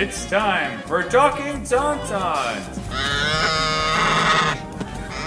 It's 0.00 0.24
time 0.30 0.80
for 0.84 1.02
Talking 1.02 1.60
Tauntauns, 1.60 2.78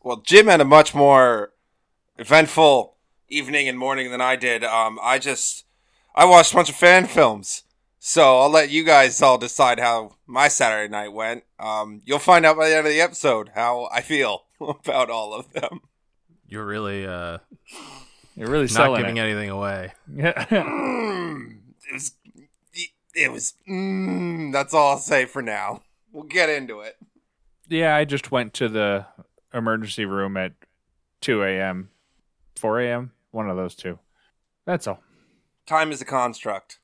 Well, 0.03 0.17
Jim 0.17 0.47
had 0.47 0.61
a 0.61 0.65
much 0.65 0.93
more 0.93 1.53
eventful 2.17 2.97
evening 3.29 3.67
and 3.67 3.77
morning 3.79 4.11
than 4.11 4.21
I 4.21 4.35
did. 4.35 4.63
Um, 4.63 4.99
I 5.01 5.17
just 5.19 5.65
I 6.15 6.25
watched 6.25 6.51
a 6.51 6.55
bunch 6.55 6.69
of 6.69 6.75
fan 6.75 7.05
films, 7.07 7.63
so 7.99 8.39
I'll 8.39 8.49
let 8.49 8.69
you 8.69 8.83
guys 8.83 9.21
all 9.21 9.37
decide 9.37 9.79
how 9.79 10.15
my 10.27 10.47
Saturday 10.49 10.91
night 10.91 11.13
went. 11.13 11.43
Um, 11.59 12.01
you'll 12.05 12.19
find 12.19 12.45
out 12.45 12.57
by 12.57 12.69
the 12.69 12.75
end 12.77 12.85
of 12.85 12.91
the 12.93 13.01
episode 13.01 13.51
how 13.55 13.87
I 13.91 14.01
feel 14.01 14.43
about 14.61 15.09
all 15.09 15.33
of 15.33 15.51
them. 15.53 15.81
You're 16.47 16.65
really 16.65 17.07
uh, 17.07 17.37
You're 18.35 18.49
really 18.49 18.67
not 18.73 18.97
giving 18.97 19.17
it. 19.17 19.21
anything 19.21 19.49
away. 19.49 19.93
Yeah. 20.13 20.33
Mm, 20.45 21.59
it 21.89 21.93
was, 21.93 22.11
it 23.15 23.31
was. 23.31 23.53
Mm, 23.69 24.51
that's 24.51 24.73
all 24.73 24.91
I'll 24.91 24.97
say 24.97 25.25
for 25.25 25.41
now. 25.41 25.81
We'll 26.11 26.23
get 26.25 26.49
into 26.49 26.81
it. 26.81 26.97
yeah, 27.69 27.95
I 27.95 28.05
just 28.05 28.31
went 28.31 28.53
to 28.55 28.67
the 28.69 29.05
emergency 29.53 30.05
room 30.05 30.37
at 30.37 30.53
2 31.21 31.43
a.m., 31.43 31.89
4 32.57 32.81
a.m., 32.81 33.11
one 33.31 33.49
of 33.49 33.57
those 33.57 33.75
two. 33.75 33.99
That's 34.65 34.87
all, 34.87 35.01
Time 35.65 35.91
is 35.91 36.01
a 36.01 36.05
construct. 36.05 36.79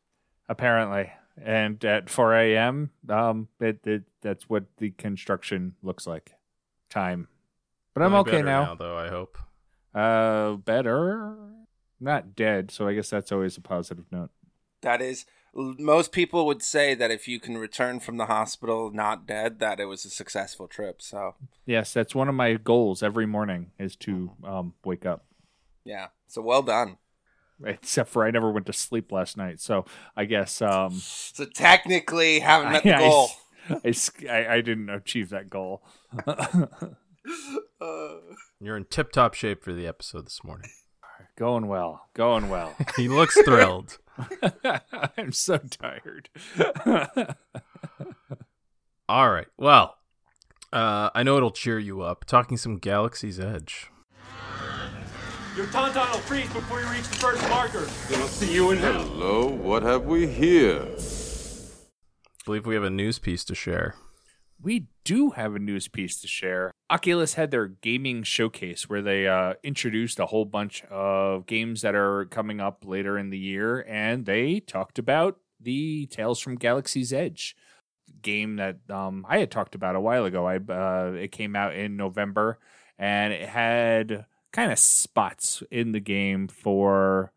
apparently. 0.47 1.11
And 1.41 1.83
at 1.85 2.09
4 2.09 2.35
a.m., 2.35 2.89
um, 3.07 3.47
it, 3.61 3.79
it 3.87 4.03
that's 4.21 4.49
what 4.49 4.65
the 4.77 4.91
construction 4.91 5.75
looks 5.81 6.05
like. 6.05 6.33
Time. 6.89 7.27
But 7.93 8.03
I'm 8.03 8.09
Feeling 8.11 8.21
okay 8.27 8.31
better 8.31 8.45
now. 8.45 8.75
though, 8.75 8.97
I 8.97 9.07
hope. 9.07 9.37
Uh, 9.95 10.53
better. 10.55 11.35
Not 12.01 12.35
dead, 12.35 12.71
so 12.71 12.87
I 12.87 12.93
guess 12.93 13.09
that's 13.09 13.31
always 13.31 13.55
a 13.57 13.61
positive 13.61 14.05
note. 14.11 14.31
That 14.81 15.01
is, 15.01 15.25
most 15.53 16.11
people 16.11 16.45
would 16.45 16.61
say 16.61 16.93
that 16.95 17.11
if 17.11 17.27
you 17.27 17.39
can 17.39 17.57
return 17.57 17.99
from 17.99 18.17
the 18.17 18.25
hospital 18.27 18.91
not 18.91 19.25
dead, 19.27 19.59
that 19.59 19.79
it 19.79 19.85
was 19.85 20.05
a 20.05 20.09
successful 20.09 20.67
trip. 20.67 21.01
So, 21.01 21.35
Yes, 21.65 21.93
that's 21.93 22.13
one 22.15 22.29
of 22.29 22.35
my 22.35 22.53
goals 22.53 23.01
every 23.03 23.25
morning 23.25 23.71
is 23.79 23.95
to 23.97 24.31
um, 24.43 24.73
wake 24.85 25.05
up. 25.05 25.25
yeah. 25.83 26.07
So 26.27 26.41
well 26.41 26.61
done. 26.61 26.97
Except 27.65 28.09
for 28.09 28.23
I 28.25 28.31
never 28.31 28.51
went 28.51 28.67
to 28.67 28.73
sleep 28.73 29.11
last 29.11 29.35
night, 29.35 29.59
so 29.59 29.83
I 30.15 30.25
guess 30.25 30.61
um, 30.61 30.91
So 30.93 31.43
technically, 31.45 32.39
haven't 32.39 32.71
met 32.71 32.83
the 32.83 32.95
I- 32.95 32.99
goal. 32.99 33.29
I, 33.69 33.93
I, 34.29 34.53
I 34.55 34.61
didn't 34.61 34.89
achieve 34.89 35.29
that 35.29 35.49
goal. 35.49 35.83
Uh, 37.81 38.15
You're 38.59 38.75
in 38.77 38.85
tip 38.85 39.11
top 39.11 39.33
shape 39.33 39.63
for 39.63 39.71
the 39.73 39.85
episode 39.87 40.25
this 40.25 40.43
morning. 40.43 40.69
Going 41.39 41.67
well, 41.67 42.09
going 42.13 42.49
well. 42.49 42.75
He 42.97 43.07
looks 43.07 43.41
thrilled. 43.41 43.97
I'm 45.17 45.31
so 45.31 45.57
tired. 45.57 46.29
All 49.09 49.31
right. 49.31 49.47
Well, 49.57 49.95
uh, 50.73 51.09
I 51.15 51.23
know 51.23 51.37
it'll 51.37 51.51
cheer 51.51 51.79
you 51.79 52.01
up. 52.01 52.25
Talking 52.25 52.57
some 52.57 52.77
Galaxy's 52.77 53.39
Edge. 53.39 53.89
Your 55.55 55.67
Tauntaun 55.67 56.11
will 56.11 56.19
freeze 56.19 56.51
before 56.51 56.81
you 56.81 56.87
reach 56.87 57.07
the 57.07 57.15
first 57.15 57.41
marker. 57.49 57.87
Then 58.09 58.21
I'll 58.21 58.27
see 58.27 58.53
you 58.53 58.71
in 58.71 58.77
hell. 58.77 59.01
Hello, 59.03 59.47
what 59.47 59.81
have 59.83 60.03
we 60.03 60.27
here? 60.27 60.85
I 60.97 62.43
believe 62.45 62.65
we 62.65 62.75
have 62.75 62.83
a 62.83 62.89
news 62.89 63.17
piece 63.17 63.45
to 63.45 63.55
share. 63.55 63.95
We 64.61 64.87
do 65.03 65.31
have 65.31 65.55
a 65.55 65.59
news 65.59 65.87
piece 65.87 66.19
to 66.21 66.27
share. 66.27 66.71
Oculus 66.89 67.35
had 67.35 67.51
their 67.51 67.67
gaming 67.67 68.23
showcase 68.23 68.89
where 68.89 69.01
they 69.01 69.27
uh, 69.27 69.53
introduced 69.63 70.19
a 70.19 70.27
whole 70.27 70.45
bunch 70.45 70.83
of 70.85 71.45
games 71.45 71.81
that 71.81 71.95
are 71.95 72.25
coming 72.25 72.59
up 72.59 72.83
later 72.85 73.17
in 73.17 73.29
the 73.29 73.37
year, 73.37 73.85
and 73.87 74.25
they 74.25 74.59
talked 74.59 74.99
about 74.99 75.37
the 75.59 76.07
Tales 76.07 76.39
from 76.39 76.55
Galaxy's 76.55 77.13
Edge 77.13 77.55
game 78.21 78.57
that 78.57 78.77
um, 78.89 79.25
I 79.29 79.39
had 79.39 79.51
talked 79.51 79.75
about 79.75 79.95
a 79.95 80.01
while 80.01 80.25
ago. 80.25 80.45
I 80.47 80.57
uh, 80.57 81.13
it 81.13 81.31
came 81.31 81.55
out 81.55 81.75
in 81.75 81.95
November, 81.95 82.59
and 82.97 83.33
it 83.33 83.49
had 83.49 84.25
kind 84.51 84.71
of 84.71 84.79
spots 84.79 85.63
in 85.71 85.91
the 85.91 85.99
game 85.99 86.47
for 86.47 87.31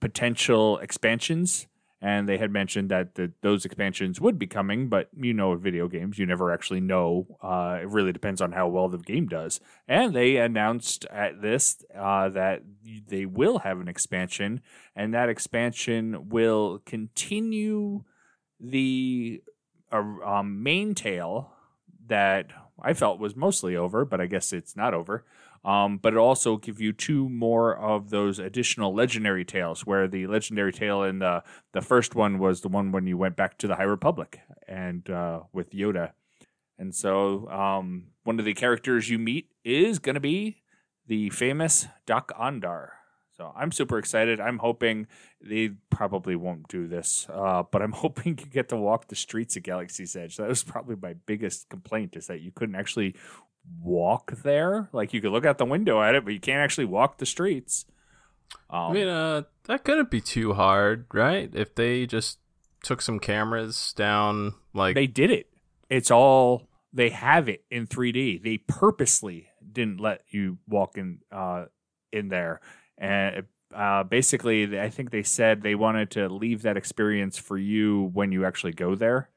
potential 0.00 0.78
expansions 0.78 1.66
and 2.02 2.28
they 2.28 2.36
had 2.36 2.50
mentioned 2.50 2.90
that 2.90 3.14
the, 3.14 3.32
those 3.40 3.64
expansions 3.64 4.20
would 4.20 4.38
be 4.38 4.46
coming 4.46 4.88
but 4.88 5.08
you 5.16 5.32
know 5.32 5.50
with 5.50 5.62
video 5.62 5.86
games 5.88 6.18
you 6.18 6.26
never 6.26 6.52
actually 6.52 6.80
know. 6.80 7.38
Uh, 7.40 7.78
it 7.80 7.88
really 7.88 8.12
depends 8.12 8.40
on 8.40 8.52
how 8.52 8.68
well 8.68 8.88
the 8.88 8.98
game 8.98 9.28
does. 9.28 9.60
And 9.86 10.12
they 10.12 10.36
announced 10.36 11.06
at 11.06 11.40
this 11.40 11.82
uh, 11.96 12.28
that 12.30 12.62
they 13.06 13.24
will 13.24 13.60
have 13.60 13.80
an 13.80 13.88
expansion 13.88 14.60
and 14.96 15.14
that 15.14 15.28
expansion 15.28 16.28
will 16.28 16.82
continue 16.84 18.02
the 18.58 19.42
uh, 19.92 20.02
um, 20.24 20.62
main 20.62 20.94
tale 20.94 21.52
that 22.06 22.46
i 22.80 22.92
felt 22.92 23.18
was 23.18 23.36
mostly 23.36 23.76
over 23.76 24.04
but 24.04 24.20
i 24.20 24.26
guess 24.26 24.52
it's 24.52 24.76
not 24.76 24.94
over 24.94 25.24
um, 25.64 25.98
but 25.98 26.14
it 26.14 26.18
also 26.18 26.56
give 26.56 26.80
you 26.80 26.92
two 26.92 27.28
more 27.28 27.76
of 27.76 28.10
those 28.10 28.38
additional 28.38 28.94
legendary 28.94 29.44
tales 29.44 29.86
where 29.86 30.08
the 30.08 30.26
legendary 30.26 30.72
tale 30.72 31.02
in 31.02 31.20
the 31.20 31.42
the 31.72 31.80
first 31.80 32.14
one 32.14 32.38
was 32.38 32.62
the 32.62 32.68
one 32.68 32.90
when 32.90 33.06
you 33.06 33.16
went 33.16 33.36
back 33.36 33.58
to 33.58 33.66
the 33.66 33.76
High 33.76 33.84
Republic 33.84 34.40
and 34.66 35.08
uh, 35.08 35.42
with 35.52 35.70
Yoda. 35.70 36.12
And 36.78 36.94
so 36.94 37.48
um, 37.48 38.08
one 38.24 38.38
of 38.40 38.44
the 38.44 38.54
characters 38.54 39.08
you 39.08 39.18
meet 39.18 39.50
is 39.64 39.98
going 40.00 40.14
to 40.14 40.20
be 40.20 40.62
the 41.06 41.30
famous 41.30 41.86
Doc 42.06 42.32
Ondar. 42.38 42.88
So 43.36 43.52
I'm 43.56 43.72
super 43.72 43.98
excited. 43.98 44.40
I'm 44.40 44.58
hoping 44.58 45.06
they 45.40 45.70
probably 45.90 46.36
won't 46.36 46.68
do 46.68 46.86
this, 46.86 47.26
uh, 47.32 47.62
but 47.70 47.82
I'm 47.82 47.92
hoping 48.04 48.38
you 48.38 48.46
get 48.46 48.68
to 48.70 48.76
walk 48.76 49.08
the 49.08 49.16
streets 49.16 49.56
of 49.56 49.62
Galaxy's 49.62 50.16
Edge. 50.16 50.36
That 50.36 50.48
was 50.48 50.64
probably 50.64 50.96
my 51.00 51.14
biggest 51.14 51.68
complaint 51.68 52.16
is 52.16 52.26
that 52.26 52.40
you 52.40 52.50
couldn't 52.50 52.74
actually 52.74 53.14
walk 53.82 54.32
there. 54.42 54.88
Like 54.92 55.12
you 55.12 55.20
could 55.20 55.32
look 55.32 55.46
out 55.46 55.58
the 55.58 55.64
window 55.64 56.02
at 56.02 56.14
it, 56.14 56.24
but 56.24 56.32
you 56.32 56.40
can't 56.40 56.60
actually 56.60 56.84
walk 56.86 57.18
the 57.18 57.26
streets. 57.26 57.86
Um, 58.70 58.90
I 58.90 58.92
mean, 58.92 59.08
uh, 59.08 59.42
that 59.64 59.84
couldn't 59.84 60.10
be 60.10 60.20
too 60.20 60.54
hard, 60.54 61.06
right? 61.12 61.50
If 61.54 61.74
they 61.74 62.06
just 62.06 62.38
took 62.82 63.00
some 63.00 63.18
cameras 63.18 63.92
down, 63.96 64.54
like 64.74 64.94
they 64.94 65.06
did 65.06 65.30
it. 65.30 65.48
It's 65.88 66.10
all 66.10 66.68
they 66.92 67.10
have 67.10 67.48
it 67.48 67.64
in 67.70 67.86
3D. 67.86 68.42
They 68.42 68.58
purposely 68.58 69.48
didn't 69.72 70.00
let 70.00 70.22
you 70.30 70.58
walk 70.68 70.96
in 70.96 71.20
uh, 71.30 71.66
in 72.12 72.28
there, 72.28 72.60
and 72.98 73.44
uh, 73.74 74.04
basically, 74.04 74.78
I 74.78 74.90
think 74.90 75.10
they 75.10 75.22
said 75.22 75.62
they 75.62 75.74
wanted 75.74 76.10
to 76.12 76.28
leave 76.28 76.62
that 76.62 76.76
experience 76.76 77.38
for 77.38 77.56
you 77.56 78.10
when 78.12 78.32
you 78.32 78.44
actually 78.44 78.72
go 78.72 78.94
there. 78.94 79.28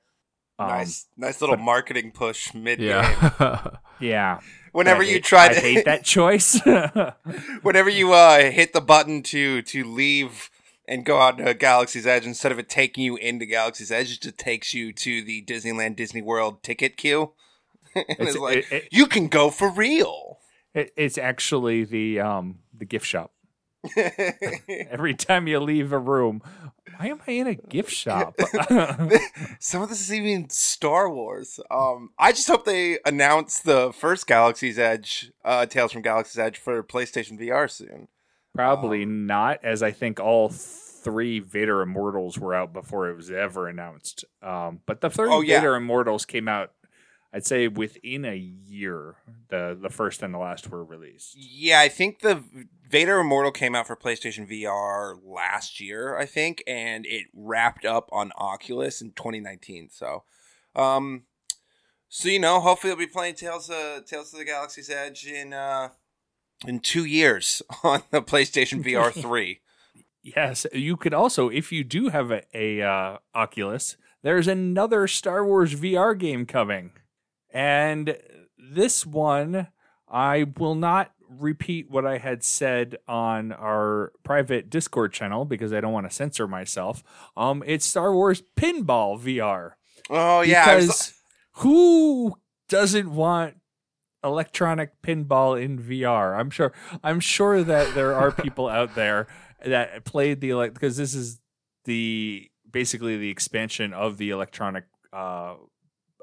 Um, 0.57 0.67
nice, 0.69 1.05
nice 1.17 1.41
little 1.41 1.57
but- 1.57 1.63
marketing 1.63 2.11
push 2.11 2.53
mid 2.53 2.79
game. 2.79 2.87
yeah. 2.89 3.67
Yeah. 4.01 4.39
Whenever 4.73 5.03
I 5.03 5.05
you 5.05 5.13
hate- 5.13 5.23
try 5.23 5.45
I 5.45 5.53
to, 5.53 5.59
hate 5.61 5.85
that 5.85 6.03
choice. 6.15 6.59
whenever 7.61 7.89
you 7.89 8.11
uh, 8.13 8.51
hit 8.51 8.73
the 8.73 8.81
button 8.81 9.23
to 9.23 9.61
to 9.61 9.83
leave 9.85 10.49
and 10.87 11.05
go 11.05 11.19
out 11.19 11.37
to 11.37 11.53
Galaxy's 11.53 12.05
Edge, 12.05 12.25
instead 12.25 12.51
of 12.51 12.59
it 12.59 12.67
taking 12.69 13.03
you 13.03 13.15
into 13.15 13.45
Galaxy's 13.45 13.91
Edge, 13.91 14.11
it 14.11 14.21
just 14.21 14.37
takes 14.37 14.73
you 14.73 14.91
to 14.93 15.23
the 15.23 15.43
Disneyland 15.45 15.95
Disney 15.95 16.21
World 16.21 16.61
ticket 16.61 16.97
queue. 16.97 17.31
and 17.95 18.05
it's, 18.09 18.19
It's- 18.19 18.35
like 18.37 18.57
it- 18.57 18.71
it- 18.71 18.87
you 18.91 19.05
can 19.07 19.27
go 19.29 19.49
for 19.49 19.69
real. 19.71 20.39
It, 20.73 20.91
it's 20.97 21.17
actually 21.17 21.85
the 21.85 22.19
um 22.19 22.59
the 22.77 22.83
gift 22.85 23.05
shop. 23.05 23.31
Every 24.89 25.13
time 25.13 25.47
you 25.47 25.59
leave 25.59 25.91
a 25.91 25.99
room, 25.99 26.41
why 26.97 27.07
am 27.07 27.19
I 27.27 27.31
in 27.31 27.47
a 27.47 27.55
gift 27.55 27.91
shop? 27.91 28.35
Some 29.59 29.81
of 29.81 29.89
this 29.89 30.01
is 30.01 30.13
even 30.13 30.49
Star 30.49 31.09
Wars. 31.09 31.59
Um, 31.69 32.11
I 32.17 32.31
just 32.31 32.47
hope 32.47 32.65
they 32.65 32.99
announce 33.05 33.59
the 33.59 33.91
first 33.93 34.27
Galaxy's 34.27 34.79
Edge, 34.79 35.31
uh, 35.43 35.65
Tales 35.65 35.91
from 35.91 36.01
Galaxy's 36.01 36.39
Edge 36.39 36.57
for 36.57 36.81
PlayStation 36.83 37.39
VR 37.39 37.69
soon. 37.69 38.07
Probably 38.53 39.05
not, 39.05 39.59
as 39.63 39.83
I 39.83 39.91
think 39.91 40.19
all 40.19 40.49
three 40.49 41.39
Vader 41.39 41.81
Immortals 41.81 42.39
were 42.39 42.53
out 42.55 42.71
before 42.73 43.09
it 43.09 43.15
was 43.15 43.29
ever 43.29 43.67
announced. 43.67 44.23
Um, 44.41 44.79
but 44.85 45.01
the 45.01 45.09
third 45.09 45.29
Oh, 45.29 45.41
yeah. 45.41 45.59
Vader 45.59 45.75
Immortals 45.75 46.25
came 46.25 46.47
out, 46.47 46.71
I'd 47.35 47.45
say, 47.45 47.67
within 47.67 48.23
a 48.23 48.35
year. 48.35 49.15
The 49.49 49.77
the 49.79 49.89
first 49.89 50.23
and 50.23 50.33
the 50.33 50.37
last 50.37 50.69
were 50.69 50.85
released. 50.85 51.35
Yeah, 51.37 51.81
I 51.81 51.89
think 51.89 52.21
the 52.21 52.41
Vader 52.89 53.19
Immortal 53.19 53.51
came 53.51 53.75
out 53.75 53.87
for 53.87 53.97
PlayStation 53.97 54.49
VR 54.49 55.19
last 55.21 55.81
year, 55.81 56.17
I 56.17 56.25
think, 56.25 56.63
and 56.65 57.05
it 57.05 57.25
wrapped 57.33 57.83
up 57.83 58.07
on 58.13 58.31
Oculus 58.37 59.01
in 59.01 59.11
2019. 59.11 59.89
So, 59.89 60.23
um, 60.77 61.23
So 62.07 62.29
you 62.29 62.39
know, 62.39 62.61
hopefully, 62.61 62.91
we'll 62.93 63.05
be 63.05 63.11
playing 63.11 63.35
Tales 63.35 63.69
of 63.69 64.05
Tales 64.05 64.31
of 64.31 64.39
the 64.39 64.45
Galaxy's 64.45 64.89
Edge 64.89 65.25
in 65.25 65.51
uh, 65.51 65.89
in 66.65 66.79
two 66.79 67.03
years 67.03 67.61
on 67.83 68.03
the 68.11 68.21
PlayStation 68.21 68.81
VR 68.85 69.11
three. 69.11 69.59
Yes, 70.23 70.65
you 70.71 70.95
could 70.95 71.13
also, 71.13 71.49
if 71.49 71.73
you 71.73 71.83
do 71.83 72.09
have 72.09 72.31
a, 72.31 72.43
a 72.53 72.81
uh, 72.81 73.17
Oculus, 73.35 73.97
there's 74.23 74.47
another 74.47 75.05
Star 75.05 75.45
Wars 75.45 75.75
VR 75.75 76.17
game 76.17 76.47
coming, 76.47 76.93
and 77.55 78.17
this 78.57 79.05
one 79.05 79.67
I 80.07 80.45
will 80.57 80.75
not 80.75 81.11
repeat 81.27 81.89
what 81.89 82.05
I 82.05 82.19
had 82.19 82.43
said 82.43 82.97
on 83.07 83.51
our 83.51 84.11
private 84.23 84.69
Discord 84.69 85.11
channel 85.13 85.45
because 85.45 85.73
I 85.73 85.81
don't 85.81 85.91
want 85.93 86.07
to 86.07 86.15
censor 86.15 86.47
myself. 86.47 87.03
Um, 87.35 87.63
it's 87.65 87.85
Star 87.85 88.13
Wars 88.13 88.43
Pinball 88.55 89.19
VR. 89.19 89.71
Oh 90.09 90.41
yeah, 90.41 90.65
I 90.67 90.75
was- 90.75 90.85
because 90.85 91.13
who 91.57 92.35
doesn't 92.69 93.09
want 93.09 93.55
electronic 94.23 95.01
pinball 95.01 95.59
in 95.61 95.79
VR? 95.79 96.37
I'm 96.37 96.49
sure. 96.49 96.73
I'm 97.03 97.19
sure 97.19 97.63
that 97.63 97.95
there 97.95 98.13
are 98.13 98.31
people 98.43 98.67
out 98.67 98.93
there 98.95 99.27
that 99.65 100.03
played 100.05 100.41
the 100.41 100.51
elect 100.51 100.73
because 100.75 100.97
this 100.97 101.13
is 101.15 101.39
the 101.85 102.49
basically 102.69 103.17
the 103.17 103.29
expansion 103.29 103.93
of 103.93 104.17
the 104.17 104.29
electronic 104.31 104.83
uh, 105.13 105.55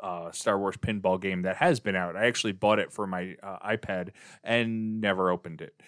uh, 0.03 0.33
Star 0.33 0.59
Wars 0.59 0.77
pinball 0.77 1.21
game 1.21 1.43
that 1.43 1.57
has 1.57 1.81
been 1.81 1.97
out. 1.97 2.17
I 2.17 2.27
actually 2.27 2.53
bought 2.53 2.79
it 2.79 2.93
for 2.93 3.07
my 3.07 3.37
uh, 3.43 3.59
iPad 3.67 4.11
and 4.43 5.01
never 5.01 5.31
opened 5.31 5.61
it. 5.63 5.81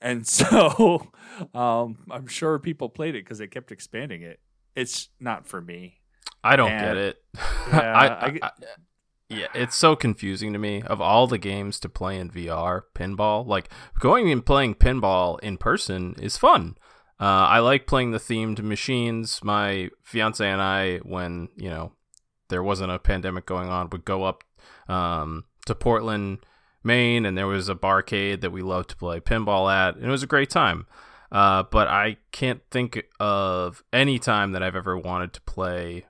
And 0.00 0.26
so 0.26 1.10
um, 1.54 1.98
I'm 2.10 2.26
sure 2.26 2.58
people 2.58 2.88
played 2.88 3.14
it 3.14 3.24
because 3.24 3.38
they 3.38 3.46
kept 3.46 3.70
expanding 3.72 4.22
it. 4.22 4.40
It's 4.74 5.08
not 5.20 5.46
for 5.46 5.60
me. 5.60 6.00
I 6.42 6.56
don't 6.56 6.70
And- 6.72 6.86
get 6.86 6.96
it. 6.96 7.16
Yeah, 7.70 7.92
I, 7.92 8.06
I 8.06 8.26
I, 8.26 8.38
I- 8.42 8.50
yeah, 9.28 9.48
it's 9.54 9.76
so 9.76 9.94
confusing 9.94 10.54
to 10.54 10.58
me. 10.58 10.80
Of 10.82 11.02
all 11.02 11.26
the 11.26 11.36
games 11.36 11.78
to 11.80 11.88
play 11.90 12.18
in 12.18 12.30
VR, 12.30 12.80
pinball, 12.94 13.46
like 13.46 13.68
going 14.00 14.32
and 14.32 14.44
playing 14.46 14.76
pinball 14.76 15.38
in 15.40 15.58
person 15.58 16.14
is 16.18 16.38
fun. 16.38 16.76
Uh, 17.20 17.24
I 17.24 17.58
like 17.58 17.86
playing 17.86 18.12
the 18.12 18.18
themed 18.18 18.62
machines. 18.62 19.40
My 19.44 19.90
fiance 20.02 20.48
and 20.48 20.62
I, 20.62 20.98
when 20.98 21.48
you 21.56 21.68
know 21.68 21.92
there 22.48 22.62
wasn't 22.62 22.92
a 22.92 22.98
pandemic 22.98 23.46
going 23.46 23.68
on, 23.68 23.90
would 23.90 24.04
go 24.04 24.24
up 24.24 24.44
um, 24.88 25.44
to 25.66 25.74
Portland, 25.74 26.38
Maine, 26.82 27.26
and 27.26 27.36
there 27.36 27.46
was 27.46 27.68
a 27.68 27.74
barcade 27.74 28.40
that 28.40 28.50
we 28.50 28.62
loved 28.62 28.90
to 28.90 28.96
play 28.96 29.20
pinball 29.20 29.72
at, 29.72 29.96
and 29.96 30.04
it 30.04 30.10
was 30.10 30.22
a 30.22 30.28
great 30.28 30.50
time. 30.50 30.86
Uh, 31.30 31.62
but 31.62 31.88
I 31.88 32.16
can't 32.32 32.62
think 32.70 33.04
of 33.20 33.82
any 33.92 34.18
time 34.18 34.52
that 34.52 34.62
I've 34.62 34.76
ever 34.76 34.96
wanted 34.96 35.34
to 35.34 35.40
play 35.42 36.06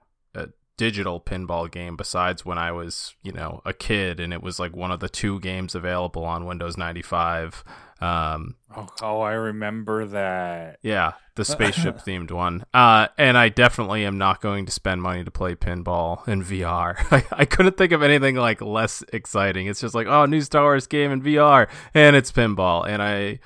digital 0.78 1.20
pinball 1.20 1.70
game 1.70 1.96
besides 1.96 2.46
when 2.46 2.56
I 2.56 2.72
was, 2.72 3.14
you 3.22 3.32
know, 3.32 3.60
a 3.66 3.74
kid 3.74 4.18
and 4.20 4.32
it 4.32 4.42
was 4.42 4.58
like 4.58 4.74
one 4.74 4.90
of 4.90 5.00
the 5.00 5.08
two 5.10 5.38
games 5.40 5.74
available 5.74 6.24
on 6.24 6.46
Windows 6.46 6.78
95. 6.78 7.62
Um, 8.00 8.54
Oh, 8.76 8.86
oh, 9.02 9.20
I 9.20 9.32
remember 9.32 10.06
that. 10.06 10.78
yeah, 10.82 11.14
the 11.34 11.44
spaceship 11.54 11.98
themed 11.98 12.30
one. 12.30 12.64
Uh, 12.72 13.08
and 13.18 13.36
I 13.36 13.48
definitely 13.48 14.04
am 14.04 14.18
not 14.18 14.40
going 14.40 14.66
to 14.66 14.72
spend 14.72 15.02
money 15.02 15.24
to 15.24 15.30
play 15.32 15.56
pinball 15.56 16.26
in 16.28 16.44
VR. 16.44 16.94
I, 17.12 17.24
I 17.40 17.44
couldn't 17.44 17.76
think 17.76 17.90
of 17.92 18.02
anything 18.02 18.36
like 18.36 18.60
less 18.60 19.02
exciting. 19.12 19.66
It's 19.66 19.80
just 19.80 19.96
like, 19.96 20.06
oh, 20.06 20.26
new 20.26 20.40
Star 20.42 20.62
Wars 20.62 20.86
game 20.86 21.10
in 21.10 21.22
VR, 21.22 21.68
and 21.92 22.14
it's 22.14 22.30
pinball, 22.30 22.88
and 22.88 23.02
I 23.02 23.40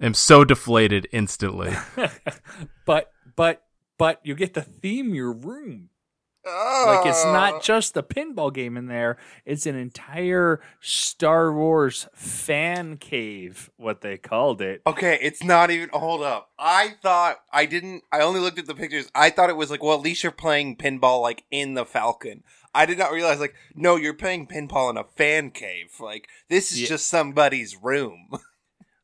am 0.00 0.12
so 0.14 0.44
deflated 0.44 1.06
instantly. 1.12 1.72
but 2.84 3.12
but 3.36 3.62
but 3.96 4.20
you 4.24 4.34
get 4.34 4.54
to 4.54 4.62
theme 4.62 5.14
your 5.14 5.32
room. 5.32 5.90
Like 6.46 7.06
it's 7.06 7.24
not 7.24 7.54
oh. 7.54 7.60
just 7.62 7.94
the 7.94 8.02
pinball 8.02 8.52
game 8.52 8.76
in 8.76 8.86
there; 8.86 9.16
it's 9.44 9.66
an 9.66 9.76
entire 9.76 10.60
Star 10.80 11.52
Wars 11.52 12.06
fan 12.14 12.96
cave, 12.96 13.70
what 13.76 14.00
they 14.02 14.16
called 14.18 14.60
it. 14.60 14.82
Okay, 14.86 15.18
it's 15.22 15.42
not 15.42 15.70
even. 15.70 15.88
Hold 15.92 16.22
up. 16.22 16.50
I 16.58 16.94
thought 17.02 17.36
I 17.52 17.66
didn't. 17.66 18.02
I 18.12 18.20
only 18.20 18.40
looked 18.40 18.58
at 18.58 18.66
the 18.66 18.74
pictures. 18.74 19.10
I 19.14 19.30
thought 19.30 19.50
it 19.50 19.56
was 19.56 19.70
like, 19.70 19.82
well, 19.82 19.94
at 19.96 20.02
least 20.02 20.22
you're 20.22 20.32
playing 20.32 20.76
pinball 20.76 21.22
like 21.22 21.44
in 21.50 21.74
the 21.74 21.84
Falcon. 21.84 22.42
I 22.74 22.86
did 22.86 22.98
not 22.98 23.12
realize 23.12 23.38
like, 23.40 23.54
no, 23.74 23.96
you're 23.96 24.14
playing 24.14 24.48
pinball 24.48 24.90
in 24.90 24.96
a 24.96 25.04
fan 25.04 25.50
cave. 25.50 25.94
Like 26.00 26.28
this 26.48 26.72
is 26.72 26.82
Yeah. 26.82 26.88
just 26.88 27.08
somebody's 27.08 27.76
room. 27.80 28.28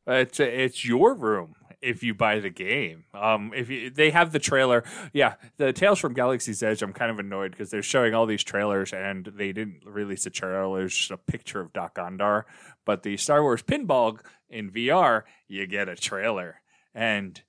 It's 0.07 0.39
it's 0.39 0.83
your 0.83 1.13
room 1.13 1.53
if 1.81 2.03
you 2.03 2.13
buy 2.13 2.39
the 2.39 2.49
game. 2.49 3.05
Um, 3.13 3.51
if 3.55 3.69
you, 3.69 3.89
they 3.89 4.11
have 4.11 4.31
the 4.31 4.39
trailer, 4.39 4.83
yeah, 5.13 5.35
the 5.57 5.73
Tales 5.73 5.99
from 5.99 6.13
Galaxy's 6.13 6.61
Edge. 6.61 6.81
I'm 6.81 6.93
kind 6.93 7.11
of 7.11 7.19
annoyed 7.19 7.51
because 7.51 7.71
they're 7.71 7.81
showing 7.81 8.13
all 8.13 8.25
these 8.25 8.43
trailers 8.43 8.93
and 8.93 9.25
they 9.25 9.51
didn't 9.51 9.83
release 9.85 10.25
a 10.25 10.29
trailer. 10.29 10.85
It's 10.85 10.95
just 10.95 11.11
a 11.11 11.17
picture 11.17 11.59
of 11.59 11.73
Doc 11.73 11.95
Ondar. 11.95 12.43
But 12.85 13.03
the 13.03 13.17
Star 13.17 13.41
Wars 13.41 13.63
Pinball 13.63 14.19
in 14.49 14.71
VR, 14.71 15.23
you 15.47 15.65
get 15.67 15.89
a 15.89 15.95
trailer, 15.95 16.61
and 16.93 17.41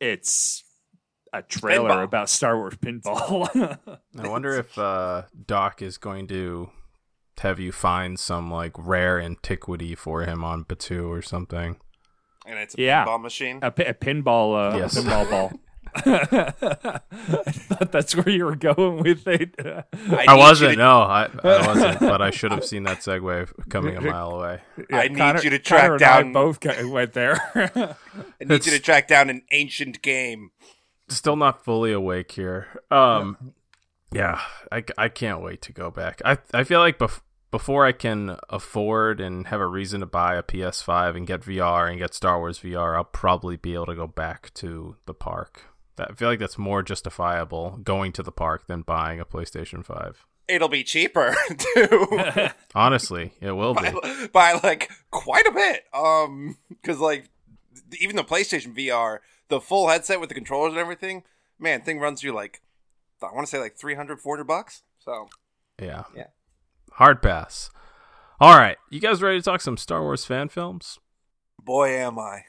it's 0.00 0.64
a 1.32 1.42
trailer 1.42 1.90
Pinball. 1.90 2.04
about 2.04 2.28
Star 2.28 2.56
Wars 2.56 2.74
pinball. 2.76 3.78
I 4.18 4.28
wonder 4.28 4.54
if 4.54 4.78
uh, 4.78 5.22
Doc 5.46 5.80
is 5.82 5.98
going 5.98 6.26
to 6.28 6.70
have 7.38 7.58
you 7.58 7.72
find 7.72 8.18
some 8.18 8.50
like 8.50 8.72
rare 8.78 9.20
antiquity 9.20 9.94
for 9.94 10.22
him 10.22 10.44
on 10.44 10.64
Batuu 10.64 11.08
or 11.08 11.22
something. 11.22 11.76
And 12.46 12.58
it's 12.58 12.74
a 12.76 12.80
Yeah. 12.82 13.04
pinball 13.04 13.20
machine. 13.22 13.58
a, 13.62 13.66
a 13.68 13.94
pinball, 13.94 14.74
uh, 14.74 14.76
Yes. 14.78 14.96
a 14.96 15.00
pinball 15.02 15.30
ball. 15.30 15.52
I 15.94 17.00
thought 17.52 17.92
that's 17.92 18.16
where 18.16 18.28
you 18.30 18.44
were 18.46 18.56
going 18.56 19.02
with 19.02 19.26
it. 19.26 19.54
I, 19.64 19.84
need 19.94 20.30
you 20.30 20.36
wasn't. 20.38 20.70
to- 20.72 20.76
no, 20.78 21.00
I, 21.02 21.28
I 21.44 21.66
wasn't. 21.66 22.00
But 22.00 22.22
I 22.22 22.30
should 22.30 22.50
have 22.52 22.64
seen 22.64 22.84
that 22.84 22.98
segue 23.00 23.68
coming 23.68 23.96
a 23.96 24.00
mile 24.00 24.30
away. 24.30 24.60
I 24.90 25.08
need 25.08 25.18
Connor- 25.18 25.42
you 25.42 25.50
to 25.50 25.58
track 25.58 25.82
Connor 25.82 25.94
and 25.96 26.02
I 26.02 26.22
down- 26.22 26.32
both 26.32 26.60
got- 26.60 26.82
went 26.86 27.12
there. 27.12 27.36
I 28.40 28.44
need 28.44 28.64
you 28.66 28.72
to 28.72 28.78
track 28.80 29.06
down 29.08 29.28
an 29.30 29.42
ancient 29.50 30.00
game. 30.02 30.50
Still 31.08 31.36
not 31.36 31.62
fully 31.64 31.92
awake 31.92 32.32
here. 32.32 32.68
Um, 32.90 33.52
yeah, 34.12 34.40
I, 34.70 34.84
I 34.96 35.08
can't 35.08 35.42
wait 35.42 35.60
to 35.62 35.72
go 35.72 35.90
back. 35.90 36.22
I 36.24 36.38
I 36.54 36.64
feel 36.64 36.80
like 36.80 36.98
bef- 36.98 37.20
before 37.52 37.86
I 37.86 37.92
can 37.92 38.38
afford 38.48 39.20
and 39.20 39.46
have 39.48 39.60
a 39.60 39.66
reason 39.66 40.00
to 40.00 40.06
buy 40.06 40.34
a 40.34 40.42
PS5 40.42 41.16
and 41.16 41.26
get 41.26 41.42
VR 41.42 41.88
and 41.88 41.98
get 41.98 42.14
Star 42.14 42.38
Wars 42.38 42.58
VR, 42.58 42.96
I'll 42.96 43.04
probably 43.04 43.56
be 43.56 43.74
able 43.74 43.86
to 43.86 43.94
go 43.94 44.06
back 44.08 44.52
to 44.54 44.96
the 45.06 45.14
park. 45.14 45.66
That, 45.96 46.10
I 46.10 46.14
feel 46.14 46.28
like 46.28 46.38
that's 46.38 46.56
more 46.56 46.82
justifiable 46.82 47.78
going 47.84 48.12
to 48.12 48.22
the 48.22 48.32
park 48.32 48.66
than 48.66 48.80
buying 48.80 49.20
a 49.20 49.26
PlayStation 49.26 49.84
5. 49.84 50.26
It'll 50.48 50.68
be 50.68 50.82
cheaper 50.82 51.36
too. 51.58 52.18
Honestly, 52.74 53.32
it 53.40 53.52
will 53.52 53.74
be. 53.74 53.90
by, 53.90 54.28
by 54.32 54.60
like 54.62 54.90
quite 55.10 55.46
a 55.46 55.52
bit. 55.52 55.84
Um, 55.92 56.56
because 56.70 56.98
like 56.98 57.28
even 58.00 58.16
the 58.16 58.24
PlayStation 58.24 58.74
VR, 58.74 59.18
the 59.48 59.60
full 59.60 59.88
headset 59.88 60.20
with 60.20 60.30
the 60.30 60.34
controllers 60.34 60.72
and 60.72 60.80
everything, 60.80 61.22
man, 61.58 61.82
thing 61.82 62.00
runs 62.00 62.22
you 62.22 62.32
like 62.32 62.62
I 63.22 63.32
want 63.32 63.46
to 63.46 63.50
say 63.50 63.60
like 63.60 63.76
300, 63.76 64.20
400 64.20 64.44
bucks. 64.44 64.82
So 64.98 65.28
Yeah. 65.80 66.04
Yeah. 66.16 66.26
Hard 66.96 67.22
pass. 67.22 67.70
All 68.40 68.56
right, 68.58 68.76
you 68.90 69.00
guys 69.00 69.22
ready 69.22 69.38
to 69.38 69.44
talk 69.44 69.60
some 69.60 69.76
Star 69.76 70.02
Wars 70.02 70.24
fan 70.24 70.48
films? 70.48 70.98
boy, 71.64 71.90
am 71.90 72.18
I. 72.18 72.42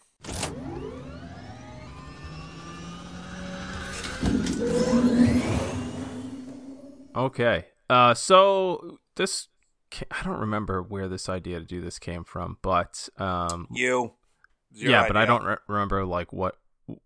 Okay. 7.16 7.66
Uh, 7.90 8.14
so 8.14 8.98
this 9.16 9.48
I 10.12 10.24
don't 10.24 10.40
remember 10.40 10.82
where 10.82 11.08
this 11.08 11.30
idea 11.30 11.60
to 11.60 11.66
do 11.66 11.80
this 11.80 12.00
came 12.00 12.24
from, 12.24 12.58
but 12.62 13.08
um, 13.18 13.68
You. 13.72 14.14
Yeah, 14.72 15.08
but 15.08 15.16
I 15.16 15.26
don't 15.26 15.44
re- 15.44 15.58
remember 15.68 16.04
like 16.06 16.34
what 16.34 16.58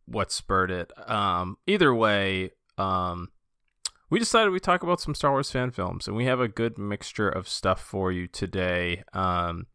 what 0.06 0.32
spurred 0.32 0.72
it. 0.72 0.92
Um, 1.10 1.58
either 1.68 1.94
way, 1.94 2.52
um, 2.78 3.30
we 4.10 4.20
decided 4.20 4.52
we 4.52 4.60
talk 4.60 4.84
about 4.84 5.02
some 5.02 5.16
Star 5.16 5.32
Wars 5.32 5.52
fan 5.52 5.72
films, 5.72 6.08
and 6.08 6.16
we 6.16 6.26
have 6.26 6.40
a 6.40 6.48
good 6.48 6.78
mixture 6.78 7.30
of 7.30 7.48
stuff 7.48 7.82
for 7.82 8.12
you 8.12 8.28
today. 8.28 9.04
Um, 9.14 9.68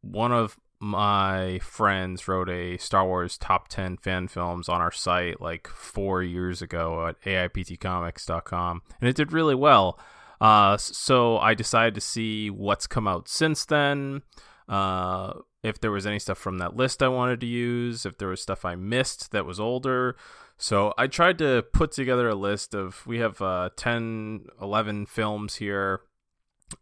one 0.00 0.32
of 0.32 0.58
my 0.80 1.58
friends 1.60 2.28
wrote 2.28 2.48
a 2.48 2.76
Star 2.76 3.06
Wars 3.06 3.36
top 3.36 3.68
10 3.68 3.96
fan 3.96 4.28
films 4.28 4.68
on 4.68 4.80
our 4.80 4.92
site 4.92 5.40
like 5.40 5.66
four 5.66 6.22
years 6.22 6.62
ago 6.62 7.08
at 7.08 7.20
AIPTcomics.com, 7.22 8.82
and 9.00 9.08
it 9.08 9.16
did 9.16 9.32
really 9.32 9.54
well. 9.54 9.98
Uh, 10.40 10.76
so 10.76 11.38
I 11.38 11.54
decided 11.54 11.94
to 11.94 12.00
see 12.00 12.48
what's 12.50 12.86
come 12.86 13.08
out 13.08 13.28
since 13.28 13.64
then. 13.64 14.22
Uh, 14.68 15.32
if 15.62 15.80
there 15.80 15.90
was 15.90 16.06
any 16.06 16.18
stuff 16.18 16.38
from 16.38 16.58
that 16.58 16.76
list 16.76 17.02
I 17.02 17.08
wanted 17.08 17.40
to 17.40 17.46
use, 17.46 18.06
if 18.06 18.18
there 18.18 18.28
was 18.28 18.42
stuff 18.42 18.64
I 18.64 18.74
missed 18.76 19.32
that 19.32 19.46
was 19.46 19.58
older. 19.58 20.16
So 20.58 20.92
I 20.98 21.06
tried 21.06 21.38
to 21.38 21.64
put 21.72 21.92
together 21.92 22.28
a 22.28 22.34
list 22.34 22.74
of, 22.74 23.06
we 23.06 23.20
have 23.20 23.40
uh, 23.40 23.70
10, 23.76 24.46
11 24.60 25.06
films 25.06 25.54
here 25.56 26.00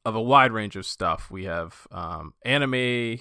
of 0.04 0.16
a 0.16 0.20
wide 0.20 0.50
range 0.50 0.76
of 0.76 0.86
stuff. 0.86 1.30
We 1.30 1.44
have 1.44 1.86
um, 1.92 2.32
anime 2.42 3.18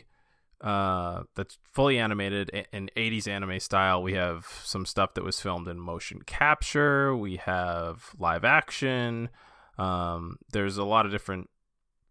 uh, 0.61 1.23
that's 1.35 1.57
fully 1.73 1.99
animated 1.99 2.49
in 2.71 2.89
80s 2.95 3.27
anime 3.27 3.59
style. 3.59 4.01
We 4.01 4.13
have 4.13 4.47
some 4.63 4.85
stuff 4.85 5.13
that 5.15 5.25
was 5.25 5.41
filmed 5.41 5.67
in 5.67 5.77
motion 5.77 6.21
capture. 6.25 7.15
We 7.15 7.35
have 7.35 8.11
live 8.17 8.45
action. 8.45 9.29
Um, 9.77 10.37
there's 10.53 10.77
a 10.77 10.85
lot 10.85 11.05
of 11.05 11.11
different 11.11 11.49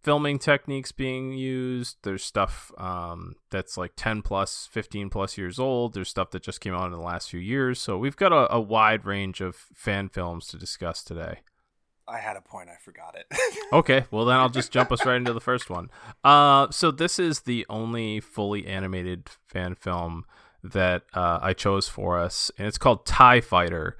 filming 0.04 0.38
techniques 0.38 0.92
being 0.92 1.32
used. 1.32 1.96
There's 2.02 2.22
stuff 2.22 2.70
um, 2.78 3.36
that's 3.50 3.78
like 3.78 3.92
10 3.96 4.22
plus, 4.22 4.68
15 4.70 5.08
plus 5.08 5.38
years 5.38 5.58
old. 5.58 5.94
There's 5.94 6.10
stuff 6.10 6.30
that 6.32 6.42
just 6.42 6.60
came 6.60 6.74
out 6.74 6.86
in 6.86 6.92
the 6.92 6.98
last 6.98 7.30
few 7.30 7.40
years. 7.40 7.80
So 7.80 7.96
we've 7.96 8.16
got 8.16 8.30
a, 8.30 8.52
a 8.54 8.60
wide 8.60 9.06
range 9.06 9.40
of 9.40 9.56
fan 9.72 10.10
films 10.10 10.46
to 10.48 10.58
discuss 10.58 11.02
today. 11.02 11.40
I 12.06 12.18
had 12.18 12.36
a 12.36 12.42
point. 12.42 12.68
I 12.68 12.76
forgot 12.76 13.16
it. 13.16 13.26
okay, 13.72 14.04
well 14.10 14.26
then 14.26 14.36
I'll 14.36 14.50
just 14.50 14.70
jump 14.70 14.92
us 14.92 15.06
right 15.06 15.16
into 15.16 15.32
the 15.32 15.40
first 15.40 15.70
one. 15.70 15.88
Uh, 16.22 16.70
so 16.70 16.90
this 16.90 17.18
is 17.18 17.40
the 17.40 17.64
only 17.70 18.20
fully 18.20 18.66
animated 18.66 19.30
fan 19.46 19.74
film 19.74 20.26
that 20.62 21.04
uh, 21.14 21.38
I 21.40 21.54
chose 21.54 21.88
for 21.88 22.18
us, 22.18 22.50
and 22.58 22.66
it's 22.66 22.76
called 22.76 23.06
Tie 23.06 23.40
Fighter. 23.40 23.96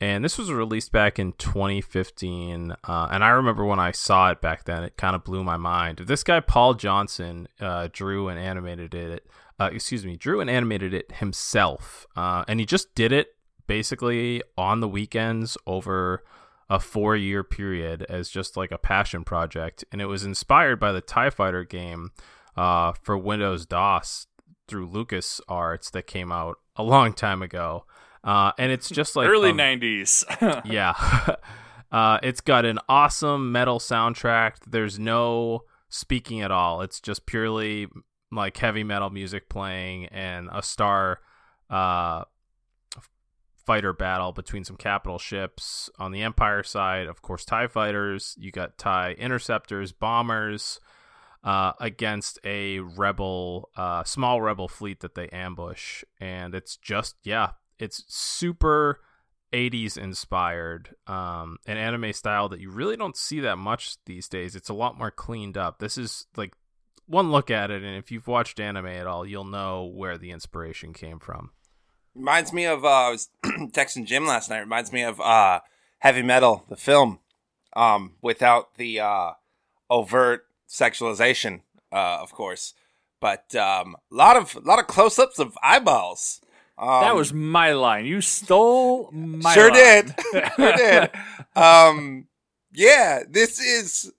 And 0.00 0.24
this 0.24 0.38
was 0.38 0.52
released 0.52 0.92
back 0.92 1.18
in 1.18 1.32
2015. 1.32 2.76
Uh, 2.84 3.08
and 3.10 3.24
I 3.24 3.30
remember 3.30 3.64
when 3.64 3.80
I 3.80 3.90
saw 3.90 4.30
it 4.30 4.40
back 4.40 4.64
then, 4.64 4.84
it 4.84 4.96
kind 4.96 5.16
of 5.16 5.24
blew 5.24 5.42
my 5.42 5.56
mind. 5.56 5.98
This 5.98 6.22
guy, 6.22 6.38
Paul 6.40 6.74
Johnson, 6.74 7.48
uh, 7.60 7.88
drew 7.92 8.28
and 8.28 8.38
animated 8.38 8.94
it. 8.94 9.26
Uh, 9.58 9.70
excuse 9.72 10.06
me, 10.06 10.16
drew 10.16 10.40
and 10.40 10.48
animated 10.48 10.94
it 10.94 11.10
himself. 11.16 12.06
Uh, 12.14 12.44
and 12.46 12.60
he 12.60 12.66
just 12.66 12.94
did 12.94 13.10
it 13.10 13.34
basically 13.66 14.40
on 14.56 14.78
the 14.80 14.88
weekends 14.88 15.58
over 15.66 16.22
a 16.70 16.78
four 16.78 17.16
year 17.16 17.42
period 17.42 18.04
as 18.08 18.28
just 18.28 18.56
like 18.56 18.70
a 18.70 18.78
passion 18.78 19.24
project. 19.24 19.84
And 19.90 20.00
it 20.00 20.06
was 20.06 20.24
inspired 20.24 20.78
by 20.78 20.92
the 20.92 21.00
TIE 21.00 21.30
Fighter 21.30 21.64
game 21.64 22.12
uh, 22.56 22.92
for 23.02 23.18
Windows 23.18 23.66
DOS 23.66 24.26
through 24.68 24.86
Lucas 24.86 25.40
Arts 25.48 25.90
that 25.90 26.06
came 26.06 26.30
out 26.30 26.58
a 26.76 26.82
long 26.82 27.12
time 27.12 27.42
ago. 27.42 27.84
Uh, 28.24 28.52
and 28.58 28.72
it's 28.72 28.88
just 28.88 29.16
like 29.16 29.28
early 29.28 29.50
um, 29.50 29.58
90s. 29.58 30.62
yeah. 30.64 31.36
uh, 31.92 32.18
it's 32.22 32.40
got 32.40 32.64
an 32.64 32.78
awesome 32.88 33.52
metal 33.52 33.78
soundtrack. 33.78 34.56
There's 34.66 34.98
no 34.98 35.64
speaking 35.88 36.40
at 36.42 36.50
all. 36.50 36.82
It's 36.82 37.00
just 37.00 37.26
purely 37.26 37.88
like 38.30 38.56
heavy 38.56 38.84
metal 38.84 39.10
music 39.10 39.48
playing 39.48 40.06
and 40.06 40.48
a 40.52 40.62
star 40.62 41.20
uh, 41.70 42.24
fighter 43.64 43.92
battle 43.92 44.32
between 44.32 44.64
some 44.64 44.76
capital 44.76 45.18
ships 45.18 45.88
on 45.98 46.12
the 46.12 46.22
Empire 46.22 46.62
side. 46.62 47.06
Of 47.06 47.22
course, 47.22 47.44
TIE 47.44 47.66
fighters. 47.66 48.34
You 48.38 48.50
got 48.50 48.78
TIE 48.78 49.12
interceptors, 49.12 49.92
bombers. 49.92 50.80
Uh, 51.44 51.72
against 51.78 52.40
a 52.42 52.80
rebel, 52.80 53.70
uh, 53.76 54.02
small 54.02 54.42
rebel 54.42 54.66
fleet 54.66 54.98
that 55.00 55.14
they 55.14 55.28
ambush, 55.28 56.02
and 56.20 56.52
it's 56.52 56.76
just 56.76 57.14
yeah, 57.22 57.50
it's 57.78 58.04
super 58.08 59.00
80s 59.52 59.96
inspired 59.96 60.94
um 61.06 61.56
an 61.66 61.78
anime 61.78 62.12
style 62.12 62.48
that 62.50 62.60
you 62.60 62.70
really 62.70 62.96
don't 62.96 63.16
see 63.16 63.40
that 63.40 63.56
much 63.56 63.96
these 64.04 64.28
days. 64.28 64.54
It's 64.54 64.68
a 64.68 64.74
lot 64.74 64.98
more 64.98 65.10
cleaned 65.10 65.56
up. 65.56 65.78
This 65.78 65.96
is 65.96 66.26
like 66.36 66.54
one 67.06 67.30
look 67.30 67.50
at 67.50 67.70
it 67.70 67.82
and 67.82 67.96
if 67.96 68.10
you've 68.10 68.26
watched 68.26 68.60
anime 68.60 68.86
at 68.86 69.06
all 69.06 69.24
you'll 69.24 69.44
know 69.44 69.84
where 69.84 70.18
the 70.18 70.30
inspiration 70.30 70.92
came 70.92 71.18
from. 71.18 71.50
Reminds 72.14 72.52
me 72.52 72.66
of 72.66 72.84
uh 72.84 72.88
i 72.88 73.10
was 73.10 73.30
texting 73.44 74.04
jim 74.04 74.26
last 74.26 74.50
night. 74.50 74.60
Reminds 74.60 74.92
me 74.92 75.02
of 75.02 75.20
uh 75.20 75.60
heavy 75.98 76.22
metal 76.22 76.64
the 76.68 76.76
film 76.76 77.20
um 77.74 78.16
without 78.20 78.76
the 78.76 79.00
uh 79.00 79.30
overt 79.88 80.44
sexualization 80.68 81.62
uh 81.90 82.18
of 82.20 82.32
course. 82.32 82.74
But 83.18 83.54
um 83.54 83.96
a 84.12 84.14
lot 84.14 84.36
of 84.36 84.56
a 84.56 84.60
lot 84.60 84.78
of 84.78 84.86
close-ups 84.86 85.38
of 85.38 85.56
eyeballs 85.62 86.42
um, 86.78 87.02
that 87.02 87.16
was 87.16 87.32
my 87.32 87.72
line. 87.72 88.06
You 88.06 88.20
stole 88.20 89.10
my 89.12 89.54
sure 89.54 89.70
line. 89.70 90.14
did, 90.32 90.50
sure 90.56 90.72
did. 90.72 91.10
Um, 91.56 92.28
yeah, 92.72 93.22
this 93.28 93.60
is 93.60 94.12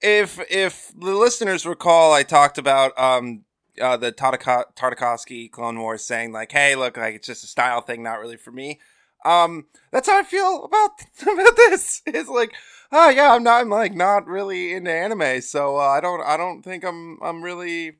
if 0.00 0.40
if 0.50 0.92
the 0.98 1.14
listeners 1.14 1.66
recall, 1.66 2.12
I 2.12 2.22
talked 2.22 2.58
about 2.58 2.98
um 2.98 3.44
uh, 3.80 3.96
the 3.96 4.12
Tartak- 4.12 4.74
Tartakovsky 4.76 5.50
Clone 5.50 5.78
Wars 5.78 6.04
saying 6.04 6.32
like, 6.32 6.52
"Hey, 6.52 6.74
look, 6.74 6.96
like 6.96 7.16
it's 7.16 7.26
just 7.26 7.44
a 7.44 7.46
style 7.46 7.80
thing, 7.80 8.02
not 8.02 8.20
really 8.20 8.36
for 8.36 8.50
me." 8.50 8.80
Um, 9.24 9.66
that's 9.92 10.08
how 10.08 10.18
I 10.18 10.22
feel 10.22 10.64
about 10.64 11.02
about 11.22 11.56
this. 11.56 12.02
It's 12.06 12.28
like, 12.28 12.52
oh 12.92 13.10
yeah, 13.10 13.34
I'm 13.34 13.42
not, 13.42 13.60
I'm 13.60 13.68
like 13.68 13.94
not 13.94 14.26
really 14.26 14.72
into 14.72 14.90
anime, 14.90 15.40
so 15.42 15.76
uh, 15.76 15.88
I 15.88 16.00
don't, 16.00 16.22
I 16.22 16.36
don't 16.36 16.62
think 16.62 16.84
I'm, 16.84 17.18
I'm 17.22 17.42
really 17.42 17.96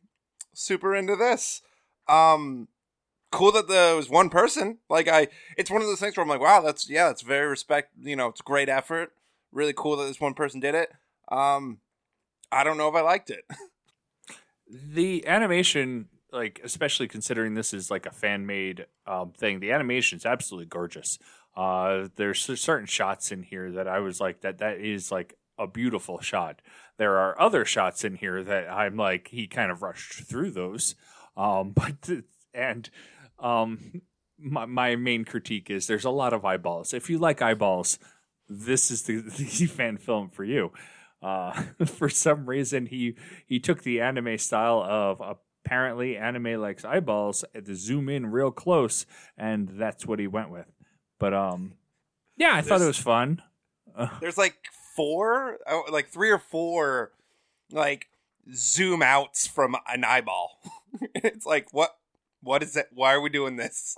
super 0.55 0.95
into 0.95 1.17
this. 1.17 1.63
Um, 2.09 2.69
cool 3.31 3.53
that 3.53 3.69
there 3.69 3.97
was 3.97 4.09
one 4.09 4.29
person. 4.29 4.79
Like 4.89 5.09
I, 5.09 5.29
it's 5.57 5.71
one 5.71 5.83
of 5.83 5.89
those 5.89 6.01
things 6.01 6.17
where 6.17 6.23
I'm 6.23 6.29
like, 6.29 6.41
wow, 6.41 6.61
that's 6.61 6.89
yeah, 6.89 7.07
that's 7.07 7.23
very 7.23 7.49
respect. 7.49 7.93
You 8.01 8.17
know, 8.17 8.29
it's 8.29 8.41
great 8.41 8.69
effort. 8.69 9.13
Really 9.53 9.75
cool 9.77 9.97
that 9.97 10.07
this 10.07 10.21
one 10.21 10.35
person 10.35 10.61
did 10.61 10.75
it. 10.75 10.93
Um, 11.31 11.79
I 12.53 12.65
don't 12.65 12.77
know 12.77 12.89
if 12.89 12.95
I 12.95 13.01
liked 13.01 13.31
it. 13.31 13.45
the 14.69 15.27
animation, 15.27 16.09
like 16.33 16.61
especially 16.65 17.09
considering 17.09 17.55
this 17.55 17.73
is 17.73 17.91
like 17.91 18.07
a 18.07 18.11
fan 18.11 18.47
made 18.47 18.87
um, 19.07 19.33
thing, 19.33 19.61
the 19.61 19.73
animation 19.73 20.17
is 20.17 20.27
absolutely 20.27 20.67
gorgeous. 20.67 21.19
Uh, 21.57 22.09
there's 22.17 22.41
certain 22.61 22.87
shots 22.87 23.33
in 23.33 23.43
here 23.43 23.73
that 23.73 23.89
I 23.89 23.99
was 23.99 24.21
like, 24.21 24.41
that 24.43 24.59
that 24.59 24.79
is 24.79 25.11
like 25.11 25.37
a 25.59 25.67
beautiful 25.67 26.21
shot. 26.21 26.63
There 26.97 27.19
are 27.19 27.41
other 27.41 27.65
shots 27.65 28.05
in 28.05 28.17
here 28.17 28.43
that 28.43 28.69
I'm 28.71 28.97
like, 28.97 29.29
he 29.29 29.47
kind 29.47 29.71
of 29.71 29.83
rushed 29.83 30.25
through 30.25 30.53
those. 30.53 30.95
Um, 31.37 31.71
but 31.75 32.11
and 32.55 32.89
um, 33.41 34.03
my, 34.39 34.67
my 34.67 34.97
main 34.97 35.25
critique 35.25 35.71
is 35.71 35.87
there's 35.87 36.05
a 36.05 36.11
lot 36.11 36.33
of 36.33 36.45
eyeballs. 36.45 36.95
If 36.95 37.11
you 37.11 37.19
like 37.19 37.43
eyeballs, 37.43 37.99
this 38.49 38.91
is 38.91 39.03
the, 39.03 39.21
the 39.21 39.67
fan 39.67 39.97
film 39.97 40.29
for 40.29 40.45
you. 40.45 40.73
Uh, 41.23 41.53
for 41.87 42.09
some 42.09 42.47
reason, 42.47 42.87
he 42.87 43.17
he 43.47 43.59
took 43.61 43.83
the 43.83 44.01
anime 44.01 44.39
style 44.39 44.83
of 44.83 45.39
apparently 45.65 46.17
anime 46.17 46.61
likes 46.61 46.85
eyeballs 46.85 47.45
to 47.55 47.75
zoom 47.75 48.09
in 48.09 48.27
real 48.27 48.51
close, 48.51 49.07
and 49.37 49.69
that's 49.75 50.07
what 50.07 50.19
he 50.19 50.27
went 50.27 50.51
with. 50.51 50.67
But 51.19 51.35
um, 51.35 51.75
yeah, 52.37 52.49
I 52.49 52.53
there's, 52.55 52.67
thought 52.67 52.81
it 52.81 52.87
was 52.87 52.99
fun. 52.99 53.43
there's 54.21 54.39
like 54.39 54.57
four, 54.97 55.59
like 55.91 56.09
three 56.09 56.31
or 56.31 56.39
four, 56.39 57.13
like 57.71 58.07
zoom 58.55 59.03
outs 59.03 59.47
from 59.47 59.77
an 59.87 60.05
eyeball. 60.05 60.59
it's 61.15 61.45
like 61.45 61.73
what 61.73 61.97
what 62.43 62.63
is 62.63 62.77
it? 62.77 62.89
Why 62.93 63.13
are 63.15 63.21
we 63.21 63.31
doing 63.31 63.57
this? 63.57 63.97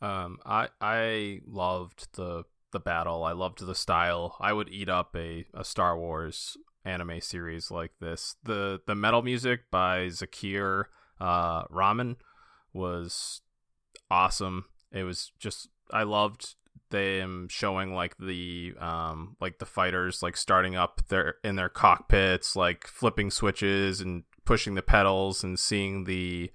Um, 0.00 0.38
I 0.44 0.68
I 0.80 1.40
loved 1.46 2.08
the 2.14 2.44
the 2.72 2.80
battle. 2.80 3.24
I 3.24 3.32
loved 3.32 3.64
the 3.64 3.74
style. 3.74 4.36
I 4.40 4.52
would 4.52 4.68
eat 4.68 4.88
up 4.88 5.16
a, 5.16 5.46
a 5.54 5.64
Star 5.64 5.98
Wars 5.98 6.56
anime 6.84 7.20
series 7.20 7.70
like 7.70 7.92
this. 8.00 8.36
The 8.42 8.80
the 8.86 8.94
metal 8.94 9.22
music 9.22 9.70
by 9.70 10.06
Zakir 10.06 10.84
uh, 11.20 11.62
Rahman 11.70 12.16
was 12.72 13.40
awesome. 14.10 14.66
It 14.92 15.04
was 15.04 15.32
just 15.38 15.68
I 15.90 16.02
loved 16.02 16.54
them 16.90 17.48
showing 17.48 17.94
like 17.94 18.16
the 18.18 18.74
um 18.78 19.36
like 19.40 19.58
the 19.58 19.66
fighters 19.66 20.22
like 20.22 20.36
starting 20.36 20.76
up 20.76 21.00
their 21.08 21.36
in 21.42 21.56
their 21.56 21.68
cockpits, 21.68 22.54
like 22.54 22.86
flipping 22.86 23.30
switches 23.30 24.00
and 24.00 24.24
pushing 24.44 24.74
the 24.74 24.82
pedals 24.82 25.42
and 25.42 25.58
seeing 25.58 26.04
the 26.04 26.50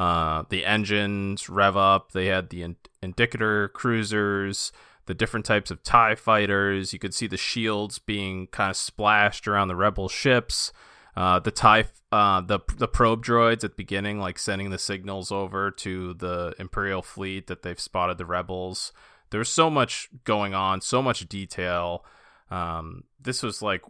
uh, 0.00 0.44
the 0.48 0.64
engines 0.64 1.50
rev 1.50 1.76
up. 1.76 2.12
They 2.12 2.28
had 2.28 2.48
the 2.48 2.74
Interdictor 3.02 3.70
cruisers, 3.74 4.72
the 5.04 5.12
different 5.12 5.44
types 5.44 5.70
of 5.70 5.82
TIE 5.82 6.14
fighters. 6.14 6.94
You 6.94 6.98
could 6.98 7.12
see 7.12 7.26
the 7.26 7.36
shields 7.36 7.98
being 7.98 8.46
kind 8.46 8.70
of 8.70 8.78
splashed 8.78 9.46
around 9.46 9.68
the 9.68 9.76
rebel 9.76 10.08
ships. 10.08 10.72
Uh, 11.14 11.38
the 11.38 11.50
TIE, 11.50 11.84
uh, 12.10 12.40
the, 12.40 12.60
the 12.78 12.88
probe 12.88 13.22
droids 13.22 13.62
at 13.62 13.72
the 13.72 13.76
beginning, 13.76 14.18
like 14.18 14.38
sending 14.38 14.70
the 14.70 14.78
signals 14.78 15.30
over 15.30 15.70
to 15.72 16.14
the 16.14 16.54
Imperial 16.58 17.02
fleet 17.02 17.46
that 17.48 17.60
they've 17.62 17.78
spotted 17.78 18.16
the 18.16 18.24
rebels. 18.24 18.94
There's 19.28 19.50
so 19.50 19.68
much 19.68 20.08
going 20.24 20.54
on, 20.54 20.80
so 20.80 21.02
much 21.02 21.28
detail. 21.28 22.06
Um, 22.50 23.04
this 23.20 23.42
was 23.42 23.60
like 23.60 23.82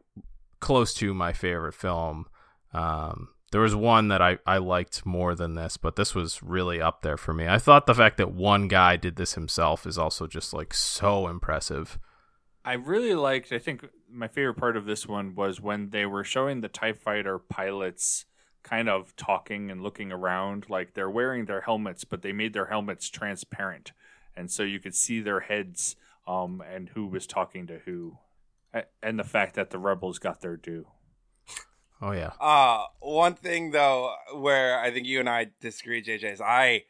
close 0.59 0.93
to 0.95 1.15
my 1.15 1.33
favorite 1.33 1.75
film. 1.75 2.27
Um, 2.75 3.29
there 3.51 3.61
was 3.61 3.75
one 3.75 4.09
that 4.09 4.23
I, 4.23 4.39
I 4.47 4.59
liked 4.59 5.05
more 5.05 5.35
than 5.35 5.55
this, 5.55 5.77
but 5.77 5.97
this 5.97 6.15
was 6.15 6.43
really 6.43 6.81
up 6.81 7.03
there 7.03 7.17
for 7.17 7.35
me. 7.35 7.49
I 7.49 7.59
thought 7.59 7.87
the 7.87 7.95
fact 7.95 8.17
that 8.19 8.33
one 8.33 8.69
guy 8.69 8.97
did 8.97 9.17
this 9.17 9.35
himself 9.35 9.87
is 9.87 9.99
also 9.99 10.27
just 10.27 10.53
like 10.53 10.73
so 10.73 11.27
impressive. 11.27 11.99
I 12.65 12.75
really 12.75 13.15
liked, 13.15 13.53
I 13.53 13.59
think 13.59 13.89
my 14.09 14.29
favorite 14.29 14.55
part 14.55 14.77
of 14.77 14.87
this 14.87 15.07
one 15.07 15.35
was 15.35 15.61
when 15.61 15.91
they 15.91 16.07
were 16.07 16.25
showing 16.25 16.61
the 16.61 16.69
TIE 16.69 16.93
fighter 16.93 17.39
pilots 17.39 18.27
kind 18.63 18.89
of 18.89 19.17
talking 19.17 19.71
and 19.71 19.83
looking 19.83 20.13
around. 20.13 20.67
Like 20.69 20.95
they're 20.95 21.11
wearing 21.11 21.47
their 21.47 21.63
helmets, 21.63 22.05
but 22.05 22.23
they 22.23 22.33
made 22.33 22.53
their 22.53 22.67
helmets 22.67 23.09
transparent. 23.09 23.93
And 24.37 24.51
so 24.51 24.63
you 24.63 24.79
could 24.79 24.95
see 24.95 25.21
their 25.21 25.41
heads 25.41 25.97
um, 26.27 26.63
and 26.73 26.91
who 26.91 27.07
was 27.07 27.27
talking 27.27 27.67
to 27.67 27.81
who. 27.85 28.19
And 29.03 29.19
the 29.19 29.25
fact 29.25 29.57
that 29.57 29.71
the 29.71 29.79
rebels 29.79 30.21
got 30.21 30.41
their 30.41 30.57
due. 30.57 30.87
Oh 32.03 32.13
yeah. 32.13 32.33
Uh 32.41 32.85
one 33.01 33.35
thing 33.35 33.73
though 33.73 34.15
where 34.35 34.79
I 34.79 34.91
think 34.91 35.07
you 35.07 35.21
and 35.21 35.29
I 35.29 35.49
disagree, 35.61 36.03
JJ, 36.03 36.33
is 36.33 36.41
I 36.41 36.85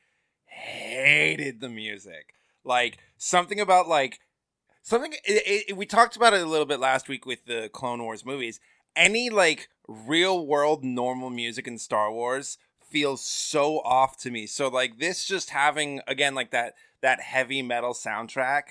hated 0.44 1.60
the 1.60 1.68
music. 1.68 2.34
Like 2.64 2.98
something 3.16 3.60
about 3.60 3.88
like 3.88 4.20
something 4.82 5.12
it, 5.24 5.68
it, 5.68 5.76
we 5.76 5.86
talked 5.86 6.16
about 6.16 6.34
it 6.34 6.42
a 6.42 6.46
little 6.46 6.66
bit 6.66 6.80
last 6.80 7.08
week 7.08 7.26
with 7.26 7.46
the 7.46 7.70
Clone 7.72 8.02
Wars 8.02 8.24
movies, 8.24 8.60
any 8.94 9.30
like 9.30 9.68
real 9.88 10.46
world 10.46 10.84
normal 10.84 11.30
music 11.30 11.66
in 11.66 11.78
Star 11.78 12.12
Wars 12.12 12.58
feels 12.88 13.24
so 13.24 13.78
off 13.80 14.18
to 14.18 14.30
me. 14.30 14.46
So 14.46 14.68
like 14.68 14.98
this 14.98 15.24
just 15.24 15.50
having 15.50 16.00
again 16.06 16.34
like 16.34 16.50
that 16.50 16.74
that 17.00 17.20
heavy 17.20 17.62
metal 17.62 17.94
soundtrack, 17.94 18.62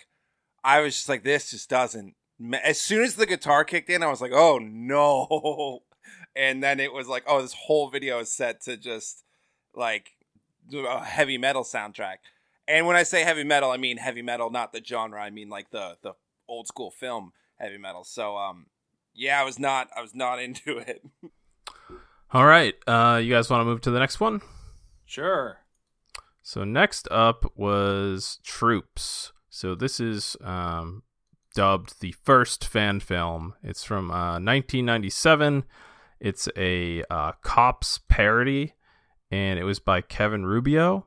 I 0.63 0.81
was 0.81 0.95
just 0.95 1.09
like 1.09 1.23
this 1.23 1.51
just 1.51 1.69
doesn't. 1.69 2.15
As 2.63 2.79
soon 2.79 3.03
as 3.03 3.15
the 3.15 3.25
guitar 3.25 3.65
kicked 3.65 3.89
in, 3.89 4.01
I 4.01 4.07
was 4.07 4.21
like, 4.21 4.31
"Oh 4.33 4.59
no." 4.59 5.81
And 6.39 6.63
then 6.63 6.79
it 6.79 6.93
was 6.93 7.07
like, 7.07 7.23
"Oh, 7.27 7.41
this 7.41 7.53
whole 7.53 7.89
video 7.89 8.19
is 8.19 8.31
set 8.31 8.61
to 8.61 8.77
just 8.77 9.25
like 9.75 10.11
a 10.73 11.03
heavy 11.03 11.37
metal 11.37 11.63
soundtrack." 11.63 12.17
And 12.65 12.87
when 12.87 12.95
I 12.95 13.03
say 13.03 13.23
heavy 13.23 13.43
metal, 13.43 13.71
I 13.71 13.77
mean 13.77 13.97
heavy 13.97 14.21
metal, 14.21 14.49
not 14.49 14.71
the 14.71 14.81
genre. 14.83 15.21
I 15.21 15.31
mean 15.31 15.49
like 15.49 15.71
the 15.71 15.97
the 16.01 16.13
old 16.47 16.67
school 16.67 16.91
film 16.91 17.33
heavy 17.59 17.77
metal. 17.77 18.05
So 18.05 18.37
um 18.37 18.67
yeah, 19.13 19.41
I 19.41 19.43
was 19.43 19.59
not 19.59 19.89
I 19.95 20.01
was 20.01 20.15
not 20.15 20.39
into 20.41 20.77
it. 20.77 21.03
All 22.31 22.45
right. 22.45 22.75
Uh, 22.87 23.19
you 23.21 23.33
guys 23.33 23.49
want 23.49 23.61
to 23.61 23.65
move 23.65 23.81
to 23.81 23.91
the 23.91 23.99
next 23.99 24.19
one? 24.19 24.41
Sure. 25.05 25.57
So 26.43 26.63
next 26.63 27.07
up 27.09 27.51
was 27.55 28.39
Troops. 28.43 29.33
So 29.49 29.73
this 29.73 29.99
is 29.99 30.37
um, 30.41 31.01
dubbed 31.55 31.99
the 32.01 32.11
first 32.23 32.65
fan 32.65 32.99
film. 32.99 33.55
It's 33.63 33.83
from 33.83 34.11
uh, 34.11 34.39
1997. 34.39 35.63
It's 36.19 36.49
a 36.57 37.03
uh, 37.09 37.33
cops 37.41 37.99
parody, 38.07 38.73
and 39.31 39.59
it 39.59 39.63
was 39.63 39.79
by 39.79 40.01
Kevin 40.01 40.45
Rubio. 40.45 41.05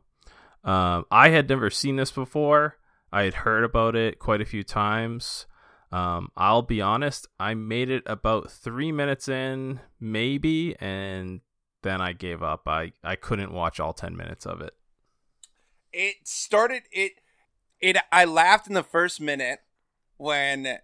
Um, 0.64 1.04
I 1.10 1.30
had 1.30 1.48
never 1.48 1.70
seen 1.70 1.96
this 1.96 2.10
before. 2.10 2.78
I 3.12 3.24
had 3.24 3.34
heard 3.34 3.64
about 3.64 3.94
it 3.94 4.18
quite 4.18 4.40
a 4.40 4.46
few 4.46 4.62
times. 4.62 5.46
Um, 5.90 6.30
I'll 6.36 6.62
be 6.62 6.80
honest, 6.80 7.28
I 7.38 7.52
made 7.52 7.90
it 7.90 8.02
about 8.06 8.50
three 8.50 8.92
minutes 8.92 9.28
in, 9.28 9.80
maybe, 10.00 10.74
and 10.80 11.40
then 11.82 12.00
I 12.00 12.14
gave 12.14 12.42
up. 12.42 12.66
I, 12.66 12.92
I 13.04 13.16
couldn't 13.16 13.52
watch 13.52 13.78
all 13.78 13.92
10 13.92 14.16
minutes 14.16 14.46
of 14.46 14.62
it. 14.62 14.72
It 15.92 16.16
started, 16.24 16.84
it, 16.90 17.12
it, 17.78 17.98
I 18.10 18.24
laughed 18.24 18.66
in 18.66 18.72
the 18.72 18.82
first 18.82 19.20
minute 19.20 19.58
when 20.16 20.78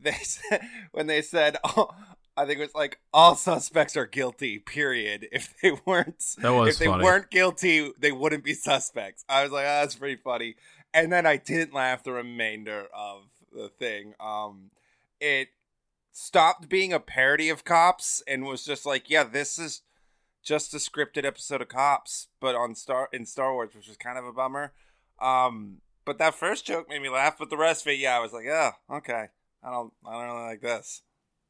they, 0.00 0.16
when 0.92 1.08
they 1.08 1.20
said, 1.20 1.58
oh, 1.62 1.90
I 2.36 2.46
think 2.46 2.58
it 2.58 2.62
was 2.62 2.74
like 2.74 2.98
all 3.12 3.36
suspects 3.36 3.96
are 3.96 4.06
guilty. 4.06 4.58
Period. 4.58 5.28
If 5.32 5.54
they 5.60 5.72
weren't, 5.84 6.22
that 6.38 6.50
was 6.50 6.74
if 6.74 6.78
they 6.78 6.86
funny. 6.86 7.04
weren't 7.04 7.30
guilty, 7.30 7.92
they 7.98 8.12
wouldn't 8.12 8.44
be 8.44 8.54
suspects. 8.54 9.24
I 9.28 9.42
was 9.42 9.52
like, 9.52 9.64
oh, 9.64 9.80
that's 9.80 9.96
pretty 9.96 10.20
funny. 10.22 10.56
And 10.92 11.12
then 11.12 11.26
I 11.26 11.36
didn't 11.36 11.74
laugh 11.74 12.04
the 12.04 12.12
remainder 12.12 12.86
of 12.94 13.24
the 13.52 13.68
thing. 13.68 14.14
Um, 14.20 14.70
it 15.20 15.48
stopped 16.12 16.68
being 16.68 16.92
a 16.92 17.00
parody 17.00 17.48
of 17.48 17.64
Cops 17.64 18.22
and 18.26 18.44
was 18.44 18.64
just 18.64 18.86
like, 18.86 19.10
yeah, 19.10 19.24
this 19.24 19.58
is 19.58 19.82
just 20.42 20.74
a 20.74 20.76
scripted 20.78 21.24
episode 21.24 21.62
of 21.62 21.68
Cops, 21.68 22.28
but 22.40 22.54
on 22.54 22.74
Star 22.74 23.08
in 23.12 23.26
Star 23.26 23.52
Wars, 23.52 23.74
which 23.74 23.88
was 23.88 23.96
kind 23.96 24.18
of 24.18 24.24
a 24.24 24.32
bummer. 24.32 24.72
Um, 25.20 25.78
but 26.04 26.18
that 26.18 26.34
first 26.34 26.66
joke 26.66 26.88
made 26.88 27.02
me 27.02 27.08
laugh, 27.08 27.36
but 27.38 27.50
the 27.50 27.56
rest 27.56 27.82
of 27.82 27.92
it, 27.92 27.98
yeah, 27.98 28.16
I 28.16 28.20
was 28.20 28.32
like, 28.32 28.46
oh, 28.46 28.72
okay, 28.90 29.26
I 29.62 29.70
don't, 29.70 29.92
I 30.06 30.12
don't 30.12 30.34
really 30.34 30.48
like 30.48 30.60
this. 30.60 31.02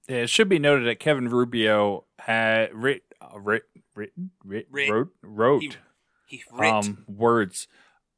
It 0.08 0.28
should 0.28 0.48
be 0.48 0.58
noted 0.58 0.86
that 0.86 1.00
Kevin 1.00 1.28
Rubio 1.28 2.04
had 2.18 2.74
writ, 2.74 3.02
uh, 3.20 3.38
writ, 3.38 3.62
written, 3.94 4.30
writ, 4.44 4.66
Writ. 4.70 4.90
wrote, 4.90 5.08
wrote 5.22 5.62
He, 5.62 5.72
he 6.26 6.42
writ. 6.52 6.72
um, 6.72 7.04
words. 7.08 7.68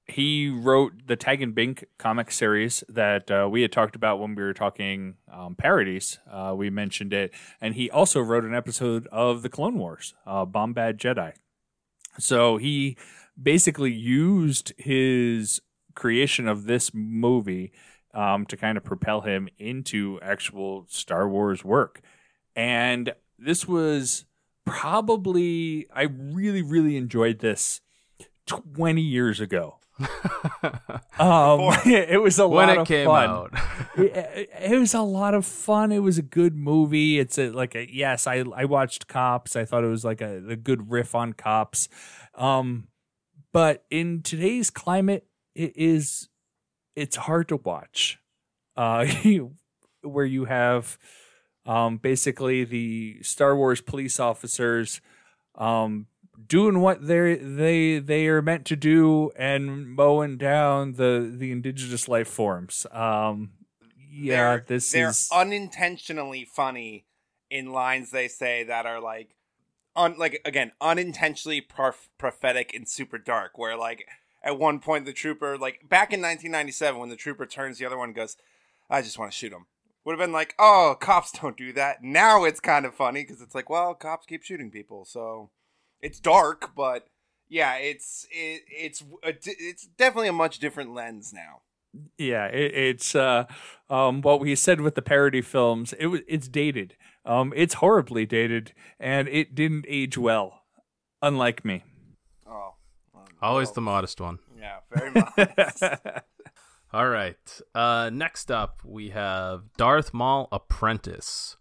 He 0.09 0.49
wrote 0.49 1.07
the 1.07 1.17
Tag 1.17 1.43
and 1.43 1.55
Bink 1.55 1.85
comic 1.99 2.31
series 2.31 2.85
that 2.89 3.29
uh, 3.31 3.49
we 3.51 3.63
had 3.63 3.73
talked 3.73 3.97
about 3.97 4.21
when 4.21 4.35
we 4.37 4.43
were 4.43 4.55
talking 4.55 5.15
um, 5.33 5.57
parodies. 5.57 6.19
Uh, 6.31 6.55
we 6.57 6.71
mentioned 6.71 7.13
it, 7.13 7.33
and 7.61 7.75
he 7.75 7.91
also 7.91 8.21
wrote 8.21 8.45
an 8.45 8.55
episode 8.55 9.09
of 9.11 9.43
the 9.43 9.49
Clone 9.49 9.79
Wars, 9.79 10.15
uh, 10.25 10.47
Bombad 10.47 10.99
Jedi. 10.99 11.33
So 12.19 12.57
he 12.57 12.97
basically 13.41 13.93
used 13.93 14.73
his 14.79 15.61
creation 15.95 16.47
of 16.47 16.65
this 16.65 16.93
movie 16.95 17.73
um, 18.17 18.47
to 18.47 18.57
kind 18.57 18.79
of 18.79 18.83
propel 18.83 19.21
him 19.21 19.49
into 19.59 20.19
actual 20.23 20.87
Star 20.89 21.29
Wars 21.29 21.63
work. 21.63 22.01
And 22.57 23.15
this 23.39 23.69
was 23.69 24.25
probably, 24.65 25.87
I 25.95 26.05
really, 26.05 26.63
really 26.63 26.97
enjoyed 26.97 27.41
this 27.41 27.83
20 28.47 29.03
years 29.03 29.39
ago. 29.39 29.79
um, 31.19 31.61
it 31.85 32.21
was 32.21 32.39
a 32.39 32.49
when 32.49 32.69
lot 32.69 32.77
it 32.77 32.81
of 32.81 32.89
came 32.89 33.07
fun. 33.07 33.29
out. 33.29 33.51
it, 33.97 34.51
it 34.63 34.79
was 34.79 34.95
a 34.95 35.03
lot 35.03 35.35
of 35.35 35.45
fun. 35.45 35.93
It 35.93 36.01
was 36.01 36.17
a 36.17 36.23
good 36.23 36.57
movie. 36.57 37.19
It's 37.19 37.39
a, 37.39 37.51
like 37.51 37.75
a 37.75 37.91
yes. 37.91 38.27
I 38.27 38.45
I 38.55 38.67
watched 38.67 39.09
Cops. 39.09 39.57
I 39.57 39.65
thought 39.65 39.85
it 39.85 39.89
was 39.89 40.05
like 40.05 40.21
a, 40.21 40.43
a 40.51 40.57
good 40.57 40.91
riff 40.91 41.15
on 41.15 41.33
Cops. 41.33 41.89
Um, 42.35 42.89
but 43.55 43.85
in 43.91 44.21
today's 44.21 44.69
climate, 44.69 45.27
it 45.55 45.73
is 45.77 46.29
it's 46.97 47.17
hard 47.17 47.49
to 47.49 47.57
watch. 47.57 48.19
Uh, 48.77 49.07
where 50.03 50.25
you 50.25 50.45
have 50.45 50.99
um 51.65 51.97
basically 51.97 52.65
the 52.65 53.19
Star 53.23 53.57
Wars 53.57 53.81
police 53.81 54.21
officers 54.21 55.01
um 55.57 56.07
doing 56.45 56.81
what 56.81 57.07
they 57.07 57.37
they 57.37 57.99
they 57.99 58.27
are 58.29 58.43
meant 58.43 58.65
to 58.67 58.77
do 58.77 59.31
and 59.37 59.89
mowing 59.89 60.37
down 60.37 60.93
the 60.93 61.33
the 61.37 61.51
indigenous 61.53 62.09
life 62.09 62.29
forms. 62.29 62.87
Um, 62.93 63.53
yeah, 64.11 64.37
they're, 64.37 64.65
this 64.67 64.93
they're 64.93 65.09
is 65.09 65.29
unintentionally 65.33 66.45
funny 66.45 67.07
in 67.51 67.73
lines 67.73 68.11
they 68.11 68.29
say 68.29 68.65
that 68.65 68.87
are 68.87 69.01
like 69.01 69.37
un 69.95 70.17
like 70.19 70.41
again 70.45 70.73
unintentionally 70.81 71.61
prof- 71.61 72.09
prophetic 72.19 72.75
and 72.75 72.89
super 72.89 73.19
dark 73.19 73.57
where 73.57 73.77
like 73.77 74.07
at 74.47 74.59
one 74.59 74.79
point 74.79 75.05
the 75.05 75.13
trooper 75.13 75.59
like 75.59 75.89
back 75.89 76.13
in 76.13 76.21
1997 76.21 76.99
when 76.99 77.11
the 77.11 77.17
trooper 77.17 77.45
turns 77.45 77.79
the 77.79 77.85
other 77.85 77.99
one 77.99 78.13
goes 78.13 78.37
i 78.89 79.03
just 79.03 79.19
want 79.19 79.31
to 79.31 79.37
shoot 79.37 79.53
him 79.53 79.67
would 80.05 80.13
have 80.13 80.25
been 80.25 80.33
like 80.33 80.55
oh 80.59 80.97
cops 80.99 81.33
don't 81.33 81.57
do 81.57 81.73
that 81.73 82.03
now 82.03 82.45
it's 82.45 82.61
kind 82.61 82.87
of 82.87 82.95
funny 82.95 83.23
because 83.23 83.43
it's 83.43 83.55
like 83.55 83.69
well 83.69 83.93
cops 83.93 84.25
keep 84.25 84.43
shooting 84.43 84.71
people 84.71 85.05
so 85.05 85.51
it's 86.01 86.21
dark 86.21 86.71
but 86.75 87.09
yeah 87.49 87.75
it's 87.75 88.27
it, 88.31 88.63
it's 88.69 89.03
a, 89.25 89.35
it's 89.45 89.87
definitely 89.99 90.29
a 90.29 90.33
much 90.33 90.59
different 90.61 90.95
lens 90.95 91.33
now 91.35 91.61
yeah, 92.19 92.47
it, 92.47 92.75
it's 92.75 93.15
uh, 93.15 93.45
um, 93.89 94.21
what 94.21 94.41
we 94.41 94.55
said 94.55 94.83
with 94.83 94.97
the 94.97 95.03
parody 95.03 95.41
films. 95.41 95.95
It 95.95 96.09
was 96.09 96.21
it's 96.29 96.47
dated. 96.47 96.95
Um, 97.25 97.55
it's 97.57 97.75
horribly 97.75 98.27
dated, 98.27 98.75
and 99.01 99.29
it 99.29 99.55
didn't 99.55 99.87
age 99.89 100.19
well. 100.19 100.63
Unlike 101.23 101.65
me. 101.65 101.85
Oh 103.47 103.51
Always 103.51 103.71
the 103.73 103.81
modest 103.81 104.21
one. 104.21 104.39
yeah 104.59 104.79
very 104.93 105.11
modest. 105.13 105.83
All 106.93 107.09
right. 107.09 107.61
Uh, 107.75 108.11
next 108.13 108.51
up, 108.51 108.81
we 108.85 109.11
have 109.11 109.65
Darth 109.77 110.13
Maul 110.15 110.49
Apprentice. 110.51 111.57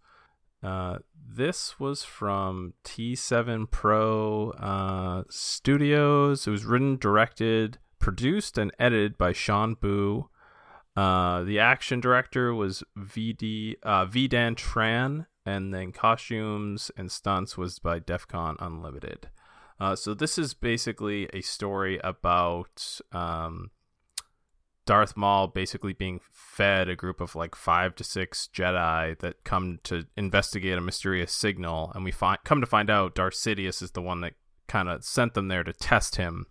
Uh, 0.64 1.00
this 1.28 1.80
was 1.80 2.04
from 2.04 2.74
T7 2.84 3.70
Pro 3.70 4.52
uh, 4.52 5.24
Studios. 5.30 6.48
It 6.48 6.52
was 6.52 6.66
written, 6.66 6.98
directed, 6.98 7.78
produced, 8.00 8.58
and 8.58 8.72
edited 8.80 9.18
by 9.18 9.32
Shawn 9.32 9.76
Bu. 9.80 10.30
Uh, 10.96 11.44
the 11.44 11.60
action 11.60 12.00
director 12.00 12.54
was 12.54 12.84
VD 12.98 13.76
uh, 13.84 14.06
Vi-Dan 14.06 14.56
Tran, 14.56 15.26
and 15.46 15.74
then 15.74 15.92
costumes 15.92 16.90
and 16.96 17.12
stunts 17.12 17.58
was 17.58 17.78
by 17.80 18.00
Defcon 18.00 18.56
Unlimited. 18.60 19.30
Uh, 19.80 19.96
so 19.96 20.14
this 20.14 20.38
is 20.38 20.54
basically 20.54 21.28
a 21.34 21.42
story 21.42 22.00
about 22.04 23.02
um, 23.12 23.72
Darth 24.86 25.18
Maul 25.18 25.48
basically 25.48 25.94
being 25.94 26.22
fed 26.32 26.88
a 26.88 26.96
group 26.96 27.20
of 27.20 27.36
like 27.36 27.56
five 27.56 27.96
to 27.96 28.04
six 28.04 28.48
Jedi 28.54 29.18
that 29.20 29.44
come 29.44 29.80
to 29.84 30.06
investigate 30.16 30.78
a 30.78 30.82
mysterious 30.82 31.34
signal, 31.34 31.92
and 31.96 32.04
we 32.04 32.12
find 32.12 32.40
come 32.44 32.62
to 32.62 32.68
find 32.68 32.90
out 32.90 33.16
Darth 33.16 33.34
Sidious 33.34 33.82
is 33.82 33.92
the 33.92 34.02
one 34.02 34.22
that 34.22 34.34
kind 34.68 34.88
of 34.88 35.04
sent 35.04 35.34
them 35.34 35.48
there 35.48 35.64
to 35.64 35.74
test 35.74 36.16
him. 36.16 36.46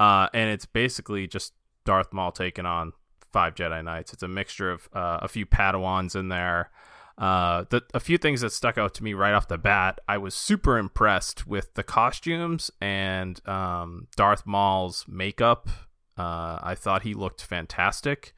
Uh, 0.00 0.28
and 0.32 0.50
it's 0.50 0.66
basically 0.66 1.26
just 1.26 1.52
Darth 1.84 2.12
Maul 2.12 2.32
taking 2.32 2.66
on 2.66 2.92
five 3.32 3.54
Jedi 3.54 3.84
Knights. 3.84 4.12
It's 4.12 4.22
a 4.22 4.28
mixture 4.28 4.70
of 4.70 4.88
uh, 4.92 5.18
a 5.22 5.28
few 5.28 5.46
Padawans 5.46 6.16
in 6.16 6.28
there. 6.28 6.70
Uh, 7.18 7.64
the, 7.70 7.82
a 7.92 8.00
few 8.00 8.16
things 8.16 8.42
that 8.42 8.52
stuck 8.52 8.78
out 8.78 8.94
to 8.94 9.02
me 9.02 9.12
right 9.12 9.34
off 9.34 9.48
the 9.48 9.58
bat. 9.58 9.98
I 10.06 10.18
was 10.18 10.34
super 10.34 10.78
impressed 10.78 11.46
with 11.48 11.74
the 11.74 11.82
costumes 11.82 12.70
and 12.80 13.46
um, 13.46 14.06
Darth 14.16 14.46
Maul's 14.46 15.04
makeup. 15.08 15.68
Uh, 16.16 16.60
I 16.62 16.76
thought 16.76 17.02
he 17.02 17.14
looked 17.14 17.42
fantastic. 17.42 18.34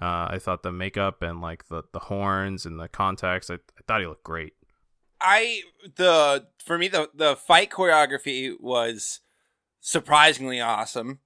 Uh, 0.00 0.28
I 0.30 0.38
thought 0.40 0.62
the 0.62 0.72
makeup 0.72 1.22
and 1.22 1.40
like 1.42 1.68
the, 1.68 1.82
the 1.92 1.98
horns 2.00 2.64
and 2.64 2.80
the 2.80 2.88
contacts. 2.88 3.50
I, 3.50 3.54
I 3.54 3.82
thought 3.86 4.00
he 4.00 4.06
looked 4.06 4.24
great. 4.24 4.54
I 5.20 5.60
the 5.96 6.48
for 6.58 6.76
me 6.76 6.88
the 6.88 7.08
the 7.14 7.36
fight 7.36 7.70
choreography 7.70 8.54
was 8.58 9.20
surprisingly 9.80 10.60
awesome. 10.60 11.20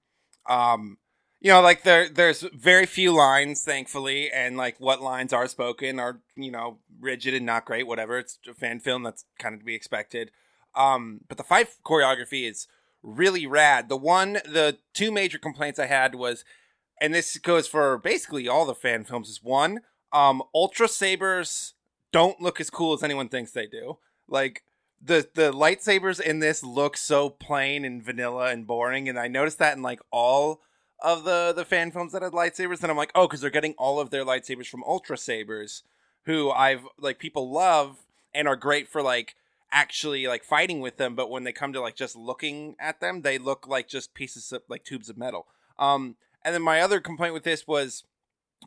Um 0.47 0.97
you 1.39 1.51
know, 1.51 1.61
like 1.61 1.83
there 1.83 2.09
there's 2.09 2.41
very 2.53 2.85
few 2.85 3.11
lines, 3.11 3.63
thankfully, 3.63 4.31
and 4.31 4.57
like 4.57 4.79
what 4.79 5.01
lines 5.01 5.33
are 5.33 5.47
spoken 5.47 5.99
are 5.99 6.19
you 6.35 6.51
know 6.51 6.79
rigid 6.99 7.33
and 7.33 7.45
not 7.45 7.65
great. 7.65 7.87
Whatever, 7.87 8.17
it's 8.17 8.39
a 8.49 8.53
fan 8.53 8.79
film 8.79 9.03
that's 9.03 9.25
kind 9.37 9.53
of 9.53 9.59
to 9.59 9.65
be 9.65 9.75
expected. 9.75 10.31
Um, 10.75 11.21
but 11.27 11.37
the 11.37 11.43
fight 11.43 11.69
choreography 11.85 12.49
is 12.49 12.67
really 13.03 13.45
rad. 13.45 13.89
The 13.89 13.97
one, 13.97 14.33
the 14.33 14.77
two 14.93 15.11
major 15.11 15.37
complaints 15.37 15.79
I 15.79 15.85
had 15.85 16.15
was, 16.15 16.43
and 16.99 17.13
this 17.13 17.37
goes 17.37 17.67
for 17.67 17.97
basically 17.97 18.47
all 18.47 18.65
the 18.65 18.75
fan 18.75 19.03
films, 19.03 19.29
is 19.29 19.43
one, 19.43 19.81
um, 20.11 20.41
Ultra 20.53 20.87
Sabers 20.87 21.73
don't 22.11 22.41
look 22.41 22.59
as 22.59 22.69
cool 22.69 22.93
as 22.93 23.03
anyone 23.03 23.29
thinks 23.29 23.51
they 23.51 23.67
do. 23.67 23.97
Like 24.27 24.63
the 25.01 25.27
the 25.35 25.51
lightsabers 25.51 26.19
in 26.19 26.39
this 26.39 26.63
look 26.63 26.97
so 26.97 27.29
plain 27.29 27.85
and 27.85 28.03
vanilla 28.03 28.47
and 28.47 28.65
boring, 28.65 29.07
and 29.07 29.19
I 29.19 29.27
noticed 29.27 29.59
that 29.59 29.77
in 29.77 29.83
like 29.83 29.99
all 30.11 30.61
of 30.99 31.23
the 31.23 31.53
the 31.55 31.65
fan 31.65 31.91
films 31.91 32.11
that 32.13 32.21
had 32.21 32.33
lightsabers. 32.33 32.81
And 32.81 32.91
I'm 32.91 32.97
like, 32.97 33.11
oh, 33.15 33.27
because 33.27 33.41
they're 33.41 33.49
getting 33.49 33.75
all 33.77 33.99
of 33.99 34.09
their 34.09 34.25
lightsabers 34.25 34.67
from 34.67 34.83
Ultra 34.83 35.17
Sabers, 35.17 35.83
who 36.23 36.51
I've 36.51 36.87
like 36.99 37.19
people 37.19 37.51
love 37.51 38.05
and 38.33 38.47
are 38.47 38.55
great 38.55 38.87
for 38.87 39.01
like 39.01 39.35
actually 39.71 40.27
like 40.27 40.43
fighting 40.43 40.79
with 40.79 40.97
them, 40.97 41.15
but 41.15 41.29
when 41.29 41.43
they 41.43 41.51
come 41.51 41.73
to 41.73 41.81
like 41.81 41.95
just 41.95 42.15
looking 42.15 42.75
at 42.79 42.99
them, 42.99 43.21
they 43.21 43.37
look 43.37 43.67
like 43.67 43.87
just 43.87 44.13
pieces 44.13 44.51
of 44.51 44.61
like 44.69 44.83
tubes 44.83 45.09
of 45.09 45.17
metal. 45.17 45.47
Um, 45.77 46.15
and 46.43 46.53
then 46.53 46.61
my 46.61 46.81
other 46.81 46.99
complaint 46.99 47.33
with 47.33 47.43
this 47.43 47.67
was, 47.67 48.03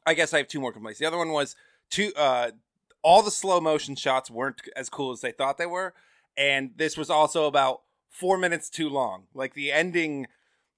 I 0.07 0.15
guess 0.15 0.35
I 0.35 0.39
have 0.39 0.49
two 0.49 0.61
more 0.61 0.73
complaints. 0.73 1.01
The 1.01 1.07
other 1.07 1.17
one 1.17 1.31
was 1.31 1.57
two, 1.89 2.13
uh, 2.17 2.51
all 3.03 3.23
the 3.23 3.31
slow 3.31 3.61
motion 3.61 3.97
shots 3.97 4.31
weren't 4.31 4.61
as 4.77 4.89
cool 4.91 5.13
as 5.13 5.21
they 5.21 5.33
thought 5.33 5.57
they 5.57 5.67
were, 5.67 5.95
and 6.37 6.73
this 6.77 6.97
was 6.97 7.09
also 7.09 7.47
about 7.47 7.83
four 8.09 8.37
minutes 8.37 8.69
too 8.69 8.89
long. 8.89 9.25
Like 9.35 9.55
the 9.55 9.73
ending, 9.73 10.27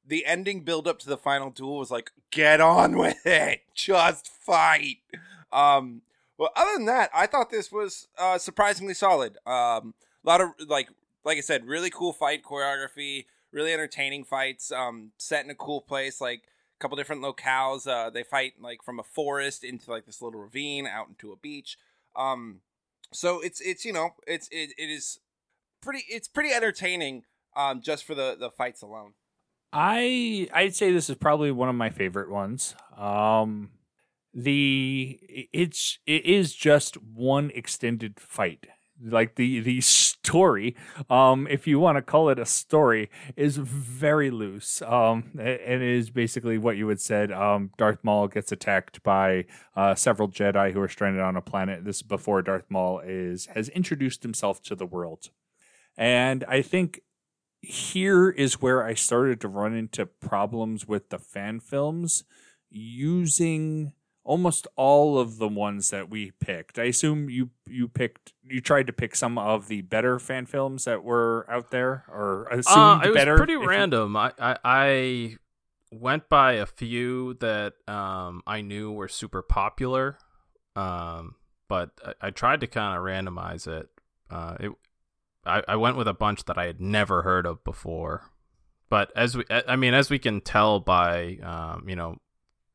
the 0.06 0.26
ending 0.26 0.60
build 0.60 0.88
up 0.88 0.98
to 1.00 1.08
the 1.08 1.16
final 1.16 1.50
duel 1.50 1.78
was 1.78 1.90
like, 1.90 2.10
get 2.30 2.60
on 2.60 2.98
with 2.98 3.24
it, 3.26 3.62
just 3.74 4.28
fight. 4.28 4.98
Um, 5.52 6.02
well, 6.38 6.50
other 6.56 6.72
than 6.76 6.86
that, 6.86 7.10
I 7.14 7.26
thought 7.26 7.50
this 7.50 7.70
was 7.70 8.08
uh, 8.18 8.38
surprisingly 8.38 8.94
solid. 8.94 9.36
Um, 9.46 9.94
a 10.24 10.28
lot 10.28 10.40
of 10.40 10.50
like 10.66 10.88
like 11.24 11.38
I 11.38 11.40
said, 11.40 11.66
really 11.66 11.90
cool 11.90 12.12
fight 12.12 12.42
choreography, 12.42 13.26
really 13.52 13.72
entertaining 13.72 14.24
fights, 14.24 14.72
um, 14.72 15.12
set 15.18 15.44
in 15.44 15.50
a 15.50 15.54
cool 15.54 15.80
place, 15.80 16.20
like 16.20 16.42
a 16.42 16.80
couple 16.80 16.96
different 16.96 17.22
locales. 17.22 17.86
Uh, 17.86 18.10
they 18.10 18.22
fight 18.22 18.54
like 18.60 18.82
from 18.82 18.98
a 18.98 19.04
forest 19.04 19.62
into 19.62 19.90
like 19.90 20.06
this 20.06 20.22
little 20.22 20.40
ravine 20.40 20.86
out 20.86 21.08
into 21.08 21.32
a 21.32 21.36
beach. 21.36 21.76
Um, 22.16 22.60
so 23.12 23.40
it's 23.40 23.60
it's 23.60 23.84
you 23.84 23.92
know 23.92 24.10
it's 24.26 24.48
it, 24.50 24.72
it 24.78 24.90
is 24.90 25.20
pretty 25.80 26.04
it's 26.08 26.28
pretty 26.28 26.52
entertaining 26.52 27.24
um, 27.54 27.82
just 27.82 28.04
for 28.04 28.14
the 28.14 28.36
the 28.38 28.50
fights 28.50 28.82
alone. 28.82 29.12
I 29.72 30.48
I'd 30.52 30.74
say 30.74 30.92
this 30.92 31.08
is 31.08 31.16
probably 31.16 31.50
one 31.50 31.68
of 31.68 31.74
my 31.74 31.90
favorite 31.90 32.30
ones. 32.30 32.74
Um, 32.96 33.70
the 34.34 35.18
it's 35.52 35.98
it 36.06 36.24
is 36.24 36.54
just 36.54 37.02
one 37.02 37.50
extended 37.54 38.18
fight. 38.20 38.66
Like 39.04 39.34
the 39.34 39.60
the 39.60 39.80
story 39.80 40.76
um 41.10 41.48
if 41.50 41.66
you 41.66 41.80
want 41.80 41.96
to 41.96 42.02
call 42.02 42.28
it 42.28 42.38
a 42.38 42.46
story 42.46 43.10
is 43.36 43.56
very 43.56 44.30
loose. 44.30 44.80
Um 44.82 45.32
and 45.38 45.82
is 45.82 46.10
basically 46.10 46.56
what 46.58 46.76
you 46.76 46.86
had 46.88 47.00
said 47.00 47.32
um 47.32 47.70
Darth 47.76 47.98
Maul 48.04 48.28
gets 48.28 48.52
attacked 48.52 49.02
by 49.02 49.46
uh 49.74 49.94
several 49.94 50.28
Jedi 50.28 50.72
who 50.72 50.80
are 50.80 50.88
stranded 50.88 51.22
on 51.22 51.36
a 51.36 51.42
planet. 51.42 51.84
This 51.84 51.96
is 51.96 52.02
before 52.02 52.42
Darth 52.42 52.66
Maul 52.70 53.00
is 53.00 53.46
has 53.46 53.68
introduced 53.70 54.22
himself 54.22 54.62
to 54.62 54.76
the 54.76 54.86
world. 54.86 55.30
And 55.96 56.44
I 56.44 56.62
think 56.62 57.00
here 57.62 58.28
is 58.28 58.60
where 58.60 58.84
I 58.84 58.94
started 58.94 59.40
to 59.40 59.48
run 59.48 59.74
into 59.74 60.04
problems 60.04 60.86
with 60.86 61.08
the 61.10 61.18
fan 61.18 61.60
films 61.60 62.24
using 62.70 63.92
almost 64.24 64.66
all 64.76 65.18
of 65.18 65.38
the 65.38 65.48
ones 65.48 65.90
that 65.90 66.10
we 66.10 66.32
picked. 66.40 66.78
I 66.78 66.84
assume 66.84 67.30
you 67.30 67.50
you 67.66 67.88
picked 67.88 68.32
you 68.44 68.60
tried 68.60 68.88
to 68.88 68.92
pick 68.92 69.14
some 69.14 69.38
of 69.38 69.68
the 69.68 69.82
better 69.82 70.18
fan 70.18 70.46
films 70.46 70.84
that 70.84 71.04
were 71.04 71.46
out 71.48 71.70
there, 71.70 72.04
or 72.08 72.48
assumed 72.50 73.04
uh, 73.04 73.08
it 73.10 73.14
better. 73.14 73.32
was 73.32 73.40
pretty 73.40 73.56
random. 73.56 74.12
You... 74.12 74.18
I, 74.18 74.32
I 74.38 74.56
I 74.64 75.36
went 75.92 76.28
by 76.28 76.54
a 76.54 76.66
few 76.66 77.34
that 77.34 77.74
um 77.86 78.42
I 78.46 78.62
knew 78.62 78.92
were 78.92 79.08
super 79.08 79.42
popular, 79.42 80.18
um, 80.74 81.36
but 81.68 81.90
I, 82.04 82.26
I 82.28 82.30
tried 82.30 82.60
to 82.60 82.66
kind 82.66 82.96
of 82.96 83.04
randomize 83.04 83.68
it. 83.68 83.88
Uh, 84.30 84.56
it 84.58 84.72
I, 85.44 85.62
I 85.68 85.76
went 85.76 85.96
with 85.96 86.08
a 86.08 86.14
bunch 86.14 86.44
that 86.44 86.58
I 86.58 86.66
had 86.66 86.80
never 86.80 87.22
heard 87.22 87.46
of 87.46 87.62
before. 87.64 88.30
But 88.88 89.10
as 89.16 89.36
we, 89.36 89.44
I 89.50 89.76
mean, 89.76 89.94
as 89.94 90.10
we 90.10 90.18
can 90.18 90.40
tell 90.42 90.78
by, 90.78 91.38
um, 91.42 91.88
you 91.88 91.96
know, 91.96 92.18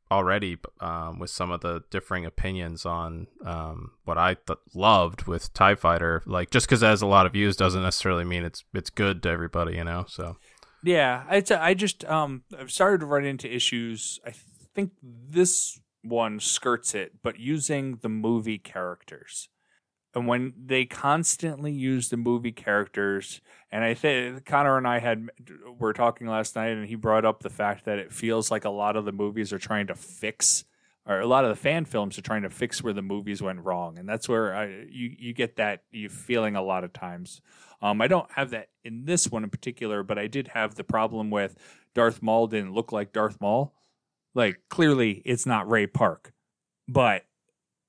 already 0.10 0.58
um, 0.80 1.19
with 1.19 1.30
some 1.30 1.51
of 1.51 1.62
the 1.62 1.84
differing 1.89 2.25
opinions 2.25 2.86
on 2.86 3.27
um, 3.45 3.91
what 4.06 4.17
I 4.17 4.36
th- 4.36 4.60
loved 4.73 5.23
with 5.23 5.53
Tie 5.53 5.75
Fighter. 5.75 6.23
Like 6.25 6.49
just 6.49 6.67
because 6.67 6.82
it 6.82 6.88
has 6.88 7.01
a 7.01 7.08
lot 7.08 7.25
of 7.25 7.34
views 7.34 7.56
doesn't 7.56 7.82
necessarily 7.82 8.23
mean 8.23 8.43
it's 8.43 8.63
it's 8.73 8.89
good 8.89 9.21
to 9.23 9.30
everybody, 9.30 9.75
you 9.75 9.84
know. 9.84 10.06
So 10.08 10.38
yeah, 10.84 11.25
it's 11.30 11.51
I 11.51 11.73
just 11.73 12.06
um 12.06 12.43
I've 12.58 12.71
started 12.71 13.01
to 13.01 13.06
run 13.06 13.25
into 13.25 13.53
issues. 13.53 14.19
I 14.25 14.34
think 14.73 14.91
this 15.01 15.80
one 16.03 16.39
skirts 16.39 16.95
it, 16.95 17.21
but 17.21 17.39
using 17.39 17.97
the 18.01 18.10
movie 18.10 18.60
characters. 18.60 19.49
And 20.17 20.27
when 20.27 20.53
they 20.65 20.84
constantly 20.86 21.71
use 21.71 22.10
the 22.10 22.17
movie 22.17 22.51
characters, 22.51 23.39
and 23.71 23.84
I 23.84 23.93
think 23.93 24.45
Connor 24.45 24.75
and 24.75 24.88
I 24.88 24.97
had 24.97 25.30
were 25.77 25.93
talking 25.93 26.25
last 26.25 26.56
night, 26.56 26.69
and 26.69 26.88
he 26.88 26.95
brought 26.95 27.23
up 27.23 27.43
the 27.43 27.51
fact 27.51 27.86
that 27.86 27.99
it 27.99 28.12
feels 28.12 28.49
like 28.49 28.65
a 28.65 28.71
lot 28.71 28.95
of 28.95 29.06
the 29.06 29.12
movies 29.12 29.53
are 29.53 29.60
trying 29.60 29.86
to 29.88 29.93
fix, 29.93 30.65
or 31.06 31.19
a 31.19 31.27
lot 31.27 31.45
of 31.45 31.51
the 31.51 31.56
fan 31.56 31.86
films 31.86 32.17
are 32.17 32.23
trying 32.23 32.41
to 32.41 32.49
fix 32.49 32.82
where 32.82 32.93
the 32.93 33.03
movies 33.03 33.43
went 33.43 33.60
wrong, 33.60 33.99
and 33.99 34.10
that's 34.10 34.27
where 34.27 34.56
I, 34.56 34.88
you 34.89 35.15
you 35.19 35.34
get 35.34 35.58
that 35.58 35.84
you 35.91 36.10
feeling 36.10 36.56
a 36.56 36.63
lot 36.63 36.84
of 36.84 36.93
times. 36.93 37.39
Um, 37.80 38.01
I 38.01 38.08
don't 38.08 38.32
have 38.32 38.49
that 38.49 38.69
in 38.84 39.06
this 39.06 39.30
one 39.30 39.43
in 39.43 39.51
particular, 39.51 40.01
but 40.01 40.17
I 40.17 40.25
did 40.25 40.47
have 40.47 40.73
the 40.73 40.84
problem 40.84 41.30
with 41.30 41.56
Darth 41.93 42.23
Maul 42.23 42.47
didn't 42.47 42.73
look 42.73 42.91
like 42.91 43.13
Darth 43.13 43.39
Maul. 43.39 43.71
Like 44.34 44.62
clearly, 44.67 45.21
it's 45.25 45.45
not 45.45 45.69
Ray 45.69 45.86
Park, 45.86 46.34
but 46.88 47.25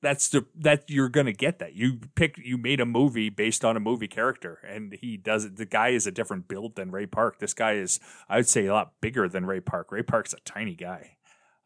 that's 0.00 0.28
the 0.28 0.46
that 0.54 0.84
you're 0.88 1.08
gonna 1.08 1.32
get 1.32 1.58
that. 1.58 1.74
You 1.74 1.98
pick 2.14 2.38
you 2.38 2.56
made 2.56 2.80
a 2.80 2.87
movie 2.87 3.30
based 3.30 3.64
on 3.64 3.76
a 3.76 3.80
movie 3.80 4.08
character 4.08 4.58
and 4.66 4.96
he 5.00 5.16
does 5.16 5.44
it. 5.44 5.56
The 5.56 5.66
guy 5.66 5.88
is 5.88 6.06
a 6.06 6.12
different 6.12 6.48
build 6.48 6.76
than 6.76 6.90
ray 6.90 7.06
park. 7.06 7.38
This 7.38 7.54
guy 7.54 7.74
is 7.74 7.98
i 8.28 8.37
would 8.37 8.48
say 8.48 8.66
a 8.66 8.72
lot 8.72 8.92
bigger 9.00 9.28
than 9.28 9.46
ray 9.46 9.61
park. 9.61 9.90
Ray 9.90 10.02
park's 10.02 10.32
a 10.32 10.40
tiny 10.44 10.74
guy. 10.74 11.16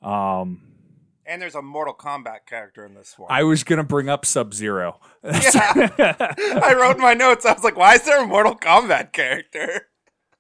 Um 0.01 0.63
and 1.25 1.41
there's 1.41 1.55
a 1.55 1.63
mortal 1.63 1.95
kombat 1.95 2.47
character 2.47 2.85
in 2.85 2.95
this 2.95 3.15
one. 3.17 3.31
I 3.31 3.43
was 3.43 3.65
gonna 3.65 3.85
bring 3.85 4.09
up 4.09 4.25
sub 4.25 4.55
zero 4.55 5.01
yeah. 5.23 6.17
I 6.63 6.75
wrote 6.79 6.97
in 6.97 7.03
my 7.03 7.15
notes 7.15 7.45
i 7.45 7.53
was 7.53 7.65
like 7.65 7.77
why 7.77 7.95
is 7.95 8.03
there 8.05 8.23
a 8.23 8.27
mortal 8.27 8.57
kombat 8.57 9.13
character? 9.13 9.89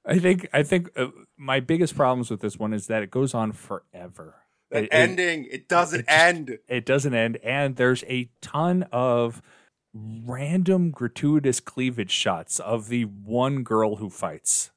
I 0.05 0.18
think 0.18 0.48
i 0.52 0.62
think 0.62 0.90
uh, 0.96 1.09
my 1.37 1.61
biggest 1.61 1.94
problems 1.94 2.31
with 2.31 2.40
this 2.40 2.59
one 2.59 2.72
is 2.72 2.87
that 2.87 3.02
it 3.02 3.11
goes 3.11 3.35
on 3.35 3.52
forever 3.52 4.41
the 4.72 4.85
it, 4.85 4.88
ending, 4.90 5.44
it, 5.44 5.52
it 5.52 5.68
doesn't 5.68 6.00
it 6.00 6.06
just, 6.06 6.20
end. 6.20 6.58
It 6.68 6.87
doesn't 6.87 7.14
end. 7.14 7.37
And 7.42 7.76
there's 7.76 8.04
a 8.04 8.30
ton 8.40 8.85
of 8.92 9.42
random 9.94 10.90
gratuitous 10.90 11.61
cleavage 11.61 12.11
shots 12.11 12.58
of 12.58 12.88
the 12.88 13.04
one 13.04 13.62
girl 13.62 13.96
who 13.96 14.08
fights. 14.08 14.70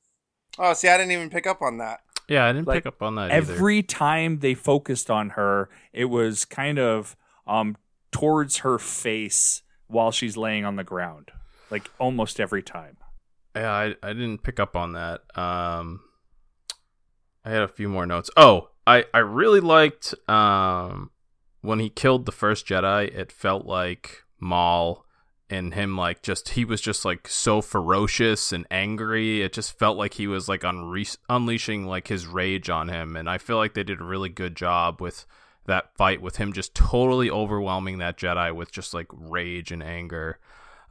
Oh, 0.57 0.73
see, 0.73 0.87
I 0.87 0.97
didn't 0.97 1.11
even 1.11 1.29
pick 1.29 1.47
up 1.47 1.61
on 1.61 1.77
that. 1.79 2.01
Yeah, 2.27 2.45
I 2.45 2.53
didn't 2.53 2.67
like, 2.67 2.83
pick 2.83 2.87
up 2.87 3.01
on 3.01 3.15
that. 3.15 3.31
Every 3.31 3.79
either. 3.79 3.87
time 3.87 4.39
they 4.39 4.53
focused 4.53 5.11
on 5.11 5.31
her, 5.31 5.69
it 5.93 6.05
was 6.05 6.45
kind 6.45 6.79
of 6.79 7.15
um 7.47 7.77
towards 8.11 8.57
her 8.57 8.79
face 8.79 9.61
while 9.87 10.11
she's 10.11 10.35
laying 10.35 10.65
on 10.65 10.75
the 10.75 10.83
ground. 10.83 11.31
Like 11.69 11.89
almost 11.99 12.39
every 12.39 12.63
time. 12.63 12.97
Yeah, 13.55 13.71
I, 13.71 13.95
I 14.01 14.13
didn't 14.13 14.43
pick 14.43 14.59
up 14.59 14.75
on 14.75 14.93
that. 14.93 15.21
Um 15.37 16.01
I 17.43 17.51
had 17.51 17.61
a 17.61 17.67
few 17.67 17.87
more 17.87 18.07
notes. 18.07 18.31
Oh, 18.35 18.69
I 18.87 19.05
I 19.13 19.19
really 19.19 19.59
liked 19.59 20.13
um 20.29 21.11
when 21.61 21.79
he 21.79 21.89
killed 21.89 22.25
the 22.25 22.31
first 22.31 22.67
Jedi. 22.67 23.13
It 23.15 23.31
felt 23.31 23.65
like 23.65 24.23
Maul 24.39 25.05
and 25.49 25.73
him 25.73 25.95
like 25.95 26.21
just 26.21 26.49
he 26.49 26.65
was 26.65 26.81
just 26.81 27.05
like 27.05 27.27
so 27.27 27.61
ferocious 27.61 28.51
and 28.51 28.65
angry. 28.71 29.41
It 29.41 29.53
just 29.53 29.77
felt 29.77 29.97
like 29.97 30.15
he 30.15 30.27
was 30.27 30.49
like 30.49 30.61
unre- 30.61 31.17
unleashing 31.29 31.85
like 31.85 32.07
his 32.07 32.25
rage 32.25 32.69
on 32.69 32.89
him, 32.89 33.15
and 33.15 33.29
I 33.29 33.37
feel 33.37 33.57
like 33.57 33.73
they 33.73 33.83
did 33.83 34.01
a 34.01 34.05
really 34.05 34.29
good 34.29 34.55
job 34.55 35.01
with 35.01 35.25
that 35.67 35.95
fight 35.97 36.21
with 36.21 36.37
him 36.37 36.53
just 36.53 36.75
totally 36.75 37.29
overwhelming 37.29 37.97
that 37.97 38.17
Jedi 38.17 38.53
with 38.55 38.71
just 38.71 38.93
like 38.93 39.07
rage 39.11 39.71
and 39.71 39.81
anger. 39.81 40.39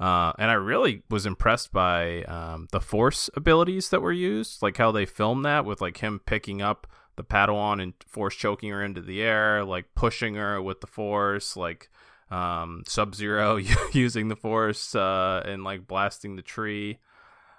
Uh, 0.00 0.32
and 0.38 0.50
I 0.50 0.54
really 0.54 1.02
was 1.08 1.24
impressed 1.24 1.72
by 1.72 2.24
um, 2.24 2.66
the 2.72 2.80
Force 2.80 3.30
abilities 3.36 3.90
that 3.90 4.02
were 4.02 4.12
used, 4.12 4.60
like 4.60 4.76
how 4.76 4.90
they 4.90 5.06
filmed 5.06 5.44
that 5.44 5.64
with 5.64 5.80
like 5.80 5.98
him 5.98 6.20
picking 6.26 6.60
up 6.60 6.88
the 7.16 7.24
Padawan 7.24 7.82
and 7.82 7.94
force 8.06 8.34
choking 8.34 8.70
her 8.70 8.82
into 8.82 9.00
the 9.00 9.22
air, 9.22 9.64
like 9.64 9.94
pushing 9.94 10.34
her 10.34 10.60
with 10.60 10.80
the 10.80 10.86
force, 10.86 11.56
like 11.56 11.90
um, 12.30 12.82
Sub 12.86 13.14
Zero 13.14 13.56
using 13.92 14.28
the 14.28 14.36
force 14.36 14.94
uh, 14.94 15.42
and 15.44 15.64
like 15.64 15.86
blasting 15.86 16.36
the 16.36 16.42
tree. 16.42 16.98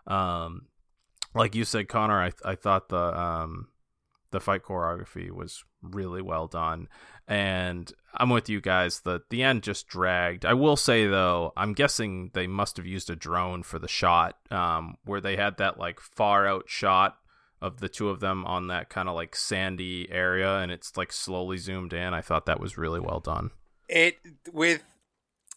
Um, 0.08 0.68
like 1.34 1.56
you 1.56 1.66
said, 1.66 1.88
Connor, 1.88 2.22
I 2.22 2.32
I 2.44 2.56
thought 2.56 2.90
the 2.90 3.20
um, 3.20 3.68
the 4.32 4.40
fight 4.40 4.64
choreography 4.64 5.32
was 5.32 5.64
really 5.82 6.22
well 6.22 6.48
done. 6.48 6.88
And 7.28 7.92
I'm 8.14 8.30
with 8.30 8.50
you 8.50 8.62
guys. 8.62 9.00
The 9.00 9.22
the 9.30 9.44
end 9.44 9.64
just 9.64 9.88
dragged. 9.88 10.46
I 10.46 10.54
will 10.54 10.76
say 10.76 11.08
though, 11.08 11.54
I'm 11.58 11.74
guessing 11.74 12.32
they 12.34 12.48
must 12.48 12.78
have 12.78 12.86
used 12.86 13.10
a 13.10 13.16
drone 13.16 13.64
for 13.64 13.80
the 13.80 13.88
shot, 13.88 14.38
um, 14.52 14.98
where 15.06 15.22
they 15.22 15.36
had 15.36 15.58
that 15.58 15.80
like 15.80 16.00
far 16.00 16.46
out 16.46 16.66
shot 16.68 17.18
of 17.66 17.80
the 17.80 17.90
two 17.90 18.10
of 18.10 18.20
them 18.20 18.46
on 18.46 18.68
that 18.68 18.90
kind 18.90 19.10
of 19.10 19.16
like 19.16 19.36
sandy 19.36 20.08
area, 20.12 20.58
and 20.60 20.72
it's 20.72 20.96
like 20.96 21.12
slowly 21.12 21.58
zoomed 21.58 21.94
in. 21.94 22.14
I 22.14 22.22
thought 22.22 22.46
that 22.46 22.60
was 22.60 22.78
really 22.78 23.00
well 23.00 23.20
done. 23.20 23.50
It 23.90 24.18
with 24.54 24.84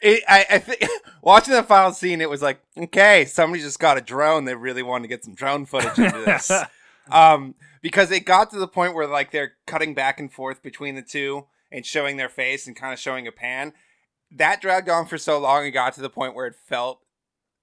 it, 0.01 0.23
I, 0.27 0.47
I 0.51 0.59
think 0.59 0.83
watching 1.23 1.53
the 1.53 1.63
final 1.63 1.93
scene, 1.93 2.21
it 2.21 2.31
was 2.31 2.41
like, 2.41 2.61
okay, 2.77 3.27
somebody 3.27 3.63
just 3.63 3.79
got 3.79 3.99
a 3.99 4.01
drone. 4.01 4.47
They 4.47 4.55
really 4.55 4.83
wanted 4.83 5.03
to 5.03 5.09
get 5.09 5.25
some 5.25 5.35
drone 5.35 5.67
footage 5.67 5.99
into 5.99 6.19
this, 6.21 6.51
um, 7.11 7.55
because 7.83 8.11
it 8.11 8.25
got 8.25 8.51
to 8.51 8.59
the 8.59 8.69
point 8.69 8.95
where 8.95 9.07
like 9.07 9.31
they're 9.31 9.53
cutting 9.67 9.93
back 9.95 10.19
and 10.19 10.33
forth 10.33 10.63
between 10.63 10.95
the 10.95 11.03
two 11.03 11.47
and 11.71 11.85
showing 11.85 12.17
their 12.17 12.31
face 12.31 12.67
and 12.67 12.75
kind 12.75 12.95
of 12.95 12.99
showing 12.99 13.27
a 13.27 13.33
pan. 13.33 13.75
That 14.31 14.63
dragged 14.63 14.89
on 14.89 15.07
for 15.07 15.19
so 15.19 15.39
long, 15.39 15.67
it 15.67 15.73
got 15.73 15.93
to 15.95 16.01
the 16.01 16.11
point 16.11 16.35
where 16.35 16.47
it 16.47 16.57
felt, 16.67 17.01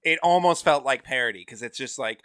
it 0.04 0.20
almost 0.22 0.64
felt 0.64 0.84
like 0.84 1.02
parody 1.02 1.40
because 1.40 1.62
it's 1.62 1.78
just 1.78 1.98
like, 1.98 2.22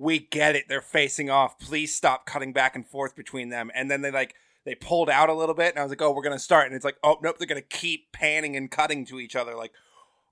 we 0.00 0.18
get 0.18 0.56
it, 0.56 0.64
they're 0.66 0.80
facing 0.80 1.28
off. 1.28 1.58
Please 1.58 1.94
stop 1.94 2.24
cutting 2.24 2.54
back 2.54 2.74
and 2.74 2.86
forth 2.86 3.14
between 3.14 3.50
them, 3.50 3.70
and 3.74 3.90
then 3.90 4.00
they 4.00 4.10
like 4.10 4.34
they 4.64 4.74
pulled 4.74 5.10
out 5.10 5.28
a 5.28 5.34
little 5.34 5.54
bit, 5.54 5.74
and 5.74 5.78
I 5.78 5.82
was 5.82 5.90
like, 5.90 6.00
oh, 6.00 6.10
we're 6.10 6.22
gonna 6.22 6.38
start, 6.38 6.66
and 6.66 6.74
it's 6.74 6.84
like, 6.84 6.96
oh 7.04 7.18
nope, 7.22 7.36
they're 7.38 7.46
gonna 7.46 7.60
keep 7.60 8.10
panning 8.10 8.56
and 8.56 8.70
cutting 8.70 9.04
to 9.06 9.20
each 9.20 9.36
other, 9.36 9.54
like, 9.54 9.72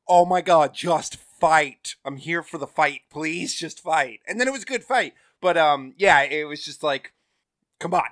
oh 0.09 0.25
my 0.25 0.41
god, 0.41 0.73
just 0.73 1.17
fight! 1.17 1.97
I'm 2.03 2.17
here 2.17 2.43
for 2.43 2.57
the 2.57 2.67
fight, 2.67 3.03
please, 3.11 3.55
just 3.55 3.81
fight. 3.81 4.21
And 4.27 4.41
then 4.41 4.49
it 4.49 4.53
was 4.53 4.63
a 4.63 4.67
good 4.67 4.85
fight, 4.85 5.13
but 5.41 5.59
um, 5.59 5.93
yeah, 5.99 6.23
it 6.23 6.45
was 6.45 6.65
just 6.65 6.83
like, 6.83 7.13
come 7.79 7.93
on, 7.93 8.09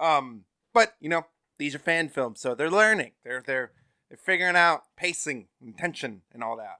um, 0.00 0.44
but 0.72 0.94
you 0.98 1.10
know, 1.10 1.26
these 1.58 1.74
are 1.74 1.78
fan 1.78 2.08
films, 2.08 2.40
so 2.40 2.54
they're 2.54 2.70
learning, 2.70 3.12
they're 3.22 3.42
they're 3.46 3.72
they're 4.08 4.16
figuring 4.16 4.56
out 4.56 4.84
pacing 4.96 5.48
and 5.60 5.76
tension 5.76 6.22
and 6.32 6.42
all 6.42 6.56
that. 6.56 6.78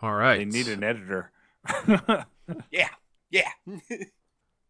All 0.00 0.14
right, 0.14 0.38
They 0.38 0.44
need 0.46 0.68
an 0.68 0.82
editor. 0.82 1.32
Yeah, 2.70 2.88
yeah. 3.32 3.50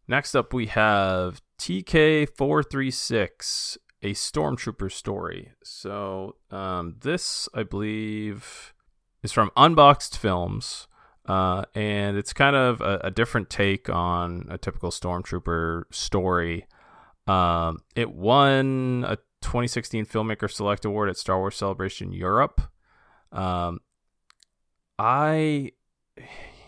Next 0.07 0.35
up, 0.35 0.53
we 0.53 0.67
have 0.67 1.41
TK436, 1.59 3.77
a 4.01 4.13
Stormtrooper 4.13 4.91
story. 4.91 5.51
So, 5.63 6.35
um, 6.51 6.97
this, 7.01 7.47
I 7.53 7.63
believe, 7.63 8.73
is 9.21 9.31
from 9.31 9.51
Unboxed 9.55 10.17
Films, 10.17 10.87
uh, 11.25 11.63
and 11.73 12.17
it's 12.17 12.33
kind 12.33 12.55
of 12.55 12.81
a, 12.81 12.99
a 13.05 13.11
different 13.11 13.49
take 13.49 13.89
on 13.89 14.47
a 14.49 14.57
typical 14.57 14.91
Stormtrooper 14.91 15.83
story. 15.91 16.67
Um, 17.27 17.79
it 17.95 18.13
won 18.13 19.05
a 19.07 19.15
2016 19.41 20.05
Filmmaker 20.05 20.51
Select 20.51 20.83
Award 20.83 21.09
at 21.09 21.17
Star 21.17 21.39
Wars 21.39 21.55
Celebration 21.55 22.11
Europe. 22.11 22.61
Um, 23.31 23.79
I, 24.99 25.71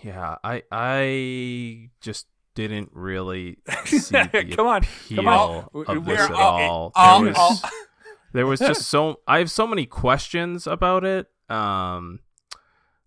yeah, 0.06 0.36
I, 0.44 0.62
I 0.72 1.90
just 2.02 2.28
didn't 2.54 2.90
really 2.94 3.58
see 3.86 3.98
the 4.16 4.54
Come 4.56 4.68
on, 4.68 4.84
appeal 4.84 5.16
come 5.18 5.28
on. 5.28 5.70
of 5.88 6.06
We're 6.06 6.16
this 6.16 6.20
at 6.22 6.32
all- 6.32 6.62
all. 6.62 6.92
all- 6.96 7.22
There 7.24 7.28
was, 7.34 7.38
all- 7.38 7.70
there 8.34 8.48
was 8.48 8.60
just 8.60 8.82
so 8.88 9.20
I 9.28 9.40
have 9.40 9.50
so 9.52 9.66
many 9.68 9.86
questions 9.86 10.68
about 10.68 11.04
it. 11.04 11.28
Um, 11.50 12.20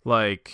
like, 0.05 0.53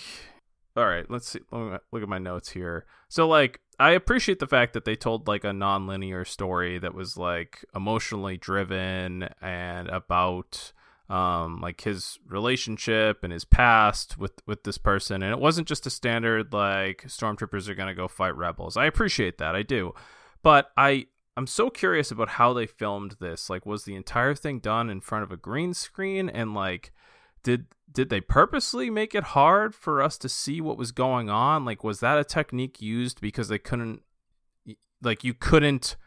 all 0.75 0.85
right, 0.85 1.09
let's 1.09 1.29
see. 1.29 1.39
Let 1.51 1.61
me 1.61 1.77
look 1.91 2.03
at 2.03 2.09
my 2.09 2.17
notes 2.19 2.49
here. 2.51 2.85
So, 3.07 3.27
like, 3.27 3.59
I 3.79 3.91
appreciate 3.91 4.39
the 4.39 4.47
fact 4.47 4.73
that 4.73 4.85
they 4.85 4.95
told 4.95 5.27
like 5.27 5.43
a 5.43 5.53
non-linear 5.53 6.25
story 6.25 6.77
that 6.79 6.93
was 6.93 7.17
like 7.17 7.63
emotionally 7.75 8.37
driven 8.37 9.29
and 9.41 9.87
about 9.89 10.71
um 11.09 11.61
like 11.61 11.81
his 11.81 12.17
relationship 12.27 13.23
and 13.23 13.31
his 13.31 13.45
past 13.45 14.17
with 14.17 14.41
with 14.47 14.63
this 14.63 14.77
person. 14.77 15.21
And 15.21 15.31
it 15.31 15.39
wasn't 15.39 15.67
just 15.67 15.85
a 15.85 15.91
standard 15.91 16.51
like 16.51 17.03
stormtroopers 17.07 17.67
are 17.67 17.75
to 17.75 17.93
go 17.93 18.07
fight 18.07 18.35
rebels. 18.35 18.75
I 18.75 18.85
appreciate 18.85 19.37
that. 19.37 19.55
I 19.55 19.63
do. 19.63 19.93
But 20.41 20.71
i 20.77 21.07
i'm 21.37 21.47
so 21.47 21.69
curious 21.69 22.11
about 22.11 22.29
how 22.29 22.53
they 22.53 22.65
filmed 22.65 23.17
this. 23.19 23.49
Like 23.49 23.65
was 23.65 23.83
the 23.83 23.95
entire 23.95 24.33
thing 24.33 24.59
done 24.59 24.89
in 24.89 25.01
front 25.01 25.23
of 25.23 25.31
a 25.31 25.37
green 25.37 25.73
screen? 25.73 26.27
And 26.29 26.53
like 26.53 26.91
did 27.43 27.67
did 27.91 28.09
they 28.09 28.21
purposely 28.21 28.89
make 28.89 29.13
it 29.13 29.23
hard 29.23 29.75
for 29.75 30.01
us 30.01 30.17
to 30.17 30.27
see 30.27 30.59
what 30.59 30.77
was 30.77 30.91
going 30.91 31.29
on? 31.29 31.65
Like 31.65 31.83
was 31.83 31.99
that 31.99 32.17
a 32.17 32.23
technique 32.23 32.81
used 32.81 33.21
because 33.21 33.47
they 33.47 33.59
couldn't 33.59 34.01
like 35.03 35.23
you 35.23 35.35
couldn't 35.35 35.97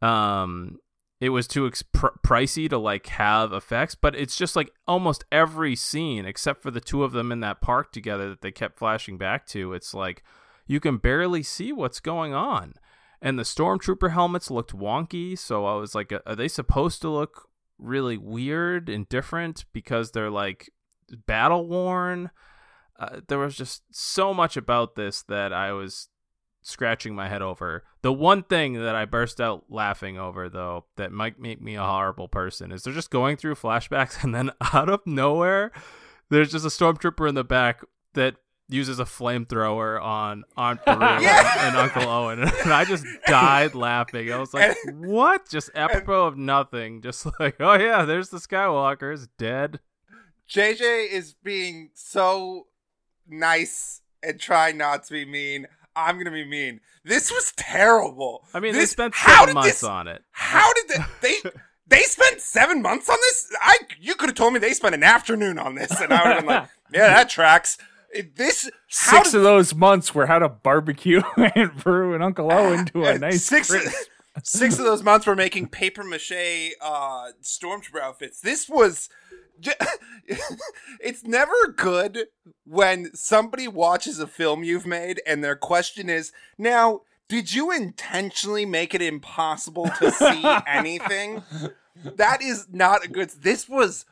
um 0.00 0.78
it 1.20 1.30
was 1.30 1.48
too 1.48 1.66
ex- 1.66 1.82
pr- 1.82 2.06
pricey 2.24 2.68
to 2.68 2.78
like 2.78 3.06
have 3.06 3.52
effects 3.52 3.94
but 3.94 4.14
it's 4.14 4.36
just 4.36 4.54
like 4.56 4.70
almost 4.86 5.24
every 5.32 5.74
scene 5.74 6.24
except 6.24 6.62
for 6.62 6.70
the 6.70 6.80
two 6.80 7.02
of 7.02 7.12
them 7.12 7.32
in 7.32 7.40
that 7.40 7.60
park 7.60 7.92
together 7.92 8.28
that 8.28 8.40
they 8.40 8.52
kept 8.52 8.78
flashing 8.78 9.18
back 9.18 9.46
to 9.46 9.72
it's 9.72 9.92
like 9.94 10.22
you 10.68 10.78
can 10.78 10.98
barely 10.98 11.42
see 11.42 11.72
what's 11.72 11.98
going 11.98 12.34
on. 12.34 12.74
And 13.20 13.38
the 13.38 13.42
stormtrooper 13.42 14.12
helmets 14.12 14.48
looked 14.48 14.76
wonky 14.76 15.36
so 15.36 15.66
i 15.66 15.74
was 15.74 15.92
like 15.92 16.12
are 16.24 16.36
they 16.36 16.46
supposed 16.46 17.00
to 17.02 17.10
look 17.10 17.48
really 17.76 18.16
weird 18.16 18.88
and 18.88 19.08
different 19.08 19.64
because 19.72 20.12
they're 20.12 20.30
like 20.30 20.70
battle 21.26 21.66
worn 21.66 22.30
uh, 23.00 23.20
there 23.26 23.38
was 23.38 23.56
just 23.56 23.82
so 23.90 24.32
much 24.32 24.56
about 24.56 24.94
this 24.94 25.24
that 25.24 25.52
i 25.52 25.72
was 25.72 26.10
scratching 26.68 27.14
my 27.14 27.28
head 27.28 27.42
over. 27.42 27.82
The 28.02 28.12
one 28.12 28.42
thing 28.42 28.74
that 28.74 28.94
I 28.94 29.04
burst 29.04 29.40
out 29.40 29.64
laughing 29.68 30.18
over, 30.18 30.48
though, 30.48 30.84
that 30.96 31.10
might 31.12 31.38
make 31.40 31.60
me 31.60 31.74
a 31.76 31.82
horrible 31.82 32.28
person, 32.28 32.70
is 32.72 32.82
they're 32.82 32.92
just 32.94 33.10
going 33.10 33.36
through 33.36 33.54
flashbacks, 33.54 34.22
and 34.22 34.34
then 34.34 34.50
out 34.72 34.88
of 34.88 35.00
nowhere, 35.06 35.72
there's 36.30 36.52
just 36.52 36.64
a 36.64 36.68
stormtrooper 36.68 37.28
in 37.28 37.34
the 37.34 37.44
back 37.44 37.82
that 38.14 38.36
uses 38.70 39.00
a 39.00 39.04
flamethrower 39.04 39.98
on 40.02 40.44
Aunt 40.56 40.84
Beru 40.86 40.98
Yeah. 41.22 41.66
and 41.68 41.76
Uncle 41.76 42.02
Owen, 42.06 42.40
and 42.42 42.72
I 42.72 42.84
just 42.84 43.06
died 43.26 43.74
laughing. 43.74 44.30
I 44.30 44.36
was 44.38 44.52
like, 44.52 44.76
"What?" 44.92 45.48
Just 45.48 45.70
apropos 45.74 46.26
of 46.26 46.36
nothing. 46.36 47.00
Just 47.00 47.26
like, 47.40 47.56
"Oh 47.60 47.74
yeah, 47.74 48.04
there's 48.04 48.28
the 48.28 48.36
Skywalker's 48.38 49.26
dead." 49.38 49.80
JJ 50.50 51.10
is 51.10 51.34
being 51.42 51.90
so 51.94 52.66
nice 53.26 54.02
and 54.22 54.38
trying 54.38 54.76
not 54.78 55.04
to 55.04 55.12
be 55.12 55.24
mean. 55.24 55.66
I'm 56.06 56.18
gonna 56.18 56.30
be 56.30 56.44
mean. 56.44 56.80
This 57.04 57.30
was 57.30 57.52
terrible. 57.56 58.44
I 58.54 58.60
mean, 58.60 58.72
this, 58.72 58.82
they 58.82 58.86
spent 58.86 59.14
seven 59.14 59.54
months 59.54 59.80
this, 59.80 59.84
on 59.84 60.08
it. 60.08 60.22
How 60.30 60.72
did 60.74 60.88
they? 60.88 61.04
They 61.22 61.50
they 61.88 62.02
spent 62.02 62.40
seven 62.40 62.82
months 62.82 63.08
on 63.08 63.16
this. 63.20 63.52
I 63.60 63.78
you 64.00 64.14
could 64.14 64.28
have 64.28 64.36
told 64.36 64.52
me 64.52 64.58
they 64.58 64.74
spent 64.74 64.94
an 64.94 65.02
afternoon 65.02 65.58
on 65.58 65.74
this, 65.74 65.90
and 66.00 66.12
I 66.12 66.22
would 66.22 66.32
have 66.32 66.38
been 66.40 66.46
like, 66.46 66.68
yeah, 66.92 67.08
that 67.08 67.28
tracks. 67.28 67.78
This 68.36 68.70
Six 68.88 69.32
did- 69.32 69.38
of 69.38 69.42
those 69.42 69.74
months 69.74 70.14
were 70.14 70.26
how 70.26 70.38
to 70.38 70.48
barbecue 70.48 71.20
Aunt 71.36 71.84
Beru 71.84 72.14
and 72.14 72.22
Uncle 72.22 72.50
Owen 72.52 72.86
to 72.86 73.04
a 73.04 73.18
nice 73.18 73.44
six. 73.44 73.68
crisp. 73.70 73.92
Six 74.44 74.78
of 74.78 74.84
those 74.84 75.02
months 75.02 75.26
were 75.26 75.34
making 75.34 75.68
paper 75.68 76.04
mache 76.04 76.72
uh, 76.80 77.32
stormtrooper 77.42 78.00
outfits. 78.00 78.40
This 78.40 78.68
was. 78.68 79.08
it's 81.00 81.24
never 81.24 81.68
good 81.76 82.26
when 82.64 83.14
somebody 83.14 83.68
watches 83.68 84.18
a 84.18 84.26
film 84.26 84.62
you've 84.62 84.86
made 84.86 85.20
and 85.26 85.42
their 85.42 85.56
question 85.56 86.08
is, 86.08 86.32
now, 86.56 87.02
did 87.28 87.52
you 87.52 87.70
intentionally 87.70 88.64
make 88.64 88.94
it 88.94 89.02
impossible 89.02 89.90
to 89.98 90.10
see 90.10 90.42
anything? 90.66 91.42
That 92.16 92.40
is 92.42 92.66
not 92.70 93.04
a 93.04 93.08
good. 93.08 93.30
This 93.30 93.68
was 93.68 94.06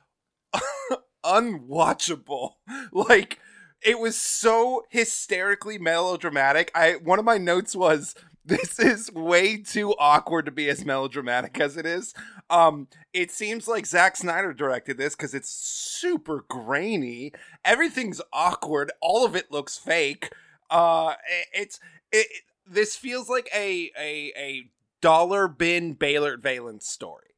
unwatchable. 1.24 2.52
Like 2.92 3.38
it 3.82 3.98
was 3.98 4.20
so 4.20 4.84
hysterically 4.90 5.78
melodramatic. 5.78 6.70
I 6.74 6.94
one 6.94 7.18
of 7.18 7.24
my 7.24 7.38
notes 7.38 7.74
was 7.74 8.14
this 8.46 8.78
is 8.78 9.12
way 9.12 9.56
too 9.58 9.94
awkward 9.98 10.46
to 10.46 10.52
be 10.52 10.68
as 10.68 10.84
melodramatic 10.84 11.60
as 11.60 11.76
it 11.76 11.84
is. 11.86 12.14
Um, 12.48 12.88
it 13.12 13.30
seems 13.30 13.66
like 13.68 13.86
Zack 13.86 14.16
Snyder 14.16 14.52
directed 14.52 14.98
this 14.98 15.16
because 15.16 15.34
it's 15.34 15.50
super 15.50 16.44
grainy. 16.48 17.32
Everything's 17.64 18.20
awkward. 18.32 18.90
All 19.00 19.24
of 19.24 19.34
it 19.36 19.50
looks 19.50 19.76
fake. 19.78 20.30
Uh, 20.70 21.14
it- 21.28 21.48
it's 21.62 21.80
it, 22.12 22.26
it- 22.30 22.42
This 22.68 22.96
feels 22.96 23.28
like 23.28 23.48
a 23.54 23.90
a 23.98 24.32
a 24.36 24.70
dollar 25.00 25.46
bin 25.48 25.94
Beilert 25.94 26.40
Valance 26.42 26.88
story. 26.88 27.34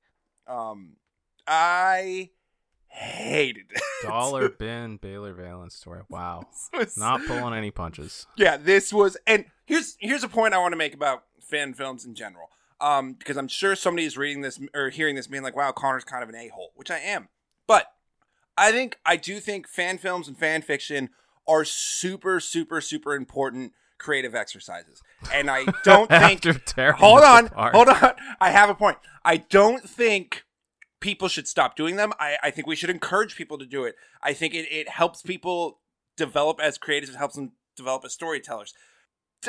Um, 0.47 0.97
I 1.47 2.31
hated 2.99 3.67
it. 3.71 3.83
Dollar 4.03 4.49
bin 4.49 4.99
Beilert 4.99 5.37
Valance 5.37 5.75
story. 5.75 6.03
Wow, 6.09 6.45
was- 6.73 6.97
not 6.97 7.25
pulling 7.27 7.55
any 7.55 7.71
punches. 7.71 8.27
yeah, 8.37 8.57
this 8.57 8.93
was 8.93 9.17
and 9.27 9.45
here's 9.67 9.97
here's 10.01 10.25
a 10.25 10.29
point 10.29 10.55
I 10.55 10.59
want 10.59 10.73
to 10.73 10.77
make 10.77 10.95
about 10.95 11.25
fan 11.41 11.75
films 11.75 12.05
in 12.05 12.15
general. 12.15 12.51
Um, 12.81 13.15
because 13.15 13.37
I'm 13.37 13.49
sure 13.49 13.75
somebody 13.75 14.07
is 14.07 14.17
reading 14.17 14.43
this 14.43 14.61
or 14.73 14.91
hearing 14.91 15.17
this 15.17 15.27
being 15.27 15.43
like, 15.43 15.57
wow, 15.57 15.73
Connor's 15.73 16.05
kind 16.05 16.23
of 16.23 16.29
an 16.29 16.37
a-hole, 16.37 16.71
which 16.77 16.93
I 16.93 16.99
am. 16.99 17.29
But 17.67 17.87
I 18.57 18.71
think 18.71 18.99
I 19.05 19.17
do 19.17 19.41
think 19.41 19.67
fan 19.67 19.99
films 19.99 20.29
and 20.29 20.39
fan 20.39 20.63
fiction 20.63 21.11
are 21.49 21.65
super, 21.65 22.39
super, 22.39 22.81
super 22.81 23.17
important 23.17 23.73
creative 23.99 24.33
exercises. 24.37 25.03
And 25.35 25.51
I 25.51 25.65
don't 25.83 26.09
think 26.11 26.45
Hold 26.99 27.25
on, 27.25 27.47
apart. 27.47 27.75
hold 27.75 27.89
on. 27.89 28.13
I 28.41 28.51
have 28.51 28.71
a 28.71 28.75
point. 28.77 28.99
I 29.25 29.39
don't 29.39 29.83
think 29.83 30.45
people 31.01 31.29
should 31.29 31.47
stop 31.47 31.77
doing 31.77 31.97
them. 31.97 32.13
I, 32.19 32.37
I 32.43 32.51
think 32.51 32.67
we 32.67 32.77
should 32.77 32.91
encourage 32.91 33.37
people 33.37 33.59
to 33.59 33.67
do 33.67 33.85
it. 33.85 33.95
I 34.23 34.33
think 34.33 34.55
it, 34.55 34.67
it 34.71 34.89
helps 34.89 35.23
people 35.23 35.79
develop 36.17 36.61
as 36.61 36.79
creatives, 36.79 37.11
it 37.11 37.17
helps 37.17 37.37
them 37.37 37.53
develop 37.77 38.05
as 38.05 38.13
storytellers. 38.13 38.75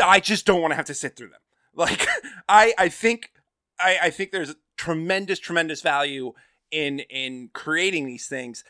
I 0.01 0.19
just 0.19 0.45
don't 0.45 0.61
want 0.61 0.71
to 0.71 0.75
have 0.75 0.85
to 0.85 0.93
sit 0.93 1.15
through 1.15 1.29
them. 1.29 1.39
Like 1.75 2.07
I 2.49 2.73
I 2.77 2.89
think 2.89 3.31
I, 3.79 3.99
I 4.03 4.09
think 4.09 4.31
there's 4.31 4.55
tremendous, 4.75 5.39
tremendous 5.39 5.81
value 5.81 6.33
in 6.71 6.99
in 6.99 7.51
creating 7.53 8.07
these 8.07 8.27
things. 8.27 8.63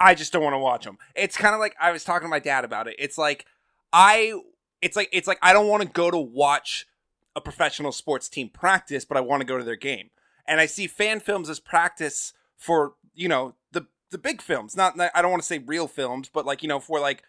I 0.00 0.14
just 0.14 0.32
don't 0.32 0.42
want 0.42 0.54
to 0.54 0.58
watch 0.58 0.84
them. 0.84 0.98
It's 1.14 1.36
kind 1.36 1.54
of 1.54 1.60
like 1.60 1.76
I 1.80 1.92
was 1.92 2.04
talking 2.04 2.26
to 2.26 2.30
my 2.30 2.40
dad 2.40 2.64
about 2.64 2.88
it. 2.88 2.96
It's 2.98 3.16
like 3.16 3.46
I 3.92 4.38
it's 4.82 4.96
like 4.96 5.08
it's 5.12 5.28
like 5.28 5.38
I 5.42 5.52
don't 5.52 5.68
want 5.68 5.84
to 5.84 5.88
go 5.88 6.10
to 6.10 6.18
watch 6.18 6.86
a 7.36 7.40
professional 7.40 7.92
sports 7.92 8.28
team 8.28 8.48
practice, 8.48 9.04
but 9.04 9.16
I 9.16 9.20
want 9.20 9.40
to 9.40 9.46
go 9.46 9.56
to 9.56 9.64
their 9.64 9.76
game. 9.76 10.10
And 10.46 10.60
I 10.60 10.66
see 10.66 10.86
fan 10.86 11.20
films 11.20 11.48
as 11.48 11.58
practice 11.60 12.32
for, 12.56 12.94
you 13.14 13.28
know, 13.28 13.54
the 13.72 13.86
the 14.10 14.18
big 14.18 14.42
films. 14.42 14.76
Not 14.76 14.98
I 15.14 15.22
don't 15.22 15.30
want 15.30 15.42
to 15.42 15.46
say 15.46 15.58
real 15.58 15.88
films, 15.88 16.28
but 16.32 16.44
like, 16.46 16.62
you 16.62 16.68
know, 16.68 16.80
for 16.80 17.00
like 17.00 17.22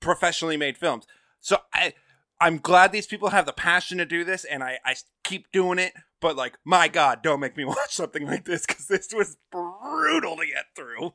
professionally 0.00 0.56
made 0.56 0.76
films. 0.76 1.06
So 1.40 1.58
I 1.72 1.94
I'm 2.40 2.58
glad 2.58 2.92
these 2.92 3.06
people 3.06 3.30
have 3.30 3.46
the 3.46 3.52
passion 3.52 3.98
to 3.98 4.04
do 4.04 4.24
this 4.24 4.44
and 4.44 4.62
I 4.62 4.78
I 4.84 4.94
keep 5.24 5.50
doing 5.52 5.78
it, 5.78 5.92
but 6.20 6.36
like 6.36 6.56
my 6.64 6.88
god, 6.88 7.22
don't 7.22 7.40
make 7.40 7.56
me 7.56 7.64
watch 7.76 7.94
something 7.94 8.26
like 8.26 8.44
this 8.44 8.66
cuz 8.66 8.86
this 8.86 9.08
was 9.14 9.36
brutal 9.52 10.36
to 10.36 10.46
get 10.46 10.66
through. 10.76 11.12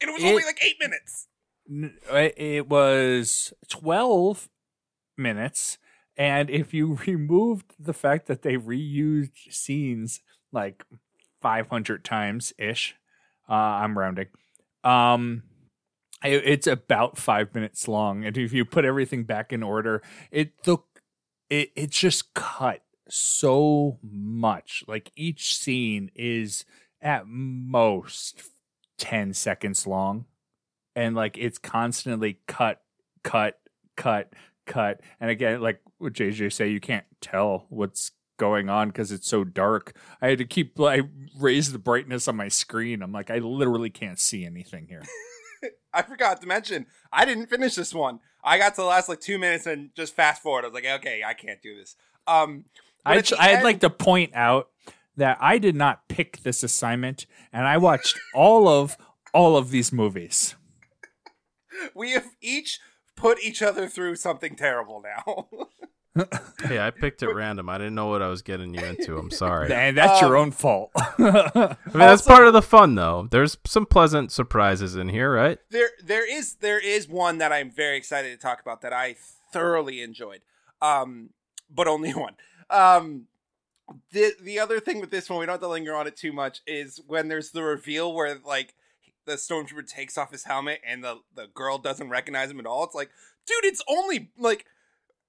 And 0.00 0.10
it 0.10 0.12
was 0.12 0.22
It- 0.22 0.28
only 0.28 0.44
like 0.44 0.62
8 0.62 0.76
minutes. 0.80 1.28
It 1.68 1.92
uh, 2.10 2.28
it 2.36 2.68
was 2.68 3.52
12 3.68 4.48
minutes. 5.16 5.78
And 6.16 6.48
if 6.48 6.72
you 6.72 6.94
removed 7.06 7.74
the 7.78 7.92
fact 7.94 8.26
that 8.26 8.42
they 8.42 8.56
reused 8.56 9.52
scenes 9.52 10.20
like 10.52 10.84
500 11.42 12.04
times 12.04 12.52
ish, 12.58 12.94
uh, 13.48 13.52
I'm 13.52 13.98
rounding, 13.98 14.26
um, 14.84 15.42
it, 16.24 16.42
it's 16.44 16.66
about 16.66 17.18
five 17.18 17.54
minutes 17.54 17.88
long. 17.88 18.24
And 18.24 18.36
if 18.36 18.52
you 18.52 18.64
put 18.64 18.84
everything 18.84 19.24
back 19.24 19.52
in 19.52 19.62
order, 19.62 20.02
it 20.30 20.62
the 20.64 20.78
it 21.50 21.70
it's 21.76 21.98
just 21.98 22.34
cut 22.34 22.82
so 23.08 23.98
much. 24.02 24.82
Like 24.88 25.12
each 25.16 25.56
scene 25.56 26.10
is 26.14 26.64
at 27.02 27.26
most 27.26 28.42
10 28.98 29.34
seconds 29.34 29.86
long 29.86 30.24
and 30.94 31.14
like 31.14 31.36
it's 31.38 31.58
constantly 31.58 32.40
cut 32.48 32.80
cut 33.22 33.58
cut 33.96 34.32
cut 34.64 35.00
and 35.20 35.30
again 35.30 35.60
like 35.60 35.80
what 35.98 36.14
jj 36.14 36.52
say 36.52 36.68
you 36.68 36.80
can't 36.80 37.04
tell 37.20 37.66
what's 37.68 38.12
going 38.36 38.68
on 38.68 38.88
because 38.88 39.10
it's 39.12 39.28
so 39.28 39.44
dark 39.44 39.96
i 40.20 40.28
had 40.28 40.38
to 40.38 40.44
keep 40.44 40.78
i 40.80 41.02
raised 41.38 41.72
the 41.72 41.78
brightness 41.78 42.28
on 42.28 42.36
my 42.36 42.48
screen 42.48 43.02
i'm 43.02 43.12
like 43.12 43.30
i 43.30 43.38
literally 43.38 43.90
can't 43.90 44.18
see 44.18 44.44
anything 44.44 44.86
here 44.88 45.02
I 45.92 46.02
forgot 46.02 46.42
to 46.42 46.46
mention, 46.46 46.84
I 47.10 47.24
didn't 47.24 47.46
finish 47.46 47.74
this 47.74 47.94
one. 47.94 48.20
I 48.44 48.58
got 48.58 48.74
to 48.74 48.82
the 48.82 48.86
last 48.86 49.08
like 49.08 49.20
2 49.20 49.38
minutes 49.38 49.64
and 49.64 49.88
just 49.96 50.14
fast 50.14 50.42
forward. 50.42 50.64
I 50.64 50.68
was 50.68 50.74
like, 50.74 50.84
"Okay, 50.84 51.22
I 51.26 51.32
can't 51.32 51.62
do 51.62 51.74
this." 51.74 51.96
Um 52.26 52.66
I 53.04 53.16
I'd 53.16 53.32
end- 53.32 53.64
like 53.64 53.80
to 53.80 53.90
point 53.90 54.32
out 54.34 54.68
that 55.16 55.38
I 55.40 55.58
did 55.58 55.74
not 55.74 56.08
pick 56.08 56.42
this 56.42 56.62
assignment, 56.62 57.26
and 57.52 57.66
I 57.66 57.78
watched 57.78 58.18
all 58.34 58.68
of 58.68 58.98
all 59.32 59.56
of 59.56 59.70
these 59.70 59.92
movies. 59.92 60.54
we 61.94 62.10
have 62.12 62.26
each 62.42 62.78
put 63.16 63.42
each 63.42 63.62
other 63.62 63.88
through 63.88 64.16
something 64.16 64.54
terrible 64.56 65.02
now. 65.02 65.48
Hey, 66.64 66.78
I 66.78 66.90
picked 66.90 67.22
at 67.22 67.34
random. 67.34 67.68
I 67.68 67.78
didn't 67.78 67.94
know 67.94 68.06
what 68.06 68.22
I 68.22 68.28
was 68.28 68.42
getting 68.42 68.74
you 68.74 68.84
into. 68.84 69.16
I'm 69.18 69.30
sorry. 69.30 69.72
And 69.72 69.96
that's 69.96 70.20
your 70.20 70.36
Um, 70.36 70.42
own 70.44 70.50
fault. 70.52 70.90
I 70.96 71.12
mean, 71.18 71.76
that's 71.92 72.22
part 72.22 72.46
of 72.46 72.52
the 72.52 72.62
fun, 72.62 72.94
though. 72.94 73.28
There's 73.30 73.56
some 73.66 73.86
pleasant 73.86 74.32
surprises 74.32 74.96
in 74.96 75.08
here, 75.08 75.32
right? 75.32 75.58
there 75.70 75.90
there 76.02 76.26
is 76.30 76.56
there 76.56 76.78
is 76.78 77.08
one 77.08 77.38
that 77.38 77.52
I'm 77.52 77.70
very 77.70 77.96
excited 77.96 78.30
to 78.30 78.36
talk 78.42 78.60
about 78.60 78.80
that 78.82 78.92
I 78.92 79.16
thoroughly 79.52 80.02
enjoyed. 80.02 80.40
Um 80.82 81.30
but 81.70 81.86
only 81.88 82.10
one. 82.14 82.34
Um 82.70 83.26
the 84.12 84.32
the 84.40 84.58
other 84.58 84.80
thing 84.80 85.00
with 85.00 85.10
this 85.10 85.28
one, 85.30 85.38
we 85.38 85.46
don't 85.46 85.54
have 85.54 85.60
to 85.60 85.68
linger 85.68 85.94
on 85.94 86.06
it 86.06 86.16
too 86.16 86.32
much, 86.32 86.60
is 86.66 87.00
when 87.06 87.28
there's 87.28 87.50
the 87.52 87.62
reveal 87.62 88.12
where 88.12 88.36
like 88.44 88.74
the 89.26 89.34
stormtrooper 89.34 89.86
takes 89.86 90.16
off 90.16 90.32
his 90.32 90.44
helmet 90.44 90.80
and 90.86 91.02
the 91.04 91.18
the 91.34 91.46
girl 91.54 91.78
doesn't 91.78 92.08
recognize 92.08 92.50
him 92.50 92.60
at 92.60 92.66
all. 92.66 92.84
It's 92.84 92.94
like, 92.94 93.10
dude, 93.46 93.64
it's 93.64 93.82
only 93.88 94.30
like 94.38 94.66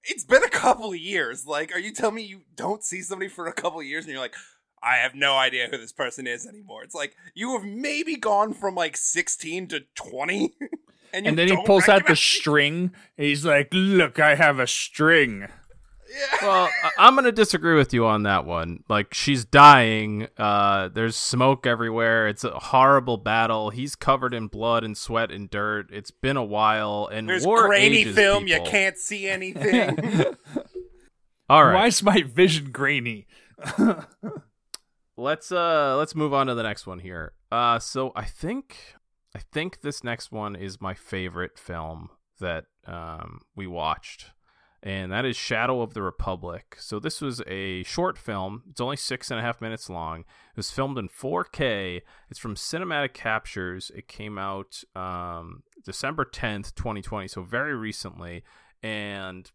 it's 0.04 0.24
been 0.24 0.44
a 0.44 0.50
couple 0.50 0.90
of 0.90 0.96
years. 0.96 1.46
Like, 1.46 1.72
are 1.74 1.78
you 1.78 1.92
telling 1.92 2.16
me 2.16 2.22
you 2.22 2.42
don't 2.56 2.82
see 2.82 3.02
somebody 3.02 3.28
for 3.28 3.46
a 3.46 3.52
couple 3.52 3.80
of 3.80 3.86
years 3.86 4.04
and 4.04 4.12
you're 4.12 4.20
like, 4.20 4.36
I 4.82 4.96
have 4.96 5.14
no 5.14 5.36
idea 5.36 5.68
who 5.70 5.76
this 5.76 5.92
person 5.92 6.26
is 6.26 6.46
anymore? 6.46 6.84
It's 6.84 6.94
like 6.94 7.16
you 7.34 7.52
have 7.52 7.64
maybe 7.64 8.16
gone 8.16 8.54
from 8.54 8.74
like 8.74 8.96
16 8.96 9.68
to 9.68 9.80
20. 9.94 10.54
And, 11.10 11.26
and 11.26 11.38
then 11.38 11.48
he 11.48 11.56
pulls 11.64 11.88
out 11.88 12.06
the 12.06 12.14
string. 12.14 12.90
And 13.16 13.26
he's 13.26 13.42
like, 13.42 13.68
"Look, 13.72 14.20
I 14.20 14.34
have 14.34 14.58
a 14.58 14.66
string." 14.66 15.48
Well, 16.42 16.68
I- 16.82 16.90
I'm 16.98 17.14
going 17.14 17.24
to 17.24 17.32
disagree 17.32 17.74
with 17.74 17.92
you 17.92 18.06
on 18.06 18.22
that 18.24 18.44
one. 18.44 18.84
Like, 18.88 19.12
she's 19.14 19.44
dying. 19.44 20.28
Uh, 20.38 20.88
there's 20.88 21.16
smoke 21.16 21.66
everywhere. 21.66 22.28
It's 22.28 22.44
a 22.44 22.50
horrible 22.50 23.16
battle. 23.16 23.70
He's 23.70 23.94
covered 23.94 24.32
in 24.34 24.46
blood 24.46 24.84
and 24.84 24.96
sweat 24.96 25.30
and 25.30 25.50
dirt. 25.50 25.90
It's 25.92 26.10
been 26.10 26.36
a 26.36 26.44
while. 26.44 27.08
And 27.12 27.28
There's 27.28 27.46
war 27.46 27.66
grainy 27.66 27.98
ages 27.98 28.14
film. 28.16 28.44
people. 28.46 28.64
You 28.64 28.70
can't 28.70 28.96
see 28.96 29.28
anything. 29.28 29.98
All 31.50 31.64
right. 31.64 31.74
Why 31.74 31.86
is 31.86 32.02
my 32.02 32.22
vision 32.22 32.70
grainy? 32.70 33.26
let's 35.16 35.50
uh 35.50 35.96
let's 35.96 36.14
move 36.14 36.32
on 36.32 36.46
to 36.46 36.54
the 36.54 36.62
next 36.62 36.86
one 36.86 37.00
here 37.00 37.32
uh 37.50 37.76
so 37.78 38.12
i 38.14 38.24
think 38.24 38.76
i 39.34 39.38
think 39.38 39.80
this 39.80 40.04
next 40.04 40.30
one 40.30 40.54
is 40.54 40.80
my 40.80 40.94
favorite 40.94 41.58
film 41.58 42.08
that 42.38 42.66
um 42.86 43.40
we 43.56 43.66
watched 43.66 44.26
and 44.82 45.10
that 45.10 45.24
is 45.24 45.36
shadow 45.36 45.80
of 45.82 45.94
the 45.94 46.02
republic. 46.02 46.76
So 46.78 46.98
this 47.00 47.20
was 47.20 47.42
a 47.46 47.82
short 47.82 48.16
film. 48.16 48.62
It's 48.70 48.80
only 48.80 48.96
six 48.96 49.30
and 49.30 49.40
a 49.40 49.42
half 49.42 49.60
minutes 49.60 49.90
long. 49.90 50.20
It 50.20 50.56
was 50.56 50.70
filmed 50.70 50.98
in 50.98 51.08
4k 51.08 52.02
it's 52.30 52.38
from 52.38 52.54
cinematic 52.54 53.14
captures. 53.14 53.90
It 53.94 54.08
came 54.08 54.38
out 54.38 54.82
um 54.94 55.62
december 55.84 56.24
10th 56.24 56.74
2020 56.74 57.28
so 57.28 57.40
very 57.40 57.74
recently 57.74 58.42
and 58.82 59.50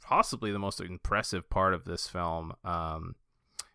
possibly 0.00 0.52
the 0.52 0.58
most 0.60 0.80
impressive 0.80 1.50
part 1.50 1.74
of 1.74 1.84
this 1.84 2.06
film 2.06 2.54
um 2.64 3.16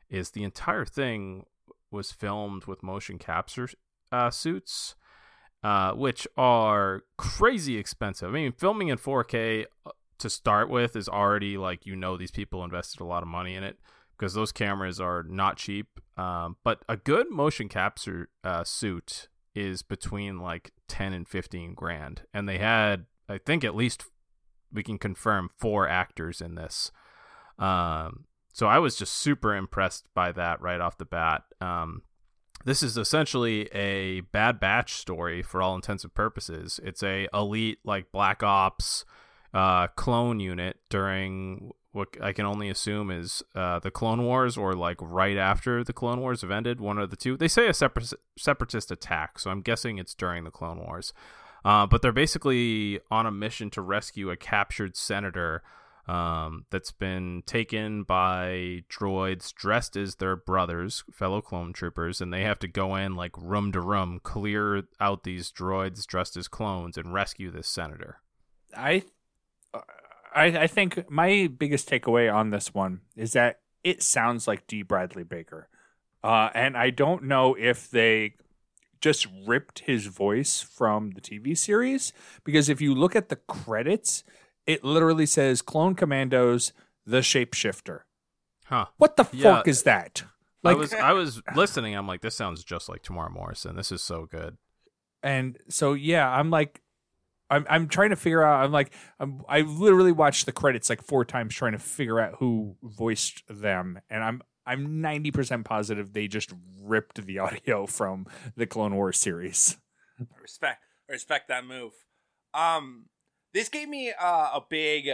is 0.10 0.32
the 0.32 0.43
entire 0.43 0.86
thing 0.86 1.45
was 1.91 2.12
filmed 2.12 2.65
with 2.65 2.82
motion 2.84 3.17
capture 3.17 3.67
uh, 4.12 4.30
suits, 4.30 4.95
uh, 5.63 5.91
which 5.93 6.27
are 6.38 7.04
crazy 7.17 7.77
expensive. 7.77 8.30
I 8.30 8.34
mean, 8.34 8.51
filming 8.51 8.89
in 8.89 8.97
4K 8.97 9.65
uh, 9.86 9.91
to 10.22 10.30
start 10.30 10.70
with 10.70 10.96
is 10.96 11.10
already 11.10 11.58
like 11.58 11.86
you 11.86 11.96
know 11.96 12.18
these 12.18 12.32
people 12.32 12.64
invested 12.64 13.02
a 13.02 13.06
lot 13.06 13.24
of 13.24 13.30
money 13.30 13.56
in 13.56 13.64
it 13.64 13.78
because 14.18 14.34
those 14.34 14.52
cameras 14.52 15.00
are 15.00 15.24
not 15.24 15.58
cheap. 15.58 16.00
Um, 16.18 16.58
but 16.64 16.84
a 16.88 16.98
good 16.98 17.32
motion 17.32 17.68
capture 17.70 18.30
uh, 18.44 18.64
suit 18.64 19.30
is 19.56 19.82
between 19.82 20.40
like 20.40 20.72
10 20.88 21.14
and 21.14 21.28
15 21.28 21.74
grand, 21.74 22.24
and 22.34 22.48
they 22.48 22.58
had 22.58 23.06
I 23.28 23.38
think 23.38 23.64
at 23.64 23.76
least 23.76 24.06
we 24.72 24.84
can 24.84 24.98
confirm 24.98 25.50
four 25.58 25.88
actors 25.88 26.42
in 26.42 26.56
this. 26.56 26.92
Um, 27.60 28.26
so 28.54 28.68
I 28.68 28.80
was 28.80 28.96
just 28.96 29.14
super 29.14 29.56
impressed 29.56 30.08
by 30.14 30.32
that 30.34 30.62
right 30.62 30.82
off 30.82 30.98
the 30.98 31.06
bat. 31.06 31.44
Um, 31.60 32.04
this 32.66 32.84
is 32.84 32.98
essentially 32.98 33.68
a 33.74 34.22
Bad 34.22 34.60
Batch 34.60 34.94
story 34.94 35.42
for 35.42 35.62
all 35.62 35.76
intents 35.76 36.04
and 36.04 36.14
purposes. 36.14 36.80
It's 36.84 37.02
a 37.02 37.28
elite 37.34 37.80
like 37.84 38.12
Black 38.12 38.44
Ops 38.44 39.06
uh, 39.54 39.88
clone 39.88 40.40
unit 40.40 40.78
during 40.90 41.72
what 41.94 42.10
I 42.22 42.32
can 42.32 42.46
only 42.46 42.70
assume 42.70 43.12
is 43.12 43.44
uh, 43.54 43.80
the 43.80 43.92
Clone 43.92 44.24
Wars 44.24 44.58
or 44.58 44.74
like 44.74 44.98
right 45.02 45.38
after 45.38 45.84
the 45.84 45.94
Clone 45.94 46.21
Wars 46.21 46.42
have 46.42 46.52
ended, 46.52 46.80
one 46.80 46.98
of 46.98 47.10
the 47.10 47.17
two. 47.17 47.36
They 47.36 47.50
say 47.50 47.67
a 47.67 47.73
separatist, 47.73 48.15
separatist 48.38 48.92
attack, 48.92 49.40
so 49.40 49.52
I'm 49.52 49.62
guessing 49.62 49.98
it's 49.98 50.15
during 50.15 50.44
the 50.46 50.52
Clone 50.52 50.80
Wars. 50.80 51.13
Uh, 51.63 51.86
but 51.86 52.02
they're 52.02 52.12
basically 52.12 53.00
on 53.12 53.25
a 53.25 53.32
mission 53.32 53.69
to 53.71 53.82
rescue 53.82 54.32
a 54.32 54.38
captured 54.38 54.96
senator 54.96 55.62
um, 56.08 56.65
that's 56.71 56.92
been 56.92 57.44
taken 57.46 58.04
by 58.04 58.84
droids 58.90 59.54
dressed 59.54 59.96
as 59.96 60.15
their 60.15 60.36
brothers, 60.36 61.04
fellow 61.12 61.42
clone 61.42 61.73
troopers, 61.73 62.21
and 62.21 62.34
they 62.34 62.42
have 62.44 62.58
to 62.60 62.67
go 62.67 62.96
in 62.96 63.15
like 63.15 63.38
room 63.38 63.71
to 63.73 63.82
room, 63.82 64.19
clear 64.23 64.84
out 65.00 65.23
these 65.23 65.52
droids 65.52 66.06
dressed 66.06 66.36
as 66.36 66.48
clones, 66.48 66.98
and 66.98 67.13
rescue 67.13 67.52
this 67.52 67.67
senator. 67.67 68.17
I, 68.75 69.04
I, 70.34 70.46
I 70.46 70.67
think 70.67 71.10
my 71.10 71.48
biggest 71.58 71.90
takeaway 71.90 72.34
on 72.34 72.50
this 72.52 72.74
one 72.74 73.02
is 73.15 73.34
that 73.34 73.60
it 73.84 74.02
sounds 74.02 74.48
like 74.48 74.67
D. 74.67 74.82
Bradley 74.82 75.24
Baker, 75.24 75.67
uh, 76.24 76.50
and 76.54 76.78
I 76.78 76.90
don't 76.90 77.24
know 77.24 77.56
if 77.56 77.90
they 77.90 78.36
just 79.02 79.28
ripped 79.48 79.80
his 79.80 80.06
voice 80.06 80.62
from 80.62 81.12
the 81.12 81.22
TV 81.22 81.58
series 81.58 82.13
because 82.44 82.69
if 82.69 82.80
you 82.80 82.94
look 82.94 83.15
at 83.15 83.30
the 83.30 83.36
credits, 83.36 84.24
it 84.67 84.84
literally 84.84 85.26
says 85.26 85.62
Clone 85.63 85.96
Commandos, 85.96 86.72
the 87.06 87.17
shapeshifter. 87.22 88.02
Huh. 88.65 88.86
What 88.98 89.17
the 89.17 89.26
Yeah. 89.34 89.56
fuck 89.56 89.67
is 89.67 89.84
that? 89.84 90.24
I 90.63 90.69
Like, 90.69 90.78
was 90.78 90.94
I 90.94 91.13
was 91.13 91.42
listening. 91.56 91.96
I'm 91.96 92.08
like, 92.08 92.22
this 92.22 92.36
sounds 92.36 92.63
just 92.63 92.88
like 92.88 93.02
Temuera 93.02 93.32
Morrison. 93.32 93.76
This 93.76 93.92
is 93.92 94.02
so 94.04 94.28
good. 94.28 94.58
and 95.24 95.58
so 95.67 95.94
yeah, 95.94 96.30
I'm 96.30 96.50
like, 96.52 96.82
I'm 97.52 97.65
I'm 97.69 97.87
trying 97.89 98.12
to 98.12 98.15
figure 98.15 98.43
out. 98.43 98.63
I'm 98.63 98.71
like, 98.71 98.93
I'm, 99.19 99.43
I 99.47 99.62
literally 99.62 100.13
watched 100.13 100.45
the 100.45 100.52
credits 100.54 100.89
like 100.89 101.04
four 101.04 101.25
times 101.25 101.54
trying 101.54 101.73
to 101.73 101.79
figure 101.79 102.19
out 102.19 102.35
who 102.39 102.77
voiced 102.81 103.43
them, 103.49 103.99
and 104.10 104.23
I'm 104.23 104.41
I'm 104.65 105.02
90 105.02 105.31
percent 105.31 105.65
positive 105.65 106.13
they 106.13 106.27
just 106.27 106.54
ripped 106.81 107.23
the 107.25 107.39
audio 107.39 107.85
from 107.85 108.25
the 108.56 108.65
Clone 108.65 108.95
Wars 108.95 109.17
series. 109.17 109.77
respect 110.41 110.81
respect 111.10 111.49
that 111.49 111.65
move. 111.65 111.91
Um, 112.54 113.08
this 113.54 113.67
gave 113.69 113.89
me 113.89 114.13
uh, 114.17 114.49
a 114.54 114.62
big 114.69 115.10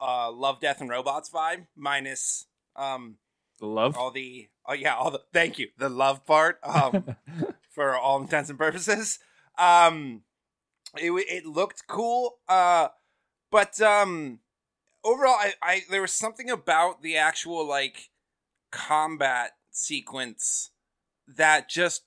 uh, 0.00 0.30
Love, 0.32 0.60
Death, 0.60 0.80
and 0.80 0.88
Robots 0.90 1.30
vibe, 1.30 1.66
minus 1.76 2.46
um 2.74 3.16
the 3.58 3.66
Love. 3.66 3.96
all 3.96 4.10
the 4.10 4.48
oh 4.66 4.74
yeah 4.74 4.94
all 4.94 5.10
the 5.10 5.20
thank 5.32 5.58
you 5.58 5.68
the 5.78 5.88
love 5.88 6.26
part 6.26 6.58
um 6.62 7.16
for 7.70 7.96
all 7.96 8.20
intents 8.20 8.48
and 8.48 8.58
purposes. 8.58 9.18
Um, 9.58 10.22
it 11.00 11.10
it 11.10 11.46
looked 11.46 11.86
cool. 11.86 12.38
Uh, 12.48 12.88
but 13.50 13.80
um, 13.80 14.40
overall, 15.04 15.36
I, 15.38 15.54
I 15.62 15.80
there 15.90 16.02
was 16.02 16.12
something 16.12 16.50
about 16.50 17.02
the 17.02 17.16
actual 17.16 17.66
like 17.66 18.10
combat 18.70 19.52
sequence 19.70 20.70
that 21.28 21.68
just 21.68 22.02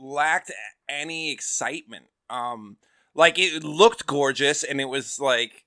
lacked 0.00 0.52
any 0.88 1.30
excitement. 1.30 2.06
Um, 2.30 2.76
like 3.14 3.38
it 3.38 3.62
looked 3.64 4.06
gorgeous, 4.06 4.64
and 4.64 4.80
it 4.80 4.86
was 4.86 5.18
like 5.18 5.64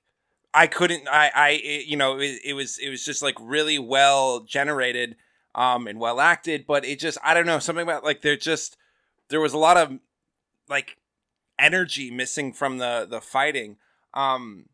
I 0.54 0.66
couldn't. 0.66 1.08
I 1.08 1.30
I 1.34 1.48
it, 1.50 1.86
you 1.86 1.96
know 1.96 2.18
it, 2.18 2.40
it 2.44 2.54
was 2.54 2.78
it 2.78 2.88
was 2.88 3.04
just 3.04 3.22
like 3.22 3.36
really 3.40 3.78
well 3.78 4.40
generated, 4.40 5.16
um, 5.54 5.86
and 5.86 6.00
well 6.00 6.20
acted. 6.20 6.66
But 6.66 6.84
it 6.84 6.98
just 6.98 7.18
I 7.22 7.34
don't 7.34 7.46
know 7.46 7.58
something 7.58 7.82
about 7.82 8.04
like 8.04 8.22
there 8.22 8.36
just 8.36 8.76
there 9.28 9.40
was 9.40 9.52
a 9.52 9.58
lot 9.58 9.76
of 9.76 9.98
like 10.68 10.96
energy 11.58 12.10
missing 12.10 12.52
from 12.52 12.78
the 12.78 13.06
the 13.08 13.20
fighting. 13.20 13.76
Um, 14.14 14.66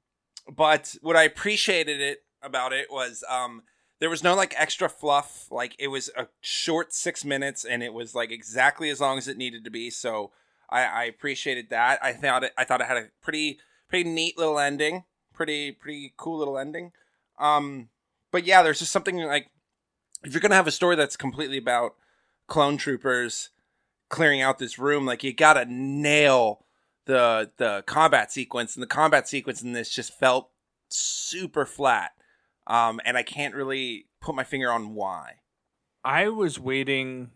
but 0.49 0.97
what 1.03 1.17
I 1.17 1.23
appreciated 1.25 2.01
it 2.01 2.25
about 2.43 2.73
it 2.73 2.89
was 2.91 3.25
um 3.29 3.63
there 4.03 4.11
was 4.11 4.25
no 4.25 4.35
like 4.35 4.53
extra 4.57 4.89
fluff. 4.89 5.47
Like 5.51 5.77
it 5.79 5.87
was 5.87 6.11
a 6.17 6.27
short 6.41 6.93
six 6.93 7.25
minutes, 7.25 7.65
and 7.65 7.85
it 7.85 7.95
was 7.95 8.17
like 8.17 8.33
exactly 8.33 8.91
as 8.91 9.01
long 9.01 9.17
as 9.17 9.29
it 9.29 9.37
needed 9.37 9.63
to 9.65 9.71
be. 9.71 9.91
So 9.91 10.33
I, 10.69 10.83
I 10.83 11.05
appreciated 11.05 11.71
that. 11.71 12.01
I 12.03 12.13
thought 12.13 12.43
it. 12.43 12.53
I 12.59 12.65
thought 12.65 12.81
it 12.81 12.89
had 12.89 12.97
a 12.97 13.11
pretty 13.23 13.61
pretty 13.89 14.11
neat 14.11 14.37
little 14.37 14.59
ending. 14.59 15.05
Pretty 15.33 15.71
pretty 15.71 16.15
cool 16.17 16.39
little 16.39 16.59
ending. 16.59 16.91
Um, 17.39 17.91
but 18.33 18.45
yeah, 18.45 18.63
there's 18.63 18.81
just 18.81 18.91
something 18.91 19.19
like 19.19 19.51
if 20.25 20.33
you're 20.33 20.41
gonna 20.41 20.57
have 20.57 20.67
a 20.67 20.73
story 20.73 20.97
that's 20.97 21.17
completely 21.17 21.59
about 21.59 21.95
clone 22.49 22.77
troopers 22.77 23.51
clearing 24.09 24.41
out 24.41 24.59
this 24.59 24.81
room, 24.81 25.07
like 25.07 25.23
you 25.23 25.33
gotta 25.33 25.65
nail 25.67 26.65
the 27.07 27.51
the 27.57 27.83
combat 27.87 28.33
sequence, 28.33 28.75
and 28.75 28.83
the 28.83 28.89
combat 28.89 29.29
sequence 29.29 29.63
in 29.63 29.73
this 29.73 29.91
just 29.91 30.19
felt 30.19 30.51
super 30.89 31.65
flat. 31.65 32.13
Um, 32.67 33.01
and 33.05 33.17
I 33.17 33.23
can't 33.23 33.55
really 33.55 34.07
put 34.21 34.35
my 34.35 34.45
finger 34.45 34.71
on 34.71 34.95
why. 34.95 35.41
I 36.05 36.29
was 36.29 36.59
waiting. 36.59 37.31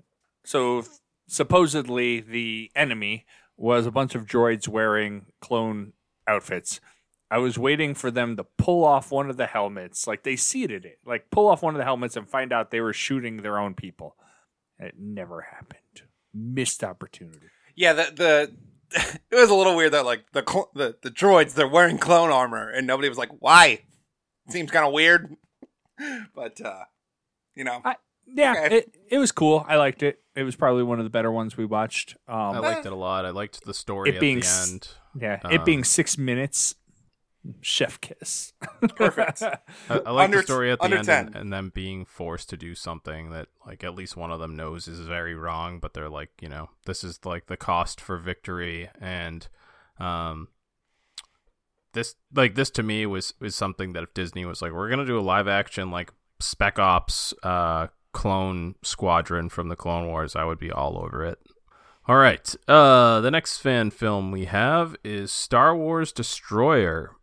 So 0.44 0.84
supposedly 1.26 2.20
the 2.20 2.70
enemy 2.76 3.26
was 3.56 3.86
a 3.86 3.90
bunch 3.90 4.14
of 4.14 4.26
droids 4.26 4.68
wearing 4.68 5.26
clone 5.40 5.92
outfits. 6.26 6.80
I 7.30 7.38
was 7.38 7.58
waiting 7.58 7.94
for 7.94 8.10
them 8.10 8.36
to 8.36 8.44
pull 8.56 8.84
off 8.84 9.10
one 9.10 9.28
of 9.28 9.36
the 9.36 9.46
helmets, 9.46 10.06
like 10.06 10.22
they 10.22 10.36
seeded 10.36 10.84
it, 10.84 10.98
like 11.04 11.30
pull 11.30 11.48
off 11.48 11.62
one 11.62 11.74
of 11.74 11.78
the 11.78 11.84
helmets 11.84 12.16
and 12.16 12.28
find 12.28 12.52
out 12.52 12.70
they 12.70 12.80
were 12.80 12.92
shooting 12.92 13.38
their 13.38 13.58
own 13.58 13.74
people. 13.74 14.16
It 14.78 14.94
never 14.98 15.40
happened. 15.40 16.02
Missed 16.32 16.84
opportunity. 16.84 17.46
Yeah, 17.74 17.94
the 17.94 18.12
the 18.14 18.56
it 19.30 19.34
was 19.36 19.50
a 19.50 19.54
little 19.54 19.76
weird 19.76 19.92
that 19.92 20.04
like 20.04 20.24
the 20.32 20.42
cl- 20.48 20.70
the 20.74 20.96
the 21.02 21.10
droids 21.10 21.54
they're 21.54 21.68
wearing 21.68 21.98
clone 21.98 22.30
armor, 22.30 22.68
and 22.70 22.86
nobody 22.86 23.08
was 23.08 23.18
like, 23.18 23.30
"Why?" 23.40 23.82
Seems 24.48 24.70
kind 24.70 24.86
of 24.86 24.92
weird, 24.92 25.36
but 26.34 26.60
uh, 26.60 26.84
you 27.54 27.64
know, 27.64 27.80
I, 27.84 27.96
Yeah, 28.26 28.52
Okay. 28.64 28.76
it 28.78 28.96
it 29.10 29.18
was 29.18 29.32
cool. 29.32 29.64
I 29.68 29.76
liked 29.76 30.02
it. 30.02 30.20
It 30.34 30.42
was 30.42 30.56
probably 30.56 30.82
one 30.82 30.98
of 30.98 31.04
the 31.04 31.10
better 31.10 31.32
ones 31.32 31.56
we 31.56 31.64
watched. 31.64 32.16
um 32.28 32.36
I 32.56 32.58
liked 32.58 32.86
it 32.86 32.92
a 32.92 32.96
lot. 32.96 33.24
I 33.24 33.30
liked 33.30 33.64
the 33.64 33.74
story 33.74 34.10
It 34.10 34.14
at 34.16 34.20
being 34.20 34.40
the 34.40 34.46
s- 34.46 34.70
end. 34.72 34.88
yeah, 35.20 35.40
um, 35.44 35.52
it 35.52 35.64
being 35.64 35.84
six 35.84 36.16
minutes. 36.18 36.74
Chef 37.60 38.00
kiss. 38.00 38.52
Perfect. 38.96 39.40
I, 39.42 39.60
I 39.88 40.10
like 40.10 40.32
the 40.32 40.42
story 40.42 40.72
at 40.72 40.80
the 40.80 40.84
under 40.86 40.96
end 40.98 41.08
and, 41.08 41.32
10. 41.32 41.40
and 41.42 41.52
them 41.52 41.70
being 41.72 42.04
forced 42.04 42.48
to 42.50 42.56
do 42.56 42.74
something 42.74 43.30
that 43.30 43.46
like 43.66 43.82
at 43.82 43.94
least 43.94 44.16
one 44.16 44.30
of 44.30 44.38
them 44.38 44.54
knows 44.54 44.86
is 44.86 45.00
very 45.00 45.34
wrong, 45.34 45.80
but 45.80 45.92
they're 45.92 46.08
like, 46.08 46.30
you 46.40 46.48
know, 46.48 46.70
this 46.86 47.02
is 47.02 47.18
like 47.24 47.46
the 47.46 47.56
cost 47.56 48.00
for 48.00 48.16
victory 48.16 48.88
and 49.00 49.48
um 49.98 50.48
this 51.94 52.14
like 52.34 52.54
this 52.54 52.70
to 52.70 52.82
me 52.82 53.06
was 53.06 53.34
was 53.40 53.56
something 53.56 53.92
that 53.92 54.04
if 54.04 54.14
Disney 54.14 54.44
was 54.44 54.62
like, 54.62 54.72
we're 54.72 54.88
gonna 54.88 55.04
do 55.06 55.18
a 55.18 55.20
live 55.20 55.48
action 55.48 55.90
like 55.90 56.12
Spec 56.38 56.78
Ops 56.78 57.34
uh 57.42 57.88
clone 58.12 58.76
squadron 58.82 59.48
from 59.48 59.68
the 59.68 59.76
Clone 59.76 60.06
Wars, 60.06 60.36
I 60.36 60.44
would 60.44 60.58
be 60.58 60.70
all 60.70 60.98
over 60.98 61.24
it. 61.24 61.38
All 62.06 62.16
right. 62.16 62.54
Uh 62.68 63.20
the 63.20 63.32
next 63.32 63.58
fan 63.58 63.90
film 63.90 64.30
we 64.30 64.44
have 64.44 64.94
is 65.02 65.32
Star 65.32 65.74
Wars 65.74 66.12
Destroyer. 66.12 67.16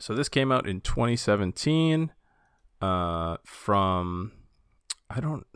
So 0.00 0.14
this 0.14 0.28
came 0.28 0.52
out 0.52 0.68
in 0.68 0.82
2017 0.82 2.12
uh 2.82 3.38
from 3.44 4.32
I 5.08 5.20
don't 5.20 5.46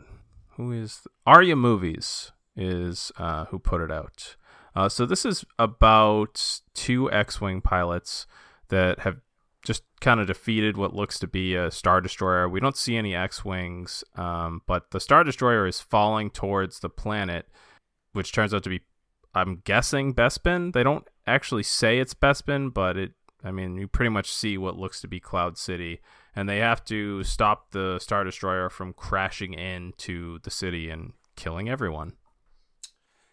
who 0.55 0.71
is 0.71 1.01
Arya 1.25 1.55
Movies 1.55 2.31
is 2.55 3.11
uh 3.17 3.45
who 3.45 3.59
put 3.59 3.81
it 3.81 3.91
out. 3.91 4.35
Uh 4.75 4.89
so 4.89 5.05
this 5.05 5.25
is 5.25 5.43
about 5.57 6.61
two 6.73 7.11
X-wing 7.11 7.61
pilots 7.61 8.27
that 8.69 8.99
have 8.99 9.17
just 9.63 9.83
kind 10.01 10.19
of 10.19 10.27
defeated 10.27 10.77
what 10.77 10.93
looks 10.93 11.17
to 11.19 11.27
be 11.27 11.55
a 11.55 11.71
star 11.71 12.01
destroyer. 12.01 12.49
We 12.49 12.59
don't 12.59 12.77
see 12.77 12.97
any 12.97 13.15
X-wings, 13.15 14.03
um, 14.15 14.61
but 14.67 14.91
the 14.91 14.99
star 14.99 15.23
destroyer 15.23 15.65
is 15.65 15.79
falling 15.79 16.29
towards 16.29 16.79
the 16.79 16.89
planet, 16.89 17.47
which 18.11 18.33
turns 18.33 18.53
out 18.53 18.63
to 18.63 18.69
be, 18.69 18.81
I'm 19.33 19.61
guessing, 19.63 20.13
Bespin. 20.13 20.73
They 20.73 20.83
don't 20.83 21.07
actually 21.25 21.63
say 21.63 21.99
it's 21.99 22.13
Bespin, 22.13 22.73
but 22.73 22.97
it, 22.97 23.13
I 23.43 23.51
mean, 23.51 23.77
you 23.77 23.87
pretty 23.87 24.09
much 24.09 24.31
see 24.31 24.57
what 24.57 24.77
looks 24.77 24.99
to 25.01 25.07
be 25.07 25.21
Cloud 25.21 25.57
City, 25.57 26.01
and 26.35 26.47
they 26.49 26.57
have 26.59 26.83
to 26.85 27.23
stop 27.23 27.71
the 27.71 27.99
star 27.99 28.23
destroyer 28.23 28.69
from 28.69 28.93
crashing 28.93 29.53
into 29.53 30.39
the 30.43 30.49
city 30.51 30.89
and 30.89 31.13
killing 31.35 31.69
everyone. 31.69 32.13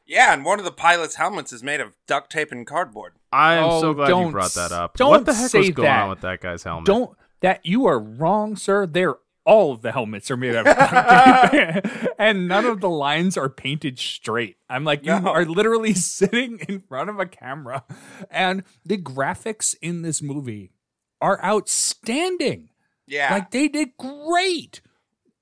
yeah, 0.06 0.32
and 0.32 0.44
one 0.44 0.58
of 0.58 0.64
the 0.64 0.72
pilot's 0.72 1.14
helmets 1.16 1.52
is 1.52 1.62
made 1.62 1.80
of 1.80 1.94
duct 2.06 2.30
tape 2.32 2.50
and 2.50 2.66
cardboard. 2.66 3.12
I 3.32 3.54
am 3.54 3.64
Oh, 3.64 3.80
so 3.80 3.94
glad 3.94 4.08
you 4.08 4.30
brought 4.30 4.54
that 4.54 4.72
up. 4.72 4.96
s- 4.96 5.00
what 5.06 5.24
the 5.24 5.32
don't 5.32 5.40
heck 5.40 5.50
say 5.50 5.58
was 5.60 5.70
going 5.70 5.86
that. 5.86 6.02
on 6.02 6.10
with 6.10 6.20
that 6.22 6.40
guy's 6.40 6.62
helmet? 6.64 6.86
Don't 6.86 7.16
that 7.40 7.64
you 7.64 7.86
are 7.86 7.98
wrong, 8.00 8.56
sir. 8.56 8.86
They're 8.86 9.16
all 9.46 9.72
of 9.72 9.82
the 9.82 9.92
helmets 9.92 10.30
are 10.30 10.36
made 10.36 10.54
of 10.54 10.64
duct 10.66 11.52
tape, 11.52 12.12
and 12.18 12.46
none 12.48 12.66
of 12.66 12.80
the 12.80 12.90
lines 12.90 13.36
are 13.38 13.48
painted 13.48 13.98
straight. 13.98 14.56
I'm 14.68 14.84
like, 14.84 15.04
you 15.04 15.18
No. 15.20 15.30
are 15.30 15.44
literally 15.44 15.94
sitting 15.94 16.58
in 16.68 16.80
front 16.80 17.08
of 17.08 17.18
a 17.20 17.26
camera, 17.26 17.84
and 18.30 18.64
the 18.84 18.98
graphics 18.98 19.74
in 19.80 20.02
this 20.02 20.20
movie 20.20 20.72
are 21.20 21.42
outstanding. 21.44 22.69
Yeah, 23.10 23.34
Like 23.34 23.50
they 23.50 23.68
did 23.68 23.96
great. 23.98 24.80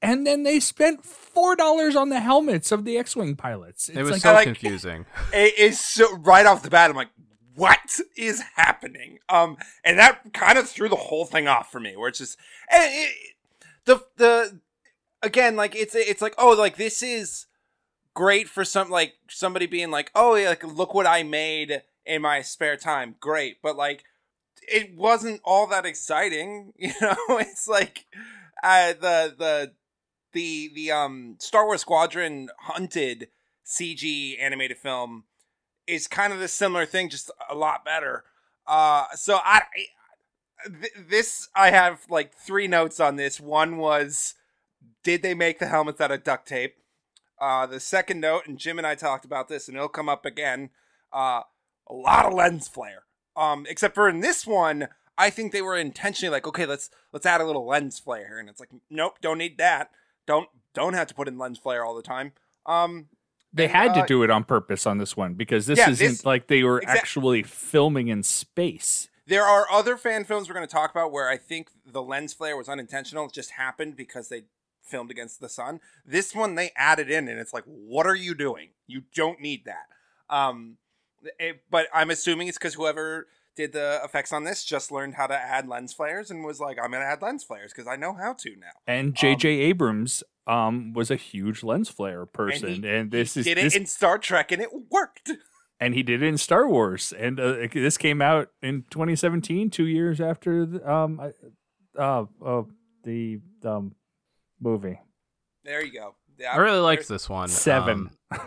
And 0.00 0.26
then 0.26 0.42
they 0.44 0.60
spent 0.60 1.04
four 1.04 1.54
dollars 1.56 1.94
on 1.96 2.08
the 2.08 2.20
helmets 2.20 2.72
of 2.72 2.84
the 2.84 2.96
X-wing 2.96 3.36
pilots. 3.36 3.88
It's 3.88 3.98
It 3.98 4.02
was 4.02 4.12
like 4.12 4.20
so 4.22 4.32
like- 4.32 4.44
confusing. 4.44 5.06
it 5.32 5.58
is 5.58 5.78
so 5.80 6.16
right 6.18 6.46
off 6.46 6.62
the 6.62 6.70
bat. 6.70 6.88
I'm 6.88 6.96
like, 6.96 7.10
what 7.54 7.98
is 8.16 8.42
happening? 8.54 9.18
Um, 9.28 9.56
and 9.84 9.98
that 9.98 10.32
kind 10.32 10.56
of 10.56 10.68
threw 10.68 10.88
the 10.88 10.94
whole 10.96 11.24
thing 11.26 11.48
off 11.48 11.70
for 11.72 11.80
me. 11.80 11.96
Where 11.96 12.08
it's 12.08 12.18
just 12.18 12.38
and 12.70 12.84
it, 12.84 13.14
the 13.84 14.04
the 14.16 14.60
again, 15.22 15.56
like 15.56 15.74
it's 15.74 15.94
it's 15.96 16.22
like 16.22 16.34
oh, 16.38 16.52
like 16.52 16.76
this 16.76 17.02
is 17.02 17.46
great 18.14 18.48
for 18.48 18.64
some 18.64 18.90
like 18.90 19.14
somebody 19.28 19.66
being 19.66 19.90
like, 19.90 20.12
oh, 20.14 20.32
like 20.32 20.62
look 20.64 20.94
what 20.94 21.06
I 21.06 21.24
made 21.24 21.82
in 22.06 22.22
my 22.22 22.40
spare 22.42 22.76
time. 22.76 23.16
Great, 23.18 23.60
but 23.62 23.76
like 23.76 24.04
it 24.70 24.96
wasn't 24.96 25.40
all 25.44 25.66
that 25.68 25.86
exciting. 25.86 26.72
You 26.78 26.92
know, 27.00 27.16
it's 27.30 27.68
like 27.68 28.06
uh, 28.62 28.92
the 28.94 29.34
the 29.36 29.72
the 30.32 30.70
the 30.74 30.90
um 30.92 31.36
Star 31.40 31.66
Wars 31.66 31.80
Squadron 31.82 32.48
Hunted 32.60 33.28
CG 33.64 34.40
animated 34.40 34.78
film 34.78 35.24
is 35.86 36.06
kind 36.06 36.32
of 36.32 36.38
the 36.38 36.48
similar 36.48 36.86
thing, 36.86 37.08
just 37.08 37.30
a 37.48 37.54
lot 37.54 37.84
better. 37.84 38.24
Uh, 38.66 39.06
so 39.14 39.38
I, 39.42 39.62
I 40.66 40.68
th- 40.68 40.92
this 41.08 41.48
I 41.56 41.70
have 41.70 42.00
like 42.10 42.34
three 42.34 42.68
notes 42.68 43.00
on 43.00 43.16
this. 43.16 43.40
One 43.40 43.78
was, 43.78 44.34
did 45.02 45.22
they 45.22 45.34
make 45.34 45.58
the 45.58 45.66
helmets 45.66 46.00
out 46.00 46.10
of 46.10 46.24
duct 46.24 46.46
tape? 46.46 46.76
Uh, 47.40 47.66
the 47.66 47.80
second 47.80 48.20
note, 48.20 48.42
and 48.46 48.58
Jim 48.58 48.78
and 48.78 48.86
I 48.86 48.94
talked 48.94 49.24
about 49.24 49.48
this, 49.48 49.68
and 49.68 49.76
it'll 49.76 49.88
come 49.88 50.08
up 50.08 50.26
again. 50.26 50.70
Uh, 51.12 51.42
a 51.88 51.94
lot 51.94 52.26
of 52.26 52.34
lens 52.34 52.68
flare. 52.68 53.04
Um, 53.38 53.66
except 53.68 53.94
for 53.94 54.08
in 54.08 54.20
this 54.20 54.46
one, 54.46 54.88
I 55.16 55.30
think 55.30 55.52
they 55.52 55.62
were 55.62 55.76
intentionally 55.76 56.32
like, 56.32 56.46
okay, 56.46 56.66
let's 56.66 56.90
let's 57.12 57.24
add 57.24 57.40
a 57.40 57.44
little 57.44 57.66
lens 57.66 57.98
flare, 57.98 58.38
and 58.38 58.48
it's 58.48 58.60
like, 58.60 58.70
nope, 58.90 59.18
don't 59.20 59.38
need 59.38 59.56
that. 59.58 59.90
Don't 60.26 60.48
don't 60.74 60.94
have 60.94 61.06
to 61.06 61.14
put 61.14 61.28
in 61.28 61.38
lens 61.38 61.58
flare 61.58 61.84
all 61.84 61.94
the 61.94 62.02
time. 62.02 62.32
Um, 62.66 63.06
They 63.52 63.64
And, 63.64 63.72
had 63.72 63.94
to 63.94 64.00
uh, 64.00 64.06
do 64.06 64.22
it 64.22 64.30
on 64.30 64.44
purpose 64.44 64.86
on 64.86 64.98
this 64.98 65.16
one 65.16 65.34
because 65.34 65.66
this 65.66 65.78
Yeah, 65.78 65.88
isn't 65.90 66.06
this- 66.06 66.24
like 66.26 66.48
they 66.48 66.62
were 66.62 66.80
exact- 66.80 66.98
actually 66.98 67.42
filming 67.44 68.08
in 68.08 68.22
space. 68.22 69.08
There 69.26 69.44
are 69.44 69.66
other 69.70 69.96
fan 69.96 70.24
films 70.24 70.48
we're 70.48 70.54
going 70.54 70.66
to 70.66 70.72
talk 70.72 70.90
about 70.90 71.12
where 71.12 71.28
I 71.28 71.36
think 71.36 71.68
the 71.84 72.02
lens 72.02 72.32
flare 72.34 72.56
was 72.56 72.68
unintentional. 72.68 73.26
It 73.26 73.32
just 73.32 73.52
happened 73.52 73.94
because 73.96 74.28
they 74.30 74.44
filmed 74.82 75.10
against 75.10 75.40
the 75.40 75.48
sun. 75.50 75.80
This 76.04 76.34
one 76.34 76.54
they 76.54 76.70
added 76.76 77.10
in, 77.10 77.28
and 77.28 77.38
it's 77.38 77.52
like, 77.52 77.64
what 77.64 78.06
are 78.06 78.14
you 78.16 78.34
doing? 78.34 78.70
You 78.86 79.02
don't 79.14 79.38
need 79.40 79.64
that. 79.66 79.86
Um, 80.34 80.78
it- 81.38 81.62
but 81.70 81.86
I'm 81.92 82.10
assuming 82.10 82.48
it's 82.48 82.58
because 82.58 82.74
whoever 82.74 83.26
did 83.56 83.72
the 83.72 84.00
effects 84.04 84.32
on 84.32 84.44
this 84.44 84.64
just 84.64 84.92
learned 84.92 85.14
how 85.14 85.26
to 85.26 85.34
add 85.34 85.66
lens 85.68 85.92
flares 85.92 86.30
and 86.30 86.44
was 86.44 86.60
like, 86.60 86.78
I'm 86.82 86.90
going 86.92 87.02
to 87.02 87.06
add 87.08 87.22
lens 87.22 87.42
flares 87.42 87.72
because 87.72 87.88
I 87.88 87.96
know 87.96 88.14
how 88.14 88.34
to 88.34 88.50
now. 88.56 88.68
And 88.86 89.14
J.J. 89.16 89.48
Abrams 89.48 90.22
um, 90.46 90.92
was 90.92 91.10
a 91.10 91.16
huge 91.16 91.62
lens 91.64 91.88
flare 91.88 92.24
person, 92.24 92.84
and, 92.84 93.12
he- 93.12 93.18
this 93.18 93.34
he 93.34 93.40
is 93.40 93.46
did 93.46 93.58
it 93.58 93.62
this, 93.62 93.74
in 93.76 93.86
Star 93.86 94.16
Trek, 94.18 94.52
and 94.52 94.62
it 94.62 94.70
worked. 94.90 95.32
and 95.80 95.94
he 95.94 96.02
did 96.04 96.22
it 96.22 96.26
in 96.26 96.38
Star 96.38 96.68
Wars, 96.68 97.12
and 97.12 97.38
uh, 97.40 97.66
this 97.74 97.98
came 97.98 98.22
out 98.22 98.50
in 98.62 98.84
2017, 98.90 99.70
two 99.70 99.86
years 99.86 100.20
after 100.20 100.64
the, 100.64 100.90
um, 100.90 101.20
uh, 101.98 102.24
uh, 102.44 102.62
the 103.02 103.40
um, 103.64 103.94
movie. 104.60 105.00
There 105.64 105.84
you 105.84 105.92
go. 105.92 106.14
Yeah, 106.38 106.52
I 106.54 106.58
really 106.58 106.78
liked 106.78 107.08
this 107.08 107.28
one. 107.28 107.48
Seven. 107.48 108.10
Um, 108.30 108.40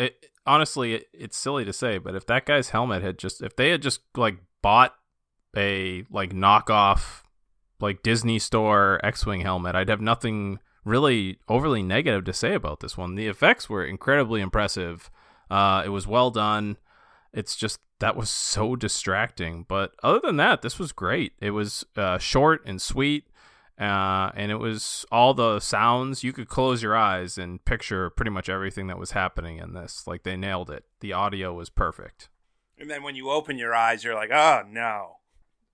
it 0.00 0.16
honestly, 0.48 0.94
it, 0.94 1.06
it's 1.12 1.36
silly 1.36 1.64
to 1.64 1.72
say, 1.72 1.98
but 1.98 2.14
if 2.14 2.26
that 2.26 2.46
guy's 2.46 2.70
helmet 2.70 3.02
had 3.02 3.18
just, 3.18 3.42
if 3.42 3.54
they 3.54 3.70
had 3.70 3.82
just 3.82 4.00
like 4.16 4.38
bought 4.62 4.94
a 5.56 6.04
like 6.10 6.32
knockoff 6.32 7.22
like 7.80 8.02
Disney 8.02 8.38
store 8.38 9.00
X-wing 9.04 9.42
helmet, 9.42 9.76
I'd 9.76 9.88
have 9.88 10.00
nothing 10.00 10.58
really 10.84 11.38
overly 11.48 11.82
negative 11.82 12.24
to 12.24 12.32
say 12.32 12.54
about 12.54 12.80
this 12.80 12.96
one. 12.96 13.14
The 13.14 13.28
effects 13.28 13.68
were 13.68 13.84
incredibly 13.84 14.40
impressive. 14.40 15.10
Uh, 15.50 15.82
it 15.84 15.90
was 15.90 16.06
well 16.06 16.30
done. 16.30 16.78
It's 17.32 17.54
just 17.54 17.78
that 18.00 18.16
was 18.16 18.30
so 18.30 18.74
distracting. 18.74 19.66
But 19.68 19.92
other 20.02 20.20
than 20.22 20.36
that, 20.38 20.62
this 20.62 20.78
was 20.78 20.92
great. 20.92 21.32
It 21.40 21.50
was 21.50 21.84
uh, 21.96 22.18
short 22.18 22.62
and 22.64 22.80
sweet. 22.80 23.24
Uh, 23.78 24.32
and 24.34 24.50
it 24.50 24.56
was 24.56 25.06
all 25.12 25.34
the 25.34 25.60
sounds 25.60 26.24
you 26.24 26.32
could 26.32 26.48
close 26.48 26.82
your 26.82 26.96
eyes 26.96 27.38
and 27.38 27.64
picture 27.64 28.10
pretty 28.10 28.30
much 28.30 28.48
everything 28.48 28.88
that 28.88 28.98
was 28.98 29.12
happening 29.12 29.58
in 29.58 29.72
this. 29.72 30.04
Like 30.06 30.24
they 30.24 30.36
nailed 30.36 30.68
it. 30.68 30.84
The 31.00 31.12
audio 31.12 31.54
was 31.54 31.70
perfect. 31.70 32.28
And 32.76 32.90
then 32.90 33.02
when 33.02 33.14
you 33.14 33.30
open 33.30 33.56
your 33.56 33.74
eyes, 33.74 34.02
you're 34.02 34.14
like, 34.14 34.30
oh 34.32 34.62
no. 34.68 35.18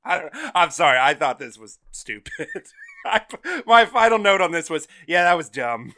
I 0.05 0.19
don't, 0.19 0.33
I'm 0.55 0.71
sorry. 0.71 0.99
I 0.99 1.15
thought 1.15 1.39
this 1.39 1.57
was 1.57 1.79
stupid. 1.91 2.49
I, 3.07 3.23
my 3.67 3.87
final 3.87 4.19
note 4.19 4.43
on 4.43 4.53
this 4.53 4.69
was, 4.69 4.87
yeah, 5.07 5.25
that 5.25 5.37
was 5.37 5.49
dumb. 5.49 5.95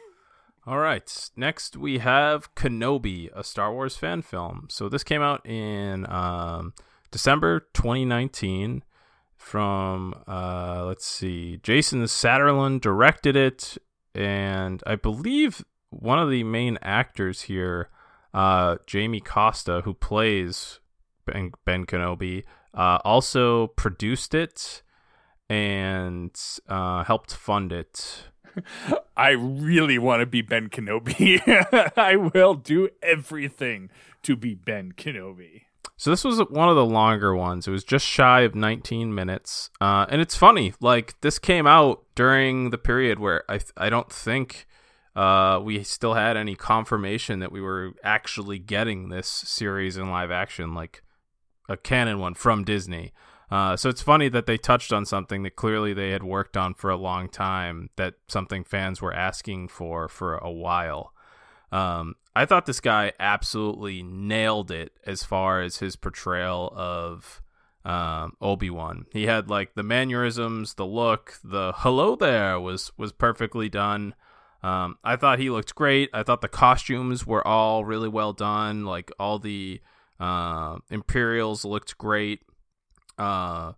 All 0.65 0.79
right. 0.79 1.29
Next, 1.35 1.75
we 1.77 1.99
have 1.99 2.53
Kenobi, 2.55 3.29
a 3.33 3.43
Star 3.43 3.73
Wars 3.73 3.97
fan 3.97 4.21
film. 4.21 4.67
So 4.69 4.87
this 4.89 5.03
came 5.03 5.21
out 5.21 5.45
in 5.45 6.09
um, 6.09 6.73
December 7.11 7.61
2019. 7.73 8.83
From 9.47 10.13
uh, 10.27 10.83
let's 10.85 11.05
see, 11.05 11.57
Jason 11.63 12.03
Satterlund 12.03 12.81
directed 12.81 13.37
it, 13.37 13.77
and 14.13 14.83
I 14.85 14.95
believe 14.97 15.63
one 15.89 16.19
of 16.19 16.29
the 16.29 16.43
main 16.43 16.77
actors 16.81 17.43
here, 17.43 17.87
uh, 18.33 18.75
Jamie 18.85 19.21
Costa, 19.21 19.83
who 19.85 19.93
plays 19.93 20.81
Ben, 21.25 21.53
ben 21.63 21.85
Kenobi, 21.85 22.43
uh, 22.73 22.99
also 23.05 23.67
produced 23.67 24.35
it 24.35 24.83
and 25.49 26.37
uh, 26.67 27.05
helped 27.05 27.33
fund 27.33 27.71
it. 27.71 28.25
I 29.15 29.29
really 29.29 29.97
want 29.97 30.19
to 30.19 30.25
be 30.25 30.41
Ben 30.41 30.67
Kenobi. 30.67 31.39
I 31.97 32.17
will 32.17 32.55
do 32.55 32.89
everything 33.01 33.91
to 34.23 34.35
be 34.35 34.55
Ben 34.55 34.91
Kenobi. 34.91 35.66
So 35.97 36.11
this 36.11 36.23
was 36.23 36.39
one 36.49 36.69
of 36.69 36.75
the 36.75 36.85
longer 36.85 37.35
ones. 37.35 37.67
It 37.67 37.71
was 37.71 37.83
just 37.83 38.05
shy 38.05 38.41
of 38.41 38.53
19 38.53 39.13
minutes, 39.13 39.71
uh, 39.81 40.05
and 40.09 40.21
it's 40.21 40.35
funny. 40.35 40.73
Like 40.79 41.19
this 41.21 41.39
came 41.39 41.65
out 41.65 42.03
during 42.13 42.69
the 42.69 42.77
period 42.77 43.17
where 43.17 43.43
I 43.49 43.59
I 43.75 43.89
don't 43.89 44.11
think 44.11 44.67
uh, 45.15 45.59
we 45.63 45.83
still 45.83 46.13
had 46.13 46.37
any 46.37 46.55
confirmation 46.55 47.39
that 47.39 47.51
we 47.51 47.59
were 47.59 47.93
actually 48.03 48.59
getting 48.59 49.09
this 49.09 49.27
series 49.27 49.97
in 49.97 50.11
live 50.11 50.29
action, 50.29 50.75
like 50.75 51.01
a 51.67 51.75
canon 51.75 52.19
one 52.19 52.35
from 52.35 52.63
Disney. 52.63 53.11
Uh, 53.49 53.75
so 53.75 53.89
it's 53.89 54.01
funny 54.01 54.29
that 54.29 54.45
they 54.45 54.57
touched 54.57 54.93
on 54.93 55.05
something 55.05 55.41
that 55.41 55.55
clearly 55.55 55.93
they 55.93 56.11
had 56.11 56.21
worked 56.21 56.55
on 56.55 56.75
for 56.75 56.91
a 56.91 56.97
long 56.97 57.27
time, 57.27 57.89
that 57.95 58.13
something 58.27 58.63
fans 58.63 59.01
were 59.01 59.13
asking 59.13 59.69
for 59.69 60.07
for 60.07 60.35
a 60.37 60.51
while. 60.51 61.13
Um, 61.71 62.15
I 62.37 62.45
thought 62.45 62.67
this 62.67 62.79
guy 62.79 63.13
absolutely 63.19 64.03
nailed 64.03 64.69
it 64.69 64.91
as 65.07 65.23
far 65.23 65.59
as 65.59 65.77
his 65.77 65.95
portrayal 65.95 66.71
of 66.75 67.41
um, 67.83 68.33
Obi 68.39 68.69
Wan. 68.69 69.07
He 69.11 69.25
had 69.25 69.49
like 69.49 69.73
the 69.73 69.81
mannerisms, 69.81 70.75
the 70.75 70.85
look, 70.85 71.39
the 71.43 71.73
hello 71.77 72.15
there 72.15 72.59
was 72.59 72.91
was 72.95 73.11
perfectly 73.11 73.69
done. 73.69 74.13
Um, 74.61 74.99
I 75.03 75.15
thought 75.15 75.39
he 75.39 75.49
looked 75.49 75.73
great. 75.73 76.11
I 76.13 76.21
thought 76.21 76.41
the 76.41 76.47
costumes 76.47 77.25
were 77.25 77.45
all 77.45 77.83
really 77.83 78.07
well 78.07 78.33
done. 78.33 78.85
Like 78.85 79.11
all 79.17 79.39
the 79.39 79.81
uh, 80.19 80.77
Imperials 80.91 81.65
looked 81.65 81.97
great. 81.97 82.41
Uh, 83.17 83.71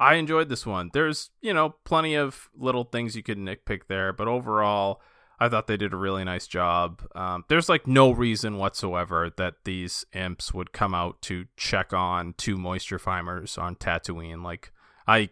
I 0.00 0.14
enjoyed 0.14 0.48
this 0.48 0.66
one. 0.66 0.90
There's 0.92 1.30
you 1.40 1.54
know 1.54 1.76
plenty 1.84 2.16
of 2.16 2.50
little 2.56 2.82
things 2.82 3.14
you 3.14 3.22
could 3.22 3.38
nitpick 3.38 3.82
there, 3.86 4.12
but 4.12 4.26
overall. 4.26 5.00
I 5.40 5.48
thought 5.48 5.66
they 5.66 5.76
did 5.78 5.92
a 5.94 5.96
really 5.96 6.22
nice 6.24 6.46
job. 6.46 7.02
Um, 7.14 7.44
there's 7.48 7.68
like 7.68 7.86
no 7.86 8.10
reason 8.10 8.58
whatsoever 8.58 9.30
that 9.38 9.54
these 9.64 10.04
imps 10.12 10.52
would 10.52 10.72
come 10.72 10.94
out 10.94 11.22
to 11.22 11.46
check 11.56 11.92
on 11.94 12.34
two 12.36 12.58
moisture 12.58 12.98
farmers 12.98 13.56
on 13.56 13.76
Tatooine. 13.76 14.42
Like, 14.44 14.70
I 15.08 15.30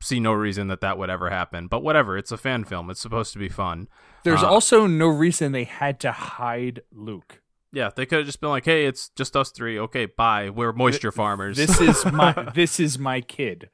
see 0.00 0.18
no 0.20 0.32
reason 0.32 0.66
that 0.68 0.80
that 0.80 0.98
would 0.98 1.10
ever 1.10 1.30
happen. 1.30 1.68
But 1.68 1.82
whatever, 1.82 2.18
it's 2.18 2.32
a 2.32 2.36
fan 2.36 2.64
film. 2.64 2.90
It's 2.90 3.00
supposed 3.00 3.32
to 3.34 3.38
be 3.38 3.48
fun. 3.48 3.88
There's 4.24 4.42
Uh, 4.42 4.48
also 4.50 4.86
no 4.86 5.06
reason 5.06 5.52
they 5.52 5.64
had 5.64 6.00
to 6.00 6.10
hide 6.12 6.80
Luke. 6.92 7.40
Yeah, 7.72 7.90
they 7.94 8.06
could 8.06 8.18
have 8.18 8.26
just 8.26 8.40
been 8.40 8.50
like, 8.50 8.64
"Hey, 8.64 8.86
it's 8.86 9.10
just 9.10 9.36
us 9.36 9.50
three. 9.50 9.78
Okay, 9.78 10.06
bye. 10.06 10.50
We're 10.50 10.72
moisture 10.72 11.12
farmers." 11.12 11.56
This 11.56 11.80
is 11.80 12.04
my 12.06 12.32
this 12.54 12.80
is 12.80 12.98
my 12.98 13.20
kid. 13.20 13.68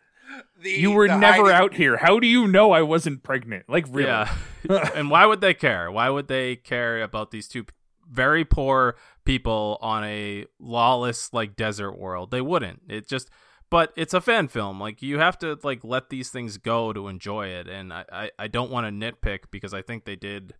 The, 0.60 0.70
You 0.70 0.92
were 0.92 1.08
the 1.08 1.16
never 1.18 1.44
hiding- 1.44 1.50
out 1.56 1.74
here. 1.74 1.96
How 1.96 2.18
do 2.20 2.26
you 2.26 2.46
know 2.48 2.72
I 2.72 2.82
wasn't 2.82 3.22
pregnant? 3.22 3.68
Like 3.68 3.86
really? 3.90 4.08
Yeah. 4.08 4.34
and 4.94 5.10
why 5.10 5.26
would 5.26 5.40
they 5.40 5.54
care? 5.54 5.90
Why 5.90 6.08
would 6.08 6.28
they 6.28 6.56
care 6.56 7.02
about 7.02 7.30
these 7.30 7.48
two 7.48 7.64
very 8.10 8.44
poor 8.44 8.96
people 9.24 9.78
on 9.80 10.04
a 10.04 10.46
lawless 10.60 11.32
like 11.32 11.56
desert 11.56 11.98
world? 11.98 12.30
They 12.30 12.40
wouldn't. 12.40 12.82
It 12.88 13.08
just 13.08 13.28
but 13.70 13.92
it's 13.96 14.12
a 14.14 14.20
fan 14.20 14.48
film. 14.48 14.78
Like 14.78 15.00
you 15.02 15.18
have 15.18 15.38
to 15.38 15.58
like 15.62 15.82
let 15.82 16.10
these 16.10 16.30
things 16.30 16.58
go 16.58 16.92
to 16.92 17.08
enjoy 17.08 17.48
it. 17.48 17.68
And 17.68 17.92
I, 17.92 18.04
I, 18.12 18.30
I 18.38 18.46
don't 18.48 18.70
want 18.70 18.86
to 18.86 18.92
nitpick 18.92 19.44
because 19.50 19.72
I 19.74 19.82
think 19.82 20.04
they 20.04 20.16
did 20.16 20.54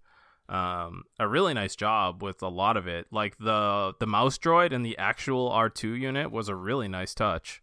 um 0.49 1.05
a 1.21 1.29
really 1.29 1.55
nice 1.55 1.77
job 1.77 2.23
with 2.23 2.43
a 2.43 2.49
lot 2.49 2.77
of 2.77 2.87
it. 2.89 3.07
Like 3.13 3.39
the 3.39 3.95
the 4.01 4.07
mouse 4.07 4.39
droid 4.39 4.73
and 4.73 4.85
the 4.85 4.99
actual 4.99 5.51
R2 5.51 6.01
unit 6.01 6.31
was 6.33 6.49
a 6.49 6.57
really 6.57 6.89
nice 6.89 7.15
touch. 7.15 7.63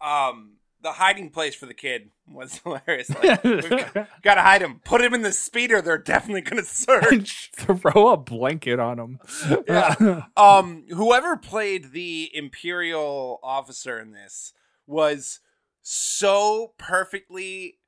Um, 0.00 0.55
the 0.82 0.92
hiding 0.92 1.30
place 1.30 1.54
for 1.54 1.66
the 1.66 1.74
kid 1.74 2.10
was 2.28 2.58
hilarious. 2.64 3.10
Like, 3.10 3.42
we've 3.44 3.92
got 4.22 4.34
to 4.34 4.42
hide 4.42 4.62
him. 4.62 4.80
Put 4.84 5.00
him 5.00 5.14
in 5.14 5.22
the 5.22 5.32
speeder. 5.32 5.80
They're 5.80 5.98
definitely 5.98 6.42
going 6.42 6.62
to 6.62 6.68
search. 6.68 7.50
Throw 7.54 8.08
a 8.08 8.16
blanket 8.16 8.78
on 8.78 8.98
him. 8.98 9.18
Yeah. 9.68 10.24
um, 10.36 10.84
whoever 10.90 11.36
played 11.36 11.92
the 11.92 12.30
imperial 12.34 13.40
officer 13.42 13.98
in 13.98 14.12
this 14.12 14.52
was 14.86 15.40
so 15.82 16.72
perfectly 16.78 17.78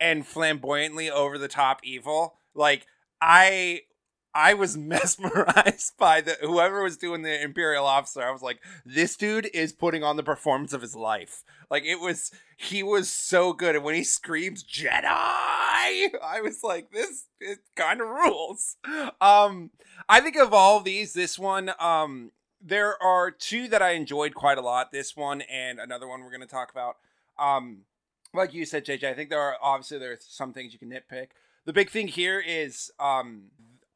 and 0.00 0.26
flamboyantly 0.26 1.10
over 1.10 1.38
the 1.38 1.48
top 1.48 1.80
evil. 1.84 2.34
Like 2.54 2.86
I 3.20 3.82
I 4.34 4.54
was 4.54 4.76
mesmerized 4.76 5.96
by 5.98 6.20
the 6.20 6.36
whoever 6.40 6.82
was 6.82 6.96
doing 6.96 7.22
the 7.22 7.42
imperial 7.42 7.86
officer. 7.86 8.22
I 8.22 8.30
was 8.30 8.42
like, 8.42 8.60
this 8.84 9.16
dude 9.16 9.48
is 9.54 9.72
putting 9.72 10.02
on 10.02 10.16
the 10.16 10.22
performance 10.22 10.72
of 10.72 10.82
his 10.82 10.96
life. 10.96 11.44
Like 11.70 11.84
it 11.84 12.00
was 12.00 12.32
he 12.56 12.82
was 12.82 13.08
so 13.08 13.52
good 13.52 13.76
and 13.76 13.84
when 13.84 13.94
he 13.94 14.04
screams 14.04 14.64
Jedi, 14.64 15.04
I 15.04 16.40
was 16.42 16.62
like 16.62 16.90
this 16.90 17.26
it 17.40 17.58
kind 17.76 18.00
of 18.00 18.08
rules. 18.08 18.76
Um 19.20 19.70
I 20.08 20.20
think 20.20 20.36
of 20.36 20.52
all 20.52 20.80
these 20.80 21.12
this 21.12 21.38
one 21.38 21.72
um 21.78 22.32
there 22.60 23.00
are 23.02 23.30
two 23.30 23.68
that 23.68 23.82
I 23.82 23.90
enjoyed 23.90 24.34
quite 24.34 24.58
a 24.58 24.62
lot. 24.62 24.90
This 24.90 25.16
one 25.16 25.42
and 25.42 25.78
another 25.78 26.08
one 26.08 26.22
we're 26.22 26.30
going 26.30 26.40
to 26.40 26.46
talk 26.46 26.70
about. 26.70 26.96
Um 27.38 27.82
like 28.32 28.52
you 28.52 28.64
said 28.64 28.84
JJ, 28.84 29.04
I 29.04 29.14
think 29.14 29.30
there 29.30 29.40
are 29.40 29.56
obviously 29.62 29.98
there 29.98 30.12
are 30.12 30.18
some 30.20 30.52
things 30.52 30.72
you 30.72 30.78
can 30.78 30.90
nitpick. 30.90 31.28
The 31.66 31.72
big 31.72 31.90
thing 31.90 32.08
here 32.08 32.40
is 32.40 32.90
um 32.98 33.44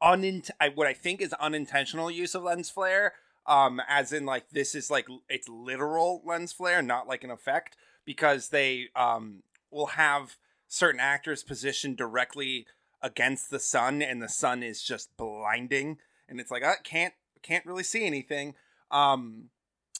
unint- 0.01 0.51
what 0.75 0.87
I 0.87 0.93
think 0.93 1.21
is 1.21 1.33
unintentional 1.33 2.09
use 2.11 2.35
of 2.35 2.43
lens 2.43 2.69
flare. 2.69 3.13
Um, 3.45 3.81
as 3.87 4.13
in 4.13 4.25
like 4.25 4.49
this 4.51 4.75
is 4.75 4.91
like 4.91 5.07
it's 5.27 5.49
literal 5.49 6.21
lens 6.25 6.53
flare, 6.53 6.81
not 6.81 7.07
like 7.07 7.23
an 7.23 7.31
effect. 7.31 7.75
because 8.05 8.49
they 8.49 8.87
um, 8.95 9.43
will 9.71 9.87
have 9.87 10.35
certain 10.67 10.99
actors 10.99 11.43
positioned 11.43 11.95
directly 11.97 12.65
against 13.03 13.51
the 13.51 13.59
sun, 13.59 14.01
and 14.01 14.19
the 14.21 14.27
sun 14.29 14.63
is 14.63 14.81
just 14.81 15.15
blinding, 15.15 15.97
and 16.27 16.39
it's 16.39 16.49
like 16.51 16.63
I 16.63 16.75
can't 16.83 17.13
can't 17.43 17.65
really 17.65 17.83
see 17.83 18.05
anything. 18.05 18.55
Um, 18.91 19.49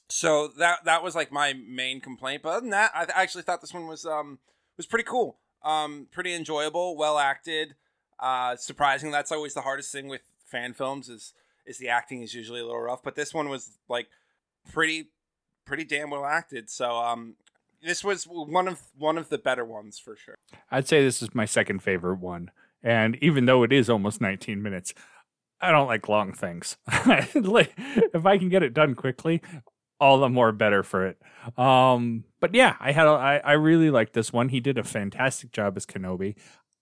so 0.10 0.47
that 0.58 0.86
that 0.86 1.04
was 1.04 1.16
like 1.16 1.32
my 1.32 1.54
main 1.54 2.02
complaint. 2.02 2.41
But 2.41 2.50
other 2.50 2.62
than 2.62 2.72
that, 2.72 2.91
I 2.95 3.06
actually 3.14 3.43
thought 3.43 3.62
this 3.62 3.74
one 3.74 3.88
was 3.88 4.06
um 4.06 4.39
was 4.76 4.88
pretty 4.88 5.06
cool. 5.06 5.38
Um, 5.64 6.08
pretty 6.12 6.34
enjoyable, 6.34 6.97
well 6.97 7.20
acted. 7.20 7.76
Uh, 8.20 8.56
surprising. 8.56 9.12
That's 9.12 9.32
always 9.32 9.54
the 9.54 9.62
hardest 9.62 9.92
thing 9.92 10.08
with 10.08 10.22
fan 10.46 10.74
films 10.74 11.10
is 11.10 11.34
is 11.66 11.78
the 11.78 11.90
acting 11.90 12.22
is 12.24 12.34
usually 12.34 12.60
a 12.60 12.66
little 12.66 12.82
rough. 12.82 13.04
But 13.04 13.16
this 13.16 13.34
one 13.34 13.50
was 13.50 13.78
like 13.88 14.08
pretty 14.72 15.10
pretty 15.66 15.84
damn 15.84 16.10
well 16.10 16.26
acted. 16.26 16.70
So 16.70 16.98
um, 16.98 17.36
this 17.82 18.04
was 18.04 18.26
one 18.26 18.68
of 18.68 18.82
one 18.98 19.18
of 19.18 19.30
the 19.30 19.38
better 19.38 19.64
ones 19.64 20.00
for 20.00 20.16
sure. 20.16 20.36
I'd 20.72 20.88
say 20.88 21.04
this 21.04 21.22
is 21.22 21.34
my 21.34 21.46
second 21.46 21.82
favorite 21.82 22.20
one. 22.20 22.52
And 22.82 23.18
even 23.22 23.46
though 23.46 23.64
it 23.64 23.74
is 23.74 23.90
almost 23.90 24.22
19 24.22 24.62
minutes, 24.62 24.94
I 25.60 25.72
don't 25.72 25.88
like 25.88 26.08
long 26.08 26.32
things. 26.34 26.78
if 26.88 28.26
I 28.26 28.38
can 28.38 28.50
get 28.50 28.64
it 28.64 28.74
done 28.74 28.96
quickly, 28.96 29.42
all 30.00 30.20
the 30.20 30.30
more 30.30 30.52
better 30.54 30.82
for 30.82 31.06
it. 31.08 31.22
Um, 31.58 32.24
but 32.40 32.56
yeah, 32.56 32.78
I 32.80 32.94
had 32.94 33.08
a, 33.08 33.12
I, 33.12 33.38
I 33.38 33.52
really 33.54 33.90
liked 33.90 34.14
this 34.14 34.32
one. 34.32 34.50
He 34.50 34.62
did 34.62 34.78
a 34.78 34.84
fantastic 34.84 35.52
job 35.52 35.76
as 35.76 35.86
Kenobi. 35.86 36.36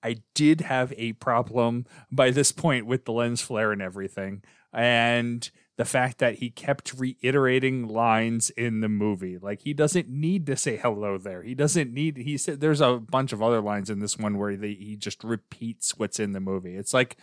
I 0.04 0.18
did 0.34 0.62
have 0.62 0.94
a 0.98 1.14
problem 1.14 1.86
by 2.12 2.32
this 2.32 2.52
point 2.52 2.86
with 2.86 3.06
the 3.06 3.12
lens 3.12 3.42
flare 3.42 3.72
and 3.72 3.82
everything, 3.82 4.44
and 4.74 5.50
the 5.78 5.86
fact 5.86 6.18
that 6.18 6.36
he 6.36 6.50
kept 6.50 6.94
reiterating 6.98 7.88
lines 7.88 8.50
in 8.52 8.82
the 8.82 8.90
movie. 8.90 9.38
Like 9.38 9.62
he 9.62 9.74
doesn't 9.74 10.10
need 10.10 10.48
to 10.48 10.56
say 10.56 10.76
hello 10.76 11.18
there. 11.18 11.44
He 11.44 11.54
doesn't 11.54 11.94
need. 11.94 12.18
He 12.18 12.38
said 12.38 12.60
there's 12.60 12.82
a 12.82 12.98
bunch 12.98 13.32
of 13.32 13.44
other 13.44 13.62
lines 13.62 13.90
in 13.90 14.00
this 14.00 14.18
one 14.18 14.38
where 14.38 14.56
they, 14.56 14.74
he 14.74 14.96
just 14.96 15.24
repeats 15.24 15.98
what's 15.98 16.20
in 16.20 16.34
the 16.34 16.40
movie. 16.40 16.76
It's 16.76 16.94
like 16.96 17.18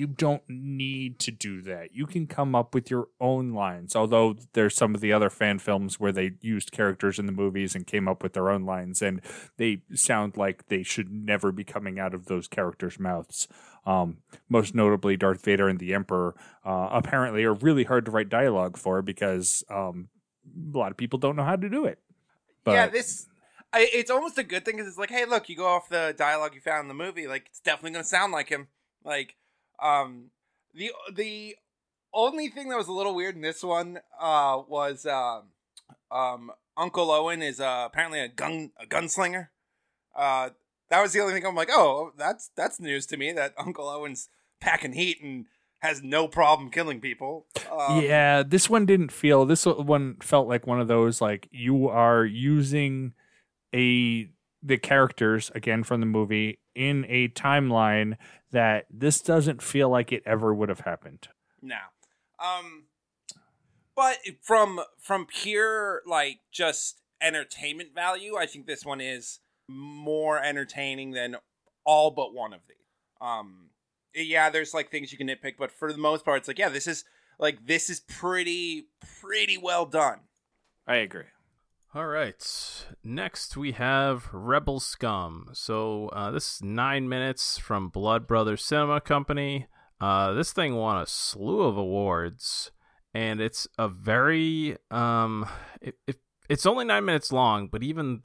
you 0.00 0.06
don't 0.06 0.42
need 0.48 1.18
to 1.18 1.30
do 1.30 1.60
that. 1.60 1.94
You 1.94 2.06
can 2.06 2.26
come 2.26 2.54
up 2.54 2.74
with 2.74 2.90
your 2.90 3.08
own 3.20 3.52
lines. 3.52 3.94
Although 3.94 4.36
there's 4.54 4.74
some 4.74 4.94
of 4.94 5.02
the 5.02 5.12
other 5.12 5.28
fan 5.28 5.58
films 5.58 6.00
where 6.00 6.10
they 6.10 6.32
used 6.40 6.72
characters 6.72 7.18
in 7.18 7.26
the 7.26 7.32
movies 7.32 7.74
and 7.74 7.86
came 7.86 8.08
up 8.08 8.22
with 8.22 8.32
their 8.32 8.48
own 8.48 8.64
lines, 8.64 9.02
and 9.02 9.20
they 9.58 9.82
sound 9.92 10.38
like 10.38 10.68
they 10.68 10.82
should 10.82 11.12
never 11.12 11.52
be 11.52 11.64
coming 11.64 11.98
out 11.98 12.14
of 12.14 12.24
those 12.24 12.48
characters' 12.48 12.98
mouths. 12.98 13.46
Um, 13.84 14.16
most 14.48 14.74
notably, 14.74 15.18
Darth 15.18 15.44
Vader 15.44 15.68
and 15.68 15.78
the 15.78 15.92
Emperor 15.92 16.34
uh, 16.64 16.88
apparently 16.90 17.44
are 17.44 17.52
really 17.52 17.84
hard 17.84 18.06
to 18.06 18.10
write 18.10 18.30
dialogue 18.30 18.78
for 18.78 19.02
because 19.02 19.62
um, 19.68 20.08
a 20.74 20.78
lot 20.78 20.92
of 20.92 20.96
people 20.96 21.18
don't 21.18 21.36
know 21.36 21.44
how 21.44 21.56
to 21.56 21.68
do 21.68 21.84
it. 21.84 21.98
But 22.64 22.72
yeah, 22.72 22.86
this 22.86 23.26
I, 23.70 23.86
it's 23.92 24.10
almost 24.10 24.38
a 24.38 24.44
good 24.44 24.64
thing 24.64 24.76
because 24.76 24.88
it's 24.88 24.98
like, 24.98 25.10
hey, 25.10 25.26
look, 25.26 25.50
you 25.50 25.56
go 25.56 25.66
off 25.66 25.90
the 25.90 26.14
dialogue 26.16 26.54
you 26.54 26.62
found 26.62 26.84
in 26.84 26.88
the 26.88 27.04
movie, 27.04 27.26
like 27.26 27.48
it's 27.50 27.60
definitely 27.60 27.90
going 27.90 28.04
to 28.04 28.08
sound 28.08 28.32
like 28.32 28.48
him. 28.48 28.68
Like, 29.04 29.36
um, 29.82 30.30
the 30.74 30.92
the 31.14 31.56
only 32.12 32.48
thing 32.48 32.68
that 32.68 32.78
was 32.78 32.88
a 32.88 32.92
little 32.92 33.14
weird 33.14 33.36
in 33.36 33.42
this 33.42 33.62
one 33.62 34.00
uh, 34.20 34.60
was 34.68 35.06
um, 35.06 35.44
um, 36.10 36.50
Uncle 36.76 37.10
Owen 37.10 37.42
is 37.42 37.60
uh, 37.60 37.84
apparently 37.86 38.20
a 38.20 38.28
gun 38.28 38.72
a 38.80 38.86
gunslinger. 38.86 39.48
Uh, 40.14 40.50
that 40.88 41.00
was 41.00 41.12
the 41.12 41.20
only 41.20 41.34
thing 41.34 41.46
I'm 41.46 41.54
like, 41.54 41.70
oh, 41.70 42.12
that's 42.16 42.50
that's 42.56 42.80
news 42.80 43.06
to 43.06 43.16
me 43.16 43.32
that 43.32 43.54
Uncle 43.58 43.88
Owen's 43.88 44.28
packing 44.60 44.92
heat 44.92 45.22
and 45.22 45.46
has 45.78 46.02
no 46.02 46.28
problem 46.28 46.70
killing 46.70 47.00
people. 47.00 47.46
Um, 47.70 48.02
yeah, 48.02 48.42
this 48.42 48.68
one 48.68 48.86
didn't 48.86 49.12
feel. 49.12 49.46
This 49.46 49.64
one 49.64 50.16
felt 50.20 50.48
like 50.48 50.66
one 50.66 50.80
of 50.80 50.88
those 50.88 51.20
like 51.20 51.48
you 51.50 51.88
are 51.88 52.24
using 52.24 53.14
a 53.74 54.30
the 54.62 54.76
characters 54.76 55.50
again 55.54 55.82
from 55.82 56.00
the 56.00 56.06
movie 56.06 56.58
in 56.74 57.06
a 57.08 57.28
timeline 57.28 58.16
that 58.52 58.86
this 58.90 59.20
doesn't 59.20 59.62
feel 59.62 59.88
like 59.88 60.12
it 60.12 60.22
ever 60.26 60.54
would 60.54 60.68
have 60.68 60.80
happened. 60.80 61.28
No. 61.62 61.76
Um 62.38 62.84
but 63.96 64.18
from 64.42 64.80
from 64.98 65.26
pure 65.26 66.02
like 66.06 66.40
just 66.50 67.00
entertainment 67.20 67.94
value, 67.94 68.36
I 68.36 68.46
think 68.46 68.66
this 68.66 68.84
one 68.84 69.00
is 69.00 69.40
more 69.68 70.42
entertaining 70.42 71.12
than 71.12 71.36
all 71.84 72.10
but 72.10 72.34
one 72.34 72.52
of 72.52 72.60
these. 72.68 72.76
Um 73.20 73.70
yeah, 74.14 74.50
there's 74.50 74.74
like 74.74 74.90
things 74.90 75.12
you 75.12 75.18
can 75.18 75.28
nitpick, 75.28 75.54
but 75.58 75.70
for 75.70 75.92
the 75.92 75.98
most 75.98 76.24
part 76.24 76.38
it's 76.38 76.48
like 76.48 76.58
yeah, 76.58 76.68
this 76.68 76.86
is 76.86 77.04
like 77.38 77.66
this 77.66 77.90
is 77.90 78.00
pretty 78.00 78.88
pretty 79.20 79.58
well 79.58 79.86
done. 79.86 80.20
I 80.86 80.96
agree. 80.96 81.24
All 81.92 82.06
right. 82.06 82.86
Next, 83.02 83.56
we 83.56 83.72
have 83.72 84.28
Rebel 84.32 84.78
Scum. 84.78 85.48
So, 85.54 86.08
uh, 86.12 86.30
this 86.30 86.54
is 86.54 86.62
nine 86.62 87.08
minutes 87.08 87.58
from 87.58 87.88
Blood 87.88 88.28
Brothers 88.28 88.64
Cinema 88.64 89.00
Company. 89.00 89.66
Uh, 90.00 90.32
this 90.32 90.52
thing 90.52 90.76
won 90.76 91.02
a 91.02 91.06
slew 91.06 91.62
of 91.62 91.76
awards, 91.76 92.70
and 93.12 93.40
it's 93.40 93.66
a 93.76 93.88
very 93.88 94.76
um, 94.92 95.48
it, 95.82 95.96
it, 96.06 96.18
it's 96.48 96.64
only 96.64 96.84
nine 96.84 97.04
minutes 97.04 97.32
long, 97.32 97.66
but 97.66 97.82
even 97.82 98.22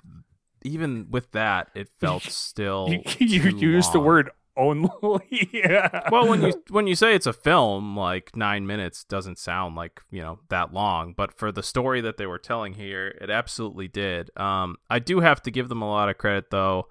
even 0.61 1.07
with 1.09 1.31
that, 1.31 1.69
it 1.73 1.89
felt 1.99 2.21
still. 2.29 2.87
you 3.17 3.41
you 3.41 3.69
used 3.69 3.93
the 3.93 3.99
word 3.99 4.29
only. 4.57 4.89
yeah. 5.53 6.09
Well, 6.11 6.27
when 6.27 6.41
you 6.41 6.53
when 6.69 6.87
you 6.87 6.95
say 6.95 7.15
it's 7.15 7.27
a 7.27 7.33
film, 7.33 7.97
like 7.97 8.35
nine 8.35 8.65
minutes 8.67 9.03
doesn't 9.03 9.39
sound 9.39 9.75
like 9.75 10.01
you 10.11 10.21
know 10.21 10.39
that 10.49 10.73
long, 10.73 11.13
but 11.15 11.33
for 11.33 11.51
the 11.51 11.63
story 11.63 12.01
that 12.01 12.17
they 12.17 12.25
were 12.25 12.39
telling 12.39 12.73
here, 12.73 13.17
it 13.21 13.29
absolutely 13.29 13.87
did. 13.87 14.31
Um, 14.37 14.77
I 14.89 14.99
do 14.99 15.19
have 15.19 15.41
to 15.43 15.51
give 15.51 15.69
them 15.69 15.81
a 15.81 15.89
lot 15.89 16.09
of 16.09 16.17
credit 16.17 16.51
though. 16.51 16.87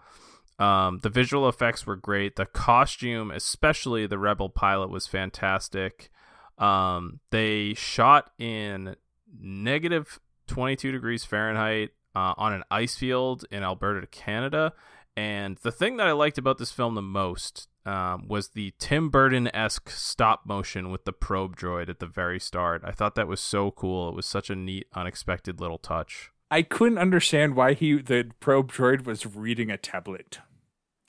Um, 0.58 1.00
the 1.02 1.08
visual 1.08 1.48
effects 1.48 1.86
were 1.86 1.96
great. 1.96 2.36
The 2.36 2.46
costume, 2.46 3.30
especially 3.30 4.06
the 4.06 4.18
Rebel 4.18 4.48
pilot, 4.48 4.88
was 4.88 5.06
fantastic. 5.06 6.10
Um, 6.58 7.20
they 7.30 7.74
shot 7.74 8.30
in 8.38 8.94
negative 9.40 10.20
22 10.46 10.92
degrees 10.92 11.24
Fahrenheit 11.24 11.90
uh, 12.14 12.34
on 12.36 12.52
an 12.52 12.62
ice 12.70 12.96
field 12.96 13.44
in 13.50 13.62
Alberta, 13.62 14.06
Canada. 14.06 14.72
And 15.16 15.58
the 15.58 15.72
thing 15.72 15.96
that 15.98 16.08
I 16.08 16.12
liked 16.12 16.38
about 16.38 16.58
this 16.58 16.72
film 16.72 16.94
the 16.94 17.02
most 17.02 17.68
um, 17.86 18.26
was 18.26 18.48
the 18.48 18.74
Tim 18.78 19.10
Burton 19.10 19.54
esque 19.54 19.90
stop 19.90 20.44
motion 20.44 20.90
with 20.90 21.04
the 21.04 21.12
probe 21.12 21.56
droid 21.56 21.88
at 21.88 22.00
the 22.00 22.06
very 22.06 22.40
start. 22.40 22.82
I 22.84 22.90
thought 22.90 23.14
that 23.14 23.28
was 23.28 23.40
so 23.40 23.70
cool. 23.70 24.08
It 24.08 24.14
was 24.16 24.26
such 24.26 24.50
a 24.50 24.56
neat, 24.56 24.86
unexpected 24.94 25.60
little 25.60 25.78
touch. 25.78 26.30
I 26.50 26.62
couldn't 26.62 26.98
understand 26.98 27.56
why 27.56 27.74
he 27.74 28.00
the 28.00 28.30
probe 28.40 28.72
droid 28.72 29.06
was 29.06 29.26
reading 29.26 29.70
a 29.70 29.76
tablet. 29.76 30.38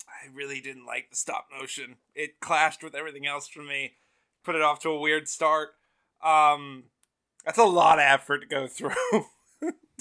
I 0.08 0.34
really 0.34 0.60
didn't 0.60 0.86
like 0.86 1.10
the 1.10 1.16
stop 1.16 1.48
motion. 1.58 1.98
It 2.14 2.40
clashed 2.40 2.84
with 2.84 2.96
everything 2.96 3.26
else 3.26 3.48
for 3.48 3.62
me. 3.62 3.94
Put 4.44 4.56
it 4.56 4.62
off 4.62 4.80
to 4.82 4.90
a 4.90 5.00
weird 5.00 5.28
start. 5.28 5.70
Um, 6.24 6.86
that's 7.46 7.58
a 7.58 7.64
lot 7.64 8.00
of 8.00 8.06
effort 8.06 8.40
to 8.40 8.48
go 8.48 8.68
through. 8.68 9.26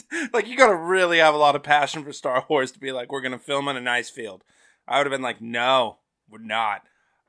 like 0.32 0.47
you 0.49 0.57
gotta 0.57 0.76
really 0.76 1.18
have 1.18 1.34
a 1.34 1.38
lot 1.38 1.57
of 1.57 1.62
passion 1.62 2.05
for 2.05 2.12
Star 2.12 2.45
Wars 2.49 2.72
to 2.72 2.78
be 2.78 2.92
like, 2.92 3.11
we're 3.12 3.20
gonna 3.20 3.38
film 3.38 3.68
in 3.68 3.76
an 3.76 3.88
ice 3.88 4.11
field. 4.11 4.42
I 4.86 4.99
would 4.99 5.07
have 5.07 5.12
been 5.12 5.22
like, 5.22 5.40
no, 5.40 5.99
we're 6.28 6.38
not. 6.38 6.82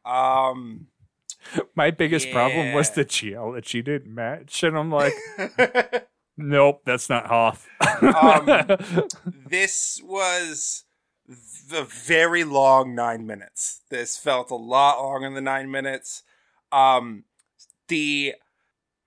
Um, 0.06 0.88
My 1.76 1.92
biggest 1.92 2.32
problem 2.32 2.74
was 2.74 2.90
Yeah. 2.90 2.96
the 2.96 3.06
GL 3.06 3.56
that 3.56 3.68
she 3.68 3.82
didn't 3.82 4.14
match, 4.14 4.64
and 4.64 4.78
I'm 4.78 4.92
like, 4.92 5.14
nope, 6.38 6.82
that's 6.86 7.10
not 7.10 7.28
Hoth. 7.28 7.68
Um, 8.02 8.78
this 9.50 10.02
was 10.04 10.84
the 11.70 11.84
very 11.84 12.44
long 12.44 12.94
nine 12.94 13.26
minutes. 13.26 13.82
This 13.90 14.18
felt 14.18 14.52
a 14.52 14.56
lot 14.56 15.02
longer 15.02 15.34
than 15.34 15.44
nine 15.44 15.72
minutes. 15.72 16.24
Um, 16.72 17.24
the 17.88 18.36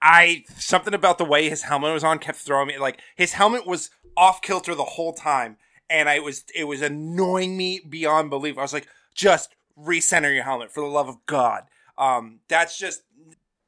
I 0.00 0.44
something 0.56 0.94
about 0.94 1.18
the 1.18 1.24
way 1.24 1.48
his 1.48 1.62
helmet 1.62 1.92
was 1.92 2.04
on 2.04 2.18
kept 2.18 2.38
throwing 2.38 2.68
me 2.68 2.78
like 2.78 3.00
his 3.16 3.32
helmet 3.32 3.66
was 3.66 3.90
off 4.16 4.42
kilter 4.42 4.74
the 4.74 4.84
whole 4.84 5.12
time, 5.12 5.56
and 5.90 6.08
I 6.08 6.20
was 6.20 6.44
it 6.54 6.64
was 6.64 6.82
annoying 6.82 7.56
me 7.56 7.80
beyond 7.80 8.30
belief. 8.30 8.58
I 8.58 8.62
was 8.62 8.72
like, 8.72 8.88
just 9.14 9.54
recenter 9.78 10.34
your 10.34 10.44
helmet 10.44 10.70
for 10.70 10.80
the 10.80 10.86
love 10.86 11.08
of 11.08 11.24
God. 11.26 11.64
Um, 11.96 12.40
that's 12.48 12.78
just 12.78 13.02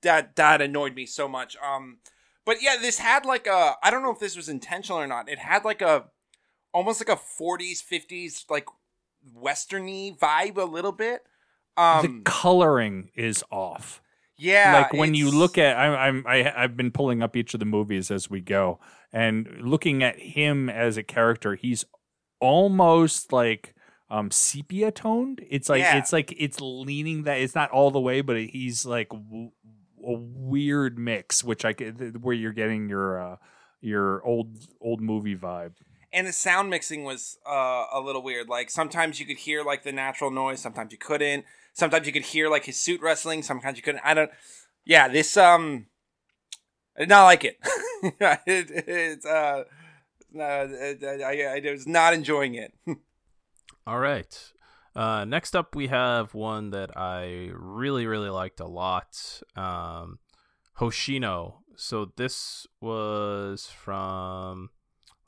that 0.02 0.36
that 0.36 0.62
annoyed 0.62 0.94
me 0.94 1.06
so 1.06 1.28
much. 1.28 1.56
Um, 1.56 1.98
but 2.44 2.62
yeah, 2.62 2.76
this 2.80 2.98
had 2.98 3.24
like 3.24 3.46
a 3.46 3.74
I 3.82 3.90
don't 3.90 4.02
know 4.02 4.12
if 4.12 4.20
this 4.20 4.36
was 4.36 4.48
intentional 4.48 5.00
or 5.00 5.06
not. 5.06 5.28
It 5.28 5.38
had 5.38 5.64
like 5.64 5.82
a 5.82 6.06
almost 6.72 7.00
like 7.00 7.16
a 7.16 7.20
40s 7.20 7.82
50s 7.84 8.44
like 8.48 8.66
westerny 9.36 10.16
vibe 10.18 10.56
a 10.56 10.64
little 10.64 10.92
bit. 10.92 11.22
Um, 11.76 12.02
the 12.02 12.30
coloring 12.30 13.10
is 13.14 13.44
off. 13.50 14.02
Yeah, 14.40 14.72
like 14.72 14.92
when 14.92 15.14
you 15.14 15.30
look 15.30 15.58
at 15.58 15.76
I, 15.76 16.08
I'm 16.08 16.24
I, 16.26 16.52
I've 16.56 16.76
been 16.76 16.90
pulling 16.90 17.22
up 17.22 17.36
each 17.36 17.54
of 17.54 17.60
the 17.60 17.66
movies 17.66 18.10
as 18.10 18.30
we 18.30 18.40
go, 18.40 18.80
and 19.12 19.48
looking 19.60 20.02
at 20.02 20.18
him 20.18 20.68
as 20.68 20.96
a 20.96 21.02
character, 21.02 21.54
he's 21.54 21.84
almost 22.40 23.32
like 23.32 23.74
um 24.08 24.30
sepia 24.30 24.90
toned. 24.90 25.44
It's 25.48 25.68
like 25.68 25.80
Yeah. 25.80 25.98
it's 25.98 26.12
like 26.12 26.34
it's 26.36 26.60
leaning 26.60 27.24
that 27.24 27.38
it's 27.38 27.54
not 27.54 27.70
all 27.70 27.90
the 27.90 28.00
way, 28.00 28.20
but 28.22 28.36
he's 28.38 28.84
like 28.86 29.08
w- 29.10 29.50
a 30.04 30.12
weird 30.14 30.98
mix, 30.98 31.44
which 31.44 31.64
I 31.64 31.72
where 31.72 32.34
you're 32.34 32.52
getting 32.52 32.88
your 32.88 33.20
uh 33.20 33.36
your 33.80 34.24
old 34.24 34.56
old 34.80 35.00
movie 35.00 35.36
vibe. 35.36 35.72
and 36.12 36.26
the 36.26 36.32
sound 36.32 36.70
mixing 36.70 37.04
was 37.04 37.38
uh, 37.48 37.84
a 37.92 38.00
little 38.00 38.22
weird. 38.22 38.48
Like 38.48 38.70
sometimes 38.70 39.20
you 39.20 39.26
could 39.26 39.38
hear 39.38 39.62
like 39.62 39.84
the 39.84 39.92
natural 39.92 40.30
noise, 40.30 40.60
sometimes 40.60 40.92
you 40.92 40.98
couldn't. 40.98 41.44
Sometimes 41.72 42.06
you 42.06 42.12
could 42.12 42.24
hear 42.24 42.48
like 42.48 42.64
his 42.64 42.80
suit 42.80 43.00
wrestling, 43.00 43.42
sometimes 43.42 43.76
you 43.76 43.82
couldn't. 43.82 44.02
I 44.04 44.14
don't. 44.14 44.30
Yeah, 44.84 45.08
this 45.08 45.36
um, 45.36 45.86
I 46.96 47.00
did 47.00 47.08
not 47.08 47.24
like 47.24 47.44
it. 47.44 47.58
it 48.02 48.70
it's 48.86 49.26
uh, 49.26 49.64
uh, 50.38 50.40
I, 50.42 51.62
I 51.66 51.70
was 51.70 51.86
not 51.86 52.14
enjoying 52.14 52.54
it. 52.54 52.72
All 53.86 53.98
right. 53.98 54.52
Uh, 54.94 55.24
next 55.24 55.54
up, 55.54 55.74
we 55.74 55.86
have 55.86 56.34
one 56.34 56.70
that 56.70 56.96
I 56.96 57.50
really, 57.54 58.06
really 58.06 58.28
liked 58.28 58.60
a 58.60 58.66
lot. 58.66 59.40
Um, 59.56 60.18
Hoshino. 60.78 61.58
So 61.76 62.12
this 62.16 62.66
was 62.80 63.66
from, 63.66 64.70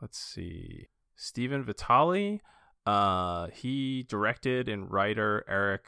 let's 0.01 0.19
see, 0.19 0.89
Stephen 1.17 1.65
Vitale. 1.65 2.41
Uh, 2.85 3.47
he 3.55 4.05
directed 4.09 4.69
and 4.69 4.91
writer 4.91 5.45
Eric 5.49 5.87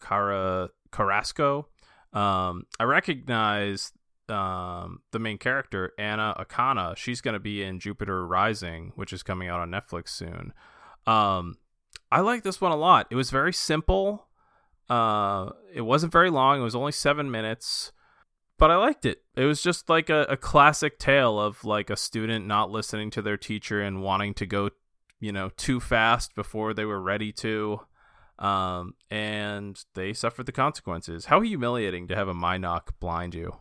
Cara 0.00 0.70
Carrasco. 0.90 1.68
Um, 2.12 2.64
I 2.80 2.84
recognize 2.84 3.92
um, 4.28 5.00
the 5.12 5.18
main 5.18 5.38
character 5.38 5.92
Anna 5.98 6.34
Akana. 6.38 6.96
She's 6.96 7.20
going 7.20 7.34
to 7.34 7.40
be 7.40 7.62
in 7.62 7.80
Jupiter 7.80 8.26
Rising, 8.26 8.92
which 8.94 9.12
is 9.12 9.22
coming 9.22 9.48
out 9.48 9.60
on 9.60 9.70
Netflix 9.70 10.08
soon. 10.08 10.52
Um, 11.06 11.56
I 12.10 12.20
like 12.20 12.42
this 12.42 12.60
one 12.60 12.72
a 12.72 12.76
lot. 12.76 13.06
It 13.10 13.16
was 13.16 13.30
very 13.30 13.52
simple. 13.52 14.26
Uh, 14.88 15.50
it 15.74 15.82
wasn't 15.82 16.12
very 16.12 16.30
long. 16.30 16.60
It 16.60 16.64
was 16.64 16.74
only 16.74 16.92
seven 16.92 17.30
minutes, 17.30 17.92
but 18.58 18.70
I 18.70 18.76
liked 18.76 19.04
it. 19.04 19.22
It 19.36 19.44
was 19.44 19.62
just 19.62 19.88
like 19.88 20.08
a, 20.08 20.22
a 20.24 20.36
classic 20.36 20.98
tale 20.98 21.38
of 21.38 21.64
like 21.64 21.90
a 21.90 21.96
student 21.96 22.46
not 22.46 22.70
listening 22.70 23.10
to 23.10 23.22
their 23.22 23.36
teacher 23.36 23.82
and 23.82 24.02
wanting 24.02 24.34
to 24.34 24.46
go, 24.46 24.70
you 25.20 25.32
know, 25.32 25.50
too 25.56 25.80
fast 25.80 26.34
before 26.34 26.72
they 26.72 26.86
were 26.86 27.00
ready 27.00 27.32
to. 27.32 27.80
Um, 28.38 28.94
and 29.10 29.82
they 29.94 30.12
suffered 30.12 30.46
the 30.46 30.52
consequences. 30.52 31.26
How 31.26 31.40
humiliating 31.40 32.06
to 32.08 32.14
have 32.14 32.28
a 32.28 32.34
Mynock 32.34 32.90
blind 33.00 33.34
you. 33.34 33.56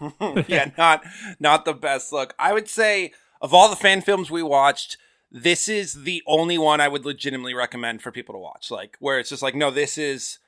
yeah, 0.48 0.70
not 0.76 1.04
not 1.38 1.64
the 1.64 1.72
best 1.72 2.12
look. 2.12 2.34
I 2.38 2.52
would 2.52 2.68
say 2.68 3.12
of 3.40 3.54
all 3.54 3.68
the 3.68 3.76
fan 3.76 4.00
films 4.00 4.30
we 4.30 4.42
watched, 4.42 4.96
this 5.30 5.68
is 5.68 6.02
the 6.02 6.22
only 6.26 6.58
one 6.58 6.80
I 6.80 6.88
would 6.88 7.04
legitimately 7.04 7.54
recommend 7.54 8.02
for 8.02 8.10
people 8.10 8.34
to 8.34 8.38
watch. 8.38 8.70
Like 8.70 8.96
where 8.98 9.18
it's 9.18 9.30
just 9.30 9.42
like, 9.42 9.54
no, 9.54 9.70
this 9.70 9.96
is 9.96 10.38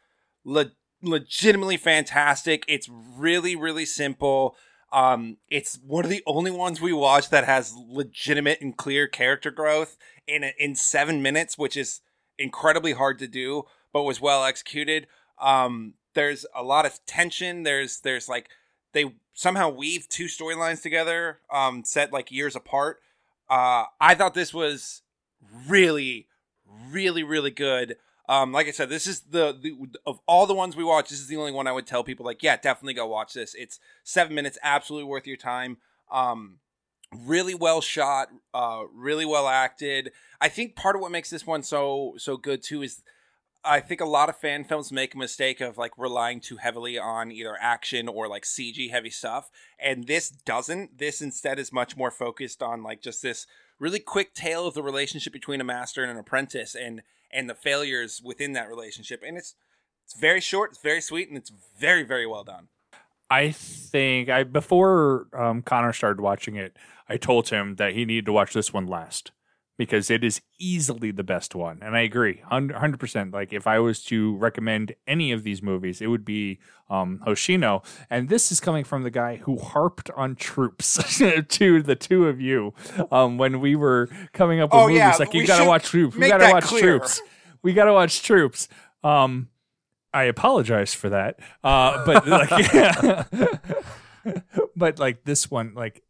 le- 0.45 0.73
legitimately 1.03 1.77
fantastic. 1.77 2.65
It's 2.67 2.89
really, 2.89 3.55
really 3.55 3.85
simple. 3.85 4.57
Um, 4.91 5.37
it's 5.49 5.79
one 5.85 6.05
of 6.05 6.11
the 6.11 6.23
only 6.27 6.51
ones 6.51 6.81
we 6.81 6.93
watched 6.93 7.31
that 7.31 7.45
has 7.45 7.75
legitimate 7.77 8.61
and 8.61 8.77
clear 8.77 9.07
character 9.07 9.51
growth 9.51 9.97
in 10.27 10.45
in 10.59 10.75
seven 10.75 11.23
minutes, 11.23 11.59
which 11.59 11.77
is 11.77 12.01
incredibly 12.39 12.93
hard 12.93 13.19
to 13.19 13.29
do, 13.29 13.65
but 13.93 14.05
was 14.05 14.21
well 14.21 14.45
executed. 14.45 15.07
Um, 15.41 15.95
there's 16.15 16.47
a 16.55 16.63
lot 16.63 16.87
of 16.87 17.05
tension. 17.07 17.63
There's 17.63 18.01
there's 18.01 18.29
like 18.29 18.49
they 18.93 19.15
somehow 19.35 19.69
weave 19.69 20.09
two 20.09 20.25
storylines 20.25 20.83
together, 20.83 21.41
um, 21.53 21.85
set 21.85 22.13
like 22.13 22.33
years 22.33 22.57
apart 22.57 23.01
uh, 23.49 23.85
I 24.01 24.15
thought 24.15 24.35
this 24.35 24.53
was 24.53 25.03
really, 25.67 26.29
really, 26.91 27.23
really 27.23 27.51
good. 27.51 27.97
Um, 28.29 28.53
like 28.53 28.69
I 28.69 28.73
said, 28.73 28.91
this 28.91 29.07
is 29.07 29.21
the, 29.21 29.57
the 29.59 29.75
of 30.05 30.21
all 30.27 30.47
the 30.47 30.55
ones 30.55 30.77
we 30.77 30.85
watch, 30.85 31.09
this 31.09 31.21
is 31.21 31.29
the 31.29 31.39
only 31.39 31.53
one 31.53 31.67
I 31.67 31.73
would 31.73 31.87
tell 31.87 32.05
people 32.05 32.27
like, 32.27 32.43
yeah, 32.43 32.57
definitely 32.57 32.95
go 32.95 33.07
watch 33.07 33.33
this. 33.33 33.55
It's 33.55 33.81
seven 34.05 34.35
minutes, 34.35 34.59
absolutely 34.63 35.09
worth 35.09 35.27
your 35.27 35.39
time. 35.39 35.79
Um, 36.11 36.59
really 37.15 37.55
well 37.55 37.81
shot, 37.81 38.29
uh, 38.55 38.83
really 38.93 39.25
well 39.25 39.49
acted. 39.49 40.13
I 40.41 40.49
think 40.49 40.77
part 40.77 40.97
of 40.97 41.03
what 41.03 41.11
makes 41.11 41.31
this 41.31 41.47
one 41.47 41.63
so 41.63 42.15
so 42.19 42.37
good 42.37 42.63
too 42.63 42.83
is 42.83 43.03
I 43.65 43.81
think 43.81 44.01
a 44.01 44.07
lot 44.07 44.29
of 44.29 44.37
fan 44.37 44.65
films 44.65 44.93
make 44.93 45.15
a 45.15 45.19
mistake 45.19 45.61
of 45.61 45.77
like 45.77 45.93
relying 45.99 46.41
too 46.41 46.57
heavily 46.57 46.99
on 46.99 47.33
either 47.33 47.57
action 47.61 48.09
or 48.09 48.29
like 48.29 48.45
CG 48.45 48.91
heavy 48.91 49.11
stuff. 49.11 49.51
And 49.79 50.07
this 50.07 50.31
doesn't. 50.31 50.99
This 50.99 51.21
instead 51.21 51.59
is 51.59 51.73
much 51.73 51.97
more 51.97 52.11
focused 52.11 52.63
on 52.63 52.83
like 52.83 53.03
just 53.03 53.23
this 53.23 53.47
really 53.79 54.01
quick 54.01 54.35
tale 54.35 54.67
of 54.67 54.75
the 54.75 54.83
relationship 54.83 55.33
between 55.33 55.61
a 55.61 55.65
master 55.65 56.03
and 56.03 56.11
an 56.11 56.19
apprentice 56.19 56.75
and 56.75 57.03
and 57.31 57.49
the 57.51 57.55
failures 57.55 58.23
within 58.25 58.53
that 58.53 58.69
relationship. 58.69 59.23
And 59.27 59.37
it's 59.37 59.55
it's 60.05 60.19
very 60.19 60.41
short, 60.41 60.71
it's 60.71 60.81
very 60.81 61.03
sweet, 61.03 61.29
and 61.29 61.37
it's 61.37 61.53
very, 61.79 62.03
very 62.03 62.27
well 62.27 62.45
done. 62.45 62.69
I 63.31 63.51
think 63.51 64.31
I 64.31 64.45
before 64.45 65.27
um, 65.35 65.61
Connor 65.61 65.93
started 65.93 66.21
watching 66.21 66.57
it, 66.57 66.77
I 67.09 67.17
told 67.17 67.49
him 67.49 67.77
that 67.77 67.95
he 67.95 68.05
needed 68.05 68.27
to 68.27 68.33
watch 68.33 68.53
this 68.53 68.73
one 68.73 68.87
last 68.87 69.33
because 69.79 70.11
it 70.11 70.25
is 70.25 70.41
easily 70.59 71.13
the 71.13 71.23
best 71.23 71.55
one. 71.55 71.79
And 71.83 71.97
I 71.97 72.01
agree, 72.01 72.43
100%. 72.51 73.33
Like, 73.33 73.53
if 73.53 73.67
I 73.69 73.79
was 73.79 74.03
to 74.07 74.37
recommend 74.37 74.95
any 75.07 75.31
of 75.31 75.45
these 75.45 75.63
movies, 75.63 76.01
it 76.01 76.09
would 76.09 76.25
be 76.25 76.59
um, 76.91 77.21
Hoshino. 77.25 77.85
And 78.11 78.29
this 78.29 78.51
is 78.51 78.59
coming 78.59 78.83
from 78.83 79.05
the 79.05 79.11
guy 79.11 79.37
who 79.37 79.57
harped 79.57 80.11
on 80.17 80.35
troops 80.35 80.97
to 81.49 81.81
the 81.83 81.95
two 81.95 82.27
of 82.29 82.41
you 82.41 82.75
um, 83.13 83.39
when 83.39 83.61
we 83.61 83.77
were 83.77 84.09
coming 84.33 84.59
up 84.61 84.71
with 84.73 84.81
Oh, 84.81 84.87
movies. 84.89 84.99
yeah, 84.99 85.15
like, 85.17 85.33
you 85.33 85.47
got 85.47 85.59
to 85.63 85.69
watch 85.69 85.85
Troops. 85.85 86.17
We 86.17 86.27
got 86.29 86.39
to 86.39 86.51
watch 86.53 86.65
clear. 86.65 86.99
Troops. 86.99 87.21
We 87.63 87.73
got 87.73 87.85
to 87.85 87.93
watch 87.93 88.23
Troops. 88.23 88.67
Um, 89.05 89.49
I 90.13 90.25
apologize 90.25 90.93
for 90.93 91.11
that. 91.11 91.39
Uh, 91.63 92.05
but 92.05 92.27
like, 92.27 93.69
but 94.77 94.99
like 94.99 95.25
this 95.25 95.51
one, 95.51 95.75
like 95.75 96.03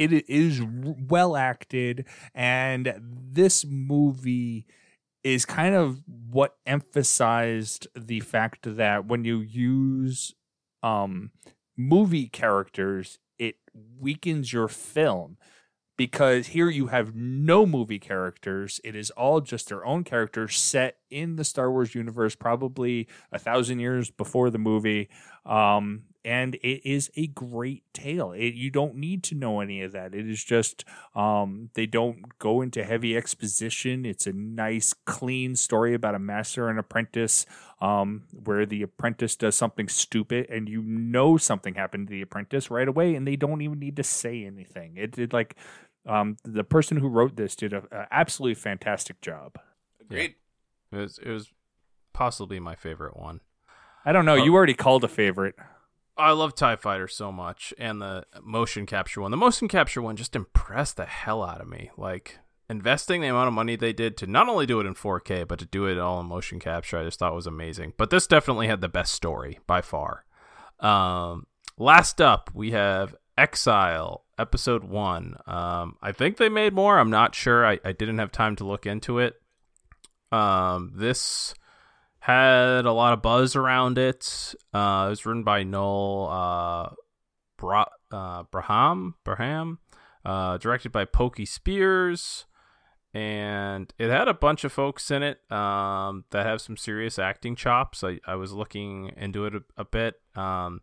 it, 0.00 0.28
is 0.28 0.62
well 0.62 1.36
acted, 1.36 2.06
and 2.34 2.94
this 2.98 3.64
movie 3.64 4.66
is 5.22 5.44
kind 5.44 5.74
of 5.74 6.02
what 6.30 6.56
emphasized 6.64 7.86
the 7.94 8.20
fact 8.20 8.76
that 8.76 9.04
when 9.06 9.24
you 9.24 9.40
use 9.40 10.34
um 10.82 11.30
movie 11.76 12.28
characters, 12.28 13.18
it 13.38 13.56
weakens 13.98 14.52
your 14.52 14.68
film 14.68 15.36
because 16.00 16.48
here 16.48 16.70
you 16.70 16.86
have 16.86 17.14
no 17.14 17.66
movie 17.66 17.98
characters. 17.98 18.80
It 18.82 18.96
is 18.96 19.10
all 19.10 19.42
just 19.42 19.68
their 19.68 19.84
own 19.84 20.02
characters 20.02 20.56
set 20.56 20.96
in 21.10 21.36
the 21.36 21.44
Star 21.44 21.70
Wars 21.70 21.94
universe, 21.94 22.34
probably 22.34 23.08
a 23.32 23.38
thousand 23.38 23.80
years 23.80 24.10
before 24.10 24.50
the 24.50 24.58
movie. 24.58 25.08
Um, 25.46 26.02
and 26.24 26.56
it 26.56 26.86
is 26.88 27.10
a 27.16 27.28
great 27.28 27.82
tale. 27.94 28.32
It, 28.32 28.54
you 28.54 28.70
don't 28.70 28.96
need 28.96 29.22
to 29.24 29.34
know 29.34 29.60
any 29.60 29.82
of 29.82 29.92
that. 29.92 30.14
It 30.14 30.28
is 30.28 30.44
just 30.44 30.84
um, 31.14 31.70
they 31.74 31.86
don't 31.86 32.38
go 32.38 32.60
into 32.60 32.84
heavy 32.84 33.16
exposition. 33.16 34.04
It's 34.04 34.26
a 34.26 34.32
nice, 34.32 34.92
clean 35.06 35.56
story 35.56 35.94
about 35.94 36.14
a 36.14 36.18
master 36.18 36.68
and 36.68 36.78
apprentice, 36.78 37.46
um, 37.80 38.24
where 38.32 38.66
the 38.66 38.82
apprentice 38.82 39.34
does 39.34 39.56
something 39.56 39.88
stupid, 39.88 40.46
and 40.50 40.68
you 40.68 40.82
know 40.82 41.36
something 41.36 41.74
happened 41.74 42.08
to 42.08 42.12
the 42.12 42.22
apprentice 42.22 42.70
right 42.70 42.88
away, 42.88 43.14
and 43.14 43.26
they 43.26 43.36
don't 43.36 43.62
even 43.62 43.78
need 43.78 43.96
to 43.96 44.04
say 44.04 44.44
anything. 44.44 44.96
It 44.96 45.12
did 45.12 45.32
like 45.32 45.56
um, 46.06 46.36
the 46.44 46.64
person 46.64 46.98
who 46.98 47.08
wrote 47.08 47.36
this 47.36 47.56
did 47.56 47.72
a, 47.72 47.82
a 47.90 48.06
absolutely 48.10 48.56
fantastic 48.56 49.20
job. 49.22 49.58
Agreed. 50.00 50.34
It 50.92 50.96
was 50.96 51.18
it 51.22 51.30
was 51.30 51.52
possibly 52.12 52.60
my 52.60 52.74
favorite 52.74 53.16
one. 53.16 53.40
I 54.04 54.12
don't 54.12 54.24
know. 54.24 54.34
Oh. 54.34 54.44
You 54.44 54.54
already 54.54 54.74
called 54.74 55.04
a 55.04 55.08
favorite. 55.08 55.54
I 56.16 56.32
love 56.32 56.54
TIE 56.54 56.76
Fighter 56.76 57.08
so 57.08 57.32
much, 57.32 57.72
and 57.78 58.02
the 58.02 58.24
motion 58.42 58.84
capture 58.84 59.22
one. 59.22 59.30
The 59.30 59.36
motion 59.36 59.68
capture 59.68 60.02
one 60.02 60.16
just 60.16 60.36
impressed 60.36 60.96
the 60.96 61.06
hell 61.06 61.42
out 61.42 61.62
of 61.62 61.68
me. 61.68 61.90
Like, 61.96 62.38
investing 62.68 63.22
the 63.22 63.28
amount 63.28 63.48
of 63.48 63.54
money 63.54 63.74
they 63.74 63.94
did 63.94 64.18
to 64.18 64.26
not 64.26 64.48
only 64.48 64.66
do 64.66 64.80
it 64.80 64.86
in 64.86 64.94
4K, 64.94 65.48
but 65.48 65.58
to 65.60 65.64
do 65.64 65.86
it 65.86 65.98
all 65.98 66.20
in 66.20 66.26
motion 66.26 66.60
capture, 66.60 66.98
I 66.98 67.04
just 67.04 67.18
thought 67.18 67.34
was 67.34 67.46
amazing. 67.46 67.94
But 67.96 68.10
this 68.10 68.26
definitely 68.26 68.66
had 68.66 68.82
the 68.82 68.88
best 68.88 69.12
story 69.14 69.60
by 69.66 69.80
far. 69.80 70.24
Um, 70.78 71.46
last 71.78 72.20
up, 72.20 72.50
we 72.52 72.72
have 72.72 73.16
Exile, 73.38 74.24
episode 74.38 74.84
one. 74.84 75.36
Um, 75.46 75.96
I 76.02 76.12
think 76.12 76.36
they 76.36 76.50
made 76.50 76.74
more. 76.74 76.98
I'm 76.98 77.10
not 77.10 77.34
sure. 77.34 77.64
I, 77.64 77.78
I 77.82 77.92
didn't 77.92 78.18
have 78.18 78.30
time 78.30 78.56
to 78.56 78.66
look 78.66 78.84
into 78.84 79.18
it. 79.18 79.39
Um, 80.32 80.92
this 80.94 81.54
had 82.20 82.84
a 82.84 82.92
lot 82.92 83.12
of 83.12 83.22
buzz 83.22 83.56
around 83.56 83.98
it. 83.98 84.54
Uh, 84.72 85.04
it 85.06 85.10
was 85.10 85.26
written 85.26 85.42
by 85.42 85.62
Noel 85.62 86.28
uh, 86.30 86.94
Bra- 87.56 87.86
uh, 88.12 88.44
Braham, 88.50 89.14
Braham, 89.24 89.78
uh, 90.24 90.58
directed 90.58 90.92
by 90.92 91.04
Pokey 91.04 91.46
Spears, 91.46 92.46
and 93.12 93.92
it 93.98 94.10
had 94.10 94.28
a 94.28 94.34
bunch 94.34 94.64
of 94.64 94.72
folks 94.72 95.10
in 95.10 95.22
it 95.22 95.40
um, 95.50 96.24
that 96.30 96.46
have 96.46 96.60
some 96.60 96.76
serious 96.76 97.18
acting 97.18 97.56
chops. 97.56 98.04
I, 98.04 98.20
I 98.26 98.36
was 98.36 98.52
looking 98.52 99.12
into 99.16 99.46
it 99.46 99.54
a, 99.54 99.62
a 99.78 99.84
bit. 99.84 100.16
Um, 100.36 100.82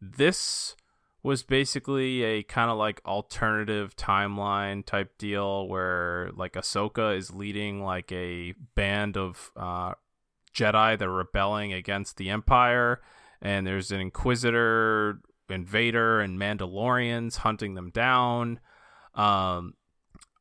this 0.00 0.76
was 1.24 1.42
basically 1.42 2.22
a 2.22 2.42
kind 2.42 2.70
of 2.70 2.76
like 2.76 3.00
alternative 3.06 3.96
timeline 3.96 4.84
type 4.84 5.16
deal 5.16 5.66
where 5.66 6.30
like 6.36 6.52
Ahsoka 6.52 7.16
is 7.16 7.32
leading 7.32 7.82
like 7.82 8.12
a 8.12 8.52
band 8.74 9.16
of 9.16 9.50
uh, 9.56 9.94
Jedi 10.54 10.98
that 10.98 11.08
are 11.08 11.10
rebelling 11.10 11.72
against 11.72 12.18
the 12.18 12.28
Empire, 12.28 13.00
and 13.40 13.66
there's 13.66 13.90
an 13.90 14.00
Inquisitor, 14.00 15.20
Invader, 15.48 16.20
and 16.20 16.38
Mandalorians 16.38 17.36
hunting 17.38 17.74
them 17.74 17.90
down. 17.90 18.60
Um, 19.14 19.74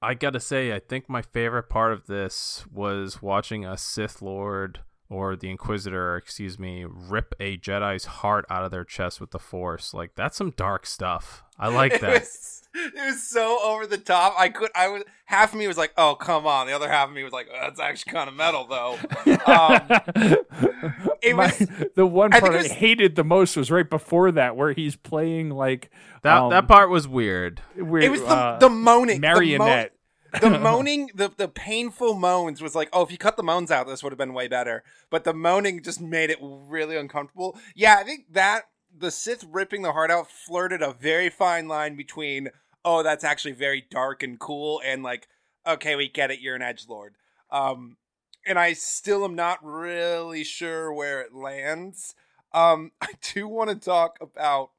I 0.01 0.15
gotta 0.15 0.41
say, 0.41 0.73
I 0.73 0.79
think 0.79 1.07
my 1.07 1.21
favorite 1.21 1.69
part 1.69 1.93
of 1.93 2.07
this 2.07 2.65
was 2.69 3.21
watching 3.21 3.63
a 3.65 3.77
Sith 3.77 4.21
Lord 4.21 4.81
or 5.13 5.35
the 5.35 5.49
Inquisitor, 5.49 6.15
excuse 6.17 6.57
me, 6.57 6.85
rip 6.87 7.33
a 7.39 7.57
Jedi's 7.57 8.05
heart 8.05 8.45
out 8.49 8.63
of 8.65 8.71
their 8.71 8.83
chest 8.83 9.21
with 9.21 9.31
the 9.31 9.39
Force. 9.39 9.93
Like 9.93 10.15
that's 10.15 10.37
some 10.37 10.51
dark 10.51 10.85
stuff. 10.85 11.43
I 11.59 11.67
like 11.73 11.93
It 11.93 12.01
that. 12.01 12.21
was, 12.21 12.63
it 12.75 13.05
was 13.05 13.21
so 13.21 13.59
over 13.63 13.85
the 13.85 13.97
top. 13.99 14.33
I 14.37 14.49
could. 14.49 14.71
I 14.75 14.87
was 14.87 15.03
half 15.25 15.53
of 15.53 15.59
me 15.59 15.67
was 15.67 15.77
like, 15.77 15.93
"Oh, 15.97 16.15
come 16.15 16.47
on." 16.47 16.65
The 16.65 16.73
other 16.73 16.89
half 16.89 17.07
of 17.09 17.13
me 17.13 17.23
was 17.23 17.31
like, 17.31 17.47
oh, 17.53 17.57
"That's 17.61 17.79
actually 17.79 18.11
kind 18.13 18.27
of 18.27 18.35
metal, 18.35 18.65
though." 18.65 18.97
Um, 19.45 19.81
it 21.21 21.35
My- 21.35 21.45
was- 21.45 21.67
the 21.95 22.05
one 22.07 22.31
part 22.31 22.43
I, 22.45 22.55
it 22.55 22.57
was- 22.63 22.71
hated 22.71 23.15
the 23.15 23.23
most 23.23 23.55
was 23.55 23.69
right 23.71 23.87
before 23.89 24.31
that, 24.31 24.55
where 24.55 24.73
he's 24.73 24.95
playing 24.95 25.51
like 25.51 25.91
That 26.23 26.37
um, 26.37 26.49
that 26.49 26.67
part 26.67 26.89
was 26.89 27.07
weird. 27.07 27.61
it 27.75 27.83
was 27.83 28.21
the, 28.21 28.27
uh, 28.27 28.59
the 28.59 28.69
moaning, 28.69 29.21
the 29.21 29.27
marionette. 29.27 29.92
The 30.41 30.49
moaning, 30.59 31.09
the 31.13 31.31
the 31.35 31.47
painful 31.47 32.15
moans 32.15 32.61
was 32.61 32.75
like, 32.75 32.89
oh, 32.93 33.03
if 33.03 33.11
you 33.11 33.17
cut 33.17 33.37
the 33.37 33.43
moans 33.43 33.71
out, 33.71 33.87
this 33.87 34.03
would 34.03 34.11
have 34.11 34.17
been 34.17 34.33
way 34.33 34.47
better. 34.47 34.83
But 35.09 35.23
the 35.23 35.33
moaning 35.33 35.83
just 35.83 36.01
made 36.01 36.29
it 36.29 36.39
really 36.41 36.97
uncomfortable. 36.97 37.57
Yeah, 37.75 37.97
I 37.99 38.03
think 38.03 38.33
that 38.33 38.63
the 38.95 39.11
Sith 39.11 39.45
ripping 39.49 39.81
the 39.81 39.93
heart 39.93 40.11
out 40.11 40.29
flirted 40.29 40.81
a 40.81 40.93
very 40.93 41.29
fine 41.29 41.67
line 41.67 41.95
between, 41.95 42.49
oh, 42.85 43.03
that's 43.03 43.23
actually 43.23 43.53
very 43.53 43.85
dark 43.89 44.23
and 44.23 44.39
cool, 44.39 44.81
and 44.85 45.03
like, 45.03 45.27
okay, 45.65 45.95
we 45.95 46.09
get 46.09 46.31
it, 46.31 46.39
you're 46.39 46.55
an 46.55 46.61
edge 46.61 46.85
lord. 46.87 47.15
Um, 47.49 47.97
and 48.45 48.59
I 48.59 48.73
still 48.73 49.23
am 49.23 49.35
not 49.35 49.59
really 49.63 50.43
sure 50.43 50.91
where 50.93 51.21
it 51.21 51.33
lands. 51.33 52.15
Um, 52.53 52.91
I 53.01 53.09
do 53.33 53.47
want 53.47 53.69
to 53.69 53.75
talk 53.75 54.17
about 54.21 54.71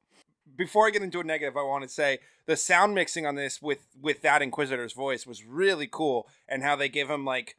before 0.56 0.86
I 0.86 0.90
get 0.90 1.02
into 1.02 1.20
a 1.20 1.24
negative. 1.24 1.56
I 1.56 1.62
want 1.62 1.82
to 1.82 1.88
say 1.88 2.18
the 2.46 2.56
sound 2.56 2.94
mixing 2.94 3.26
on 3.26 3.34
this 3.34 3.60
with 3.62 3.86
with 4.00 4.22
that 4.22 4.42
Inquisitor's 4.42 4.92
voice 4.92 5.26
was 5.26 5.44
really 5.44 5.88
cool, 5.90 6.28
and 6.48 6.62
how 6.62 6.76
they 6.76 6.88
give 6.88 7.08
him 7.10 7.24
like 7.24 7.56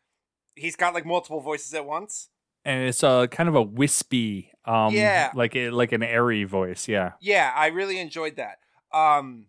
he's 0.56 0.76
got 0.76 0.94
like 0.94 1.06
multiple 1.06 1.42
voices 1.42 1.74
at 1.74 1.86
once. 1.86 2.30
and 2.64 2.88
it's 2.90 3.04
a 3.04 3.28
kind 3.30 3.48
of 3.50 3.56
a 3.56 3.62
wispy, 3.62 4.52
um, 4.66 4.94
Yeah. 4.94 5.32
like 5.36 5.56
a, 5.56 5.70
like 5.70 5.92
an 5.92 6.02
airy 6.02 6.46
voice. 6.46 6.88
Yeah, 6.88 7.12
Yeah, 7.20 7.52
I 7.56 7.68
really 7.68 8.00
enjoyed 8.00 8.38
that. 8.38 8.58
Um, 8.92 9.48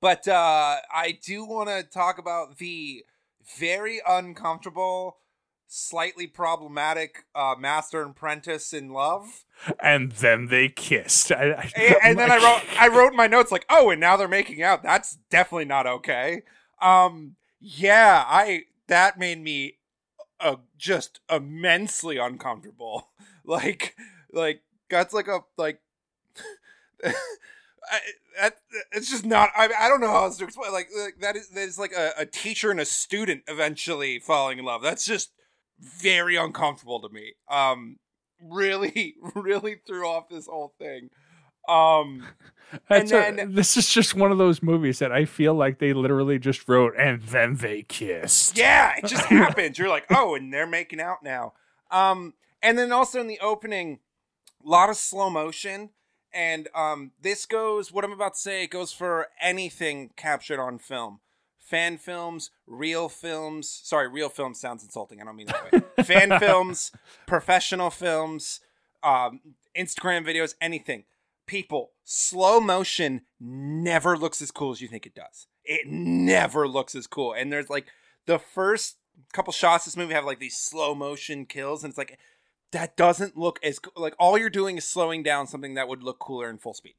but 0.00 0.26
uh, 0.26 0.76
I 0.92 1.18
do 1.24 1.44
want 1.44 1.68
to 1.68 1.82
talk 1.84 2.18
about 2.18 2.58
the 2.58 3.04
very 3.58 4.00
uncomfortable, 4.06 5.18
slightly 5.66 6.26
problematic 6.26 7.24
uh, 7.34 7.54
master 7.58 8.02
and 8.02 8.10
apprentice 8.10 8.72
in 8.72 8.90
love. 8.90 9.44
and 9.80 10.12
then 10.12 10.46
they 10.46 10.68
kissed. 10.68 11.32
I, 11.32 11.52
I, 11.52 11.72
and, 11.76 11.96
and 12.02 12.18
then 12.18 12.30
I 12.30 12.36
wrote 12.42 12.80
I 12.80 12.88
wrote 12.88 13.14
my 13.14 13.26
notes 13.26 13.50
like, 13.50 13.66
oh, 13.70 13.90
and 13.90 14.00
now 14.00 14.16
they're 14.16 14.28
making 14.28 14.62
out. 14.62 14.82
That's 14.82 15.18
definitely 15.30 15.66
not 15.66 15.86
okay. 15.86 16.42
Um, 16.80 17.36
yeah, 17.60 18.24
I 18.26 18.64
that 18.88 19.18
made 19.18 19.42
me 19.42 19.78
uh, 20.40 20.56
just 20.76 21.20
immensely 21.30 22.18
uncomfortable. 22.18 23.08
like, 23.44 23.96
like 24.32 24.62
that's 24.90 25.14
like 25.14 25.28
a 25.28 25.40
like. 25.56 25.80
I, 27.04 28.00
that, 28.40 28.56
it's 28.92 29.10
just 29.10 29.26
not. 29.26 29.50
I, 29.56 29.68
I 29.78 29.88
don't 29.88 30.00
know 30.00 30.08
how 30.08 30.24
else 30.24 30.38
to 30.38 30.44
explain. 30.44 30.72
Like, 30.72 30.88
like 30.96 31.20
that 31.20 31.36
is 31.36 31.48
that 31.50 31.62
is 31.62 31.78
like 31.78 31.92
a, 31.92 32.12
a 32.18 32.26
teacher 32.26 32.70
and 32.70 32.80
a 32.80 32.84
student 32.84 33.42
eventually 33.46 34.18
falling 34.18 34.58
in 34.58 34.64
love. 34.64 34.82
That's 34.82 35.04
just 35.04 35.32
very 35.78 36.36
uncomfortable 36.36 37.00
to 37.00 37.08
me. 37.08 37.32
Um, 37.50 37.96
really, 38.42 39.14
really 39.34 39.76
threw 39.86 40.06
off 40.06 40.28
this 40.28 40.46
whole 40.46 40.74
thing. 40.78 41.10
Um, 41.68 42.26
and 42.90 43.04
a- 43.04 43.08
then- 43.08 43.54
this 43.54 43.76
is 43.76 43.88
just 43.88 44.14
one 44.14 44.30
of 44.32 44.38
those 44.38 44.62
movies 44.62 44.98
that 44.98 45.12
I 45.12 45.24
feel 45.24 45.54
like 45.54 45.78
they 45.78 45.92
literally 45.92 46.38
just 46.38 46.68
wrote 46.68 46.94
and 46.98 47.22
then 47.22 47.56
they 47.56 47.82
kissed. 47.82 48.56
yeah, 48.58 48.94
it 48.98 49.04
just 49.06 49.26
happens. 49.26 49.78
You're 49.78 49.88
like, 49.88 50.06
oh, 50.10 50.34
and 50.34 50.52
they're 50.52 50.66
making 50.66 51.00
out 51.00 51.22
now. 51.22 51.52
Um, 51.90 52.34
and 52.62 52.78
then 52.78 52.92
also 52.92 53.20
in 53.20 53.26
the 53.28 53.40
opening, 53.40 54.00
a 54.64 54.68
lot 54.68 54.90
of 54.90 54.96
slow 54.96 55.30
motion. 55.30 55.90
And 56.32 56.68
um, 56.74 57.12
this 57.22 57.46
goes, 57.46 57.92
what 57.92 58.04
I'm 58.04 58.12
about 58.12 58.34
to 58.34 58.40
say, 58.40 58.64
it 58.64 58.70
goes 58.70 58.92
for 58.92 59.28
anything 59.40 60.10
captured 60.16 60.58
on 60.58 60.78
film. 60.78 61.20
Fan 61.64 61.96
films, 61.96 62.50
real 62.66 63.08
films. 63.08 63.80
Sorry, 63.82 64.06
real 64.06 64.28
films 64.28 64.60
sounds 64.60 64.84
insulting. 64.84 65.22
I 65.22 65.24
don't 65.24 65.34
mean 65.34 65.46
that 65.46 65.72
way. 65.72 65.80
Fan 66.04 66.38
films, 66.38 66.92
professional 67.26 67.88
films, 67.88 68.60
um, 69.02 69.40
Instagram 69.74 70.26
videos, 70.26 70.54
anything. 70.60 71.04
People, 71.46 71.92
slow 72.04 72.60
motion 72.60 73.22
never 73.40 74.14
looks 74.14 74.42
as 74.42 74.50
cool 74.50 74.72
as 74.72 74.82
you 74.82 74.88
think 74.88 75.06
it 75.06 75.14
does. 75.14 75.46
It 75.64 75.86
never 75.86 76.68
looks 76.68 76.94
as 76.94 77.06
cool. 77.06 77.32
And 77.32 77.50
there's 77.50 77.70
like 77.70 77.86
the 78.26 78.38
first 78.38 78.98
couple 79.32 79.54
shots 79.54 79.86
this 79.86 79.96
movie 79.96 80.12
have 80.12 80.26
like 80.26 80.40
these 80.40 80.58
slow 80.58 80.94
motion 80.94 81.46
kills, 81.46 81.82
and 81.82 81.90
it's 81.90 81.98
like 81.98 82.18
that 82.72 82.94
doesn't 82.94 83.38
look 83.38 83.58
as 83.62 83.78
co- 83.78 83.90
like 83.96 84.14
all 84.18 84.36
you're 84.36 84.50
doing 84.50 84.76
is 84.76 84.84
slowing 84.84 85.22
down 85.22 85.46
something 85.46 85.72
that 85.74 85.88
would 85.88 86.02
look 86.02 86.18
cooler 86.18 86.50
in 86.50 86.58
full 86.58 86.74
speed. 86.74 86.94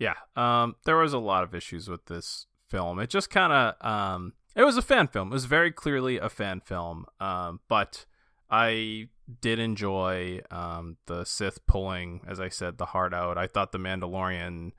Yeah, 0.00 0.14
um, 0.34 0.74
there 0.84 0.96
was 0.96 1.12
a 1.12 1.18
lot 1.18 1.44
of 1.44 1.54
issues 1.54 1.88
with 1.88 2.06
this 2.06 2.46
film. 2.72 2.98
It 2.98 3.10
just 3.10 3.28
kind 3.28 3.52
of, 3.52 3.86
um, 3.86 4.32
it 4.56 4.64
was 4.64 4.78
a 4.78 4.82
fan 4.82 5.08
film. 5.08 5.28
It 5.28 5.34
was 5.34 5.44
very 5.44 5.70
clearly 5.70 6.18
a 6.18 6.28
fan 6.28 6.60
film. 6.60 7.04
Um, 7.20 7.60
but 7.68 8.06
I 8.50 9.08
did 9.40 9.58
enjoy 9.58 10.40
um, 10.50 10.96
the 11.06 11.24
Sith 11.24 11.66
pulling, 11.66 12.22
as 12.26 12.40
I 12.40 12.48
said, 12.48 12.78
the 12.78 12.86
heart 12.86 13.12
out. 13.14 13.36
I 13.36 13.46
thought 13.46 13.72
the 13.72 13.78
Mandalorian 13.78 14.72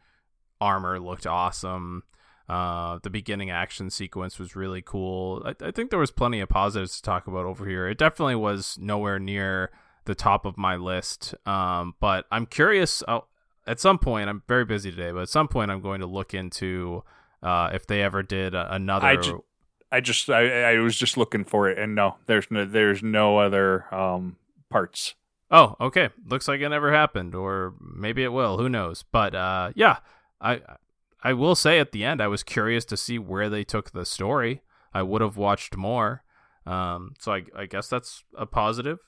armor 0.59 0.99
looked 0.99 1.27
awesome. 1.27 2.03
Uh, 2.49 2.99
the 3.03 3.09
beginning 3.09 3.49
action 3.49 3.89
sequence 3.89 4.37
was 4.37 4.55
really 4.55 4.81
cool. 4.81 5.43
I, 5.45 5.67
I 5.67 5.71
think 5.71 5.89
there 5.89 5.99
was 5.99 6.11
plenty 6.11 6.41
of 6.41 6.49
positives 6.49 6.97
to 6.97 7.01
talk 7.01 7.27
about 7.27 7.45
over 7.45 7.67
here. 7.67 7.87
It 7.87 7.97
definitely 7.97 8.35
was 8.35 8.77
nowhere 8.81 9.19
near 9.19 9.71
the 10.05 10.15
top 10.15 10.45
of 10.45 10.57
my 10.57 10.75
list. 10.75 11.35
Um, 11.45 11.95
but 11.99 12.25
I'm 12.31 12.45
curious. 12.45 13.03
I'll, 13.07 13.27
at 13.65 13.79
some 13.79 13.97
point, 13.97 14.29
I'm 14.29 14.43
very 14.47 14.65
busy 14.65 14.91
today, 14.91 15.11
but 15.11 15.21
at 15.21 15.29
some 15.29 15.47
point, 15.47 15.71
I'm 15.71 15.81
going 15.81 16.01
to 16.01 16.05
look 16.05 16.33
into 16.33 17.03
uh, 17.43 17.69
if 17.73 17.85
they 17.87 18.01
ever 18.01 18.23
did 18.23 18.55
another. 18.55 19.05
I 19.05 19.15
ju- 19.17 19.43
I 19.91 19.99
just 19.99 20.29
I, 20.29 20.73
I 20.73 20.77
was 20.79 20.95
just 20.95 21.17
looking 21.17 21.43
for 21.45 21.69
it, 21.69 21.77
and 21.77 21.93
no, 21.93 22.15
there's 22.25 22.49
no 22.49 22.65
there's 22.65 23.03
no 23.03 23.37
other 23.37 23.93
um 23.93 24.37
parts. 24.69 25.13
Oh, 25.51 25.75
okay. 25.79 26.09
Looks 26.27 26.47
like 26.47 26.61
it 26.61 26.69
never 26.69 26.91
happened, 26.91 27.35
or 27.35 27.75
maybe 27.79 28.23
it 28.23 28.33
will. 28.33 28.57
Who 28.57 28.69
knows? 28.69 29.03
But 29.11 29.35
uh, 29.35 29.71
yeah, 29.75 29.97
I 30.41 30.61
I 31.23 31.33
will 31.33 31.55
say 31.55 31.79
at 31.79 31.91
the 31.91 32.03
end, 32.03 32.21
I 32.21 32.27
was 32.27 32.41
curious 32.41 32.85
to 32.85 32.97
see 32.97 33.19
where 33.19 33.49
they 33.49 33.63
took 33.63 33.91
the 33.91 34.05
story. 34.05 34.61
I 34.93 35.03
would 35.03 35.21
have 35.21 35.37
watched 35.37 35.77
more. 35.77 36.23
Um, 36.65 37.13
so 37.19 37.33
I, 37.33 37.43
I 37.55 37.65
guess 37.65 37.87
that's 37.87 38.23
a 38.37 38.45
positive. 38.45 38.99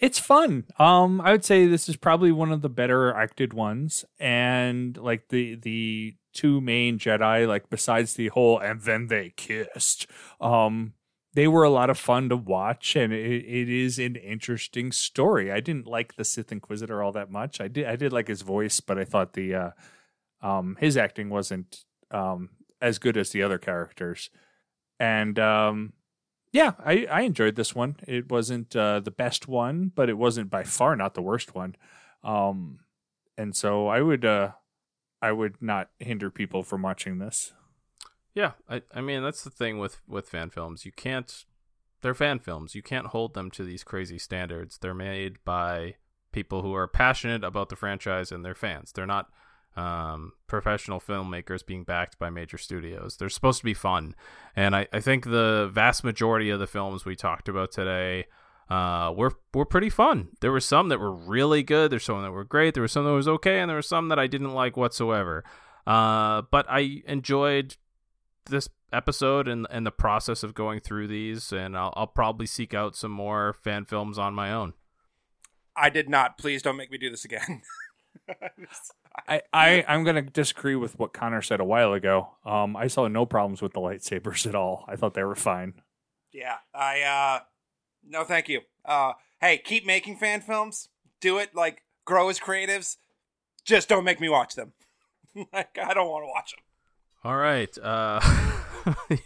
It's 0.00 0.18
fun. 0.18 0.64
Um, 0.78 1.20
I 1.20 1.32
would 1.32 1.44
say 1.44 1.66
this 1.66 1.88
is 1.88 1.96
probably 1.96 2.30
one 2.30 2.52
of 2.52 2.62
the 2.62 2.68
better 2.68 3.12
acted 3.12 3.52
ones, 3.52 4.04
and 4.20 4.96
like 4.96 5.28
the 5.28 5.56
the 5.56 6.14
two 6.32 6.60
main 6.60 6.98
Jedi, 6.98 7.48
like 7.48 7.68
besides 7.68 8.14
the 8.14 8.28
whole 8.28 8.58
and 8.60 8.80
then 8.82 9.08
they 9.08 9.30
kissed, 9.36 10.06
um, 10.40 10.92
they 11.34 11.48
were 11.48 11.64
a 11.64 11.70
lot 11.70 11.90
of 11.90 11.98
fun 11.98 12.28
to 12.28 12.36
watch, 12.36 12.94
and 12.94 13.12
it, 13.12 13.44
it 13.44 13.68
is 13.68 13.98
an 13.98 14.14
interesting 14.14 14.92
story. 14.92 15.50
I 15.50 15.58
didn't 15.58 15.88
like 15.88 16.14
the 16.14 16.24
Sith 16.24 16.52
Inquisitor 16.52 17.02
all 17.02 17.12
that 17.12 17.30
much. 17.30 17.60
I 17.60 17.66
did 17.66 17.86
I 17.86 17.96
did 17.96 18.12
like 18.12 18.28
his 18.28 18.42
voice, 18.42 18.78
but 18.78 18.98
I 18.98 19.04
thought 19.04 19.32
the 19.32 19.54
uh, 19.54 19.70
um, 20.42 20.76
his 20.78 20.96
acting 20.96 21.28
wasn't 21.28 21.84
um 22.12 22.50
as 22.80 23.00
good 23.00 23.16
as 23.16 23.30
the 23.30 23.42
other 23.42 23.58
characters, 23.58 24.30
and 25.00 25.40
um 25.40 25.92
yeah, 26.52 26.72
I, 26.84 27.06
I 27.10 27.22
enjoyed 27.22 27.56
this 27.56 27.74
one. 27.74 27.96
It 28.06 28.30
wasn't 28.30 28.74
uh, 28.74 29.00
the 29.00 29.10
best 29.10 29.48
one, 29.48 29.92
but 29.94 30.08
it 30.08 30.18
wasn't 30.18 30.50
by 30.50 30.64
far 30.64 30.96
not 30.96 31.14
the 31.14 31.22
worst 31.22 31.54
one. 31.54 31.76
Um, 32.24 32.80
and 33.36 33.54
so 33.54 33.88
I 33.88 34.00
would 34.00 34.24
uh, 34.24 34.52
I 35.20 35.32
would 35.32 35.60
not 35.60 35.90
hinder 35.98 36.30
people 36.30 36.62
from 36.62 36.82
watching 36.82 37.18
this. 37.18 37.52
Yeah, 38.34 38.52
I, 38.68 38.82
I 38.94 39.00
mean 39.00 39.22
that's 39.22 39.44
the 39.44 39.50
thing 39.50 39.78
with 39.78 40.00
with 40.06 40.28
fan 40.28 40.50
films. 40.50 40.84
You 40.84 40.92
can't 40.92 41.44
they're 42.00 42.14
fan 42.14 42.38
films. 42.38 42.74
You 42.74 42.82
can't 42.82 43.08
hold 43.08 43.34
them 43.34 43.50
to 43.52 43.64
these 43.64 43.84
crazy 43.84 44.18
standards. 44.18 44.78
They're 44.78 44.94
made 44.94 45.44
by 45.44 45.96
people 46.32 46.62
who 46.62 46.74
are 46.74 46.86
passionate 46.86 47.42
about 47.44 47.68
the 47.68 47.76
franchise 47.76 48.30
and 48.30 48.44
their 48.44 48.54
fans. 48.54 48.92
They're 48.92 49.06
not 49.06 49.30
um, 49.78 50.32
professional 50.48 50.98
filmmakers 50.98 51.64
being 51.64 51.84
backed 51.84 52.18
by 52.18 52.30
major 52.30 52.58
studios. 52.58 53.16
They're 53.16 53.28
supposed 53.28 53.60
to 53.60 53.64
be 53.64 53.74
fun. 53.74 54.16
And 54.56 54.74
I, 54.74 54.88
I 54.92 54.98
think 55.00 55.24
the 55.24 55.70
vast 55.72 56.02
majority 56.02 56.50
of 56.50 56.58
the 56.58 56.66
films 56.66 57.04
we 57.04 57.14
talked 57.14 57.48
about 57.48 57.70
today 57.70 58.26
uh, 58.68 59.12
were 59.16 59.34
were 59.54 59.64
pretty 59.64 59.88
fun. 59.88 60.30
There 60.40 60.50
were 60.50 60.60
some 60.60 60.88
that 60.88 60.98
were 60.98 61.12
really 61.12 61.62
good. 61.62 61.92
There's 61.92 62.04
some 62.04 62.22
that 62.22 62.32
were 62.32 62.44
great. 62.44 62.74
There 62.74 62.82
was 62.82 62.92
some 62.92 63.04
that 63.04 63.12
was 63.12 63.28
okay, 63.28 63.60
and 63.60 63.68
there 63.68 63.76
were 63.76 63.82
some 63.82 64.08
that 64.08 64.18
I 64.18 64.26
didn't 64.26 64.52
like 64.52 64.76
whatsoever. 64.76 65.44
Uh, 65.86 66.42
but 66.50 66.66
I 66.68 67.02
enjoyed 67.06 67.76
this 68.46 68.68
episode 68.92 69.46
and 69.46 69.66
and 69.70 69.86
the 69.86 69.92
process 69.92 70.42
of 70.42 70.54
going 70.54 70.80
through 70.80 71.06
these, 71.06 71.52
and 71.52 71.78
I'll, 71.78 71.94
I'll 71.96 72.06
probably 72.08 72.46
seek 72.46 72.74
out 72.74 72.96
some 72.96 73.12
more 73.12 73.52
fan 73.52 73.84
films 73.84 74.18
on 74.18 74.34
my 74.34 74.52
own. 74.52 74.74
I 75.76 75.88
did 75.88 76.08
not. 76.08 76.36
Please 76.36 76.62
don't 76.62 76.76
make 76.76 76.90
me 76.90 76.98
do 76.98 77.10
this 77.10 77.24
again. 77.24 77.62
I, 79.26 79.42
I 79.52 79.84
I'm 79.88 80.04
gonna 80.04 80.22
disagree 80.22 80.76
with 80.76 80.98
what 80.98 81.12
Connor 81.12 81.42
said 81.42 81.60
a 81.60 81.64
while 81.64 81.92
ago. 81.92 82.30
Um, 82.44 82.76
I 82.76 82.86
saw 82.86 83.08
no 83.08 83.26
problems 83.26 83.62
with 83.62 83.72
the 83.72 83.80
lightsabers 83.80 84.46
at 84.46 84.54
all. 84.54 84.84
I 84.88 84.96
thought 84.96 85.14
they 85.14 85.24
were 85.24 85.34
fine. 85.34 85.74
Yeah, 86.32 86.56
I 86.74 87.02
uh 87.02 87.40
no 88.06 88.24
thank 88.24 88.48
you. 88.48 88.60
Uh 88.84 89.12
hey, 89.40 89.58
keep 89.58 89.86
making 89.86 90.16
fan 90.16 90.40
films. 90.40 90.88
Do 91.20 91.38
it 91.38 91.54
like 91.54 91.82
grow 92.04 92.28
as 92.28 92.38
creatives. 92.38 92.96
Just 93.64 93.88
don't 93.88 94.04
make 94.04 94.20
me 94.20 94.28
watch 94.28 94.54
them. 94.54 94.72
like 95.52 95.78
I 95.82 95.94
don't 95.94 96.08
want 96.08 96.24
to 96.24 96.28
watch 96.28 96.52
them. 96.52 96.62
All 97.24 97.36
right. 97.36 97.76
Uh, 97.78 98.20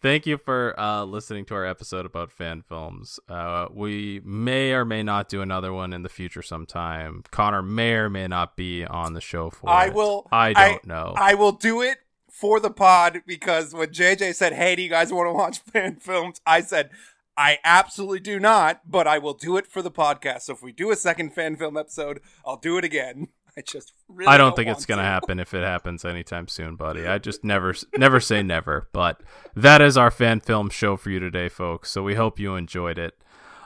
thank 0.00 0.26
you 0.26 0.38
for 0.38 0.78
uh, 0.78 1.04
listening 1.04 1.44
to 1.46 1.54
our 1.54 1.66
episode 1.66 2.06
about 2.06 2.30
fan 2.32 2.62
films. 2.62 3.18
Uh, 3.28 3.66
we 3.72 4.20
may 4.24 4.72
or 4.72 4.84
may 4.84 5.02
not 5.02 5.28
do 5.28 5.42
another 5.42 5.72
one 5.72 5.92
in 5.92 6.02
the 6.02 6.08
future 6.08 6.42
sometime. 6.42 7.22
Connor 7.30 7.62
may 7.62 7.94
or 7.94 8.10
may 8.10 8.26
not 8.28 8.56
be 8.56 8.84
on 8.84 9.14
the 9.14 9.20
show 9.20 9.50
for 9.50 9.68
I 9.68 9.86
it. 9.86 9.94
will 9.94 10.28
I 10.32 10.52
don't 10.52 10.86
know. 10.86 11.14
I 11.16 11.34
will 11.34 11.52
do 11.52 11.82
it 11.82 11.98
for 12.30 12.60
the 12.60 12.70
pod 12.70 13.22
because 13.26 13.74
when 13.74 13.88
JJ 13.90 14.34
said, 14.34 14.52
"Hey, 14.52 14.76
do 14.76 14.82
you 14.82 14.90
guys 14.90 15.12
want 15.12 15.28
to 15.28 15.32
watch 15.32 15.58
fan 15.72 15.96
films?" 15.96 16.40
I 16.46 16.60
said, 16.60 16.90
"I 17.36 17.58
absolutely 17.64 18.20
do 18.20 18.38
not, 18.38 18.90
but 18.90 19.06
I 19.06 19.18
will 19.18 19.34
do 19.34 19.56
it 19.56 19.66
for 19.66 19.82
the 19.82 19.90
podcast." 19.90 20.42
So 20.42 20.52
if 20.52 20.62
we 20.62 20.72
do 20.72 20.90
a 20.90 20.96
second 20.96 21.34
fan 21.34 21.56
film 21.56 21.76
episode, 21.76 22.20
I'll 22.44 22.58
do 22.58 22.76
it 22.78 22.84
again. 22.84 23.28
I 23.58 23.62
just 23.62 23.92
really 24.08 24.28
I 24.28 24.36
don't 24.36 24.54
think 24.54 24.66
want 24.66 24.78
it's 24.78 24.86
gonna 24.86 25.02
happen 25.02 25.40
if 25.40 25.54
it 25.54 25.64
happens 25.64 26.04
anytime 26.04 26.46
soon, 26.48 26.76
buddy. 26.76 27.06
I 27.06 27.18
just 27.18 27.42
never, 27.42 27.74
never 27.96 28.20
say 28.20 28.42
never. 28.42 28.88
But 28.92 29.22
that 29.54 29.80
is 29.80 29.96
our 29.96 30.10
fan 30.10 30.40
film 30.40 30.68
show 30.68 30.96
for 30.96 31.10
you 31.10 31.20
today, 31.20 31.48
folks. 31.48 31.90
So 31.90 32.02
we 32.02 32.14
hope 32.14 32.38
you 32.38 32.54
enjoyed 32.56 32.98
it. 32.98 33.14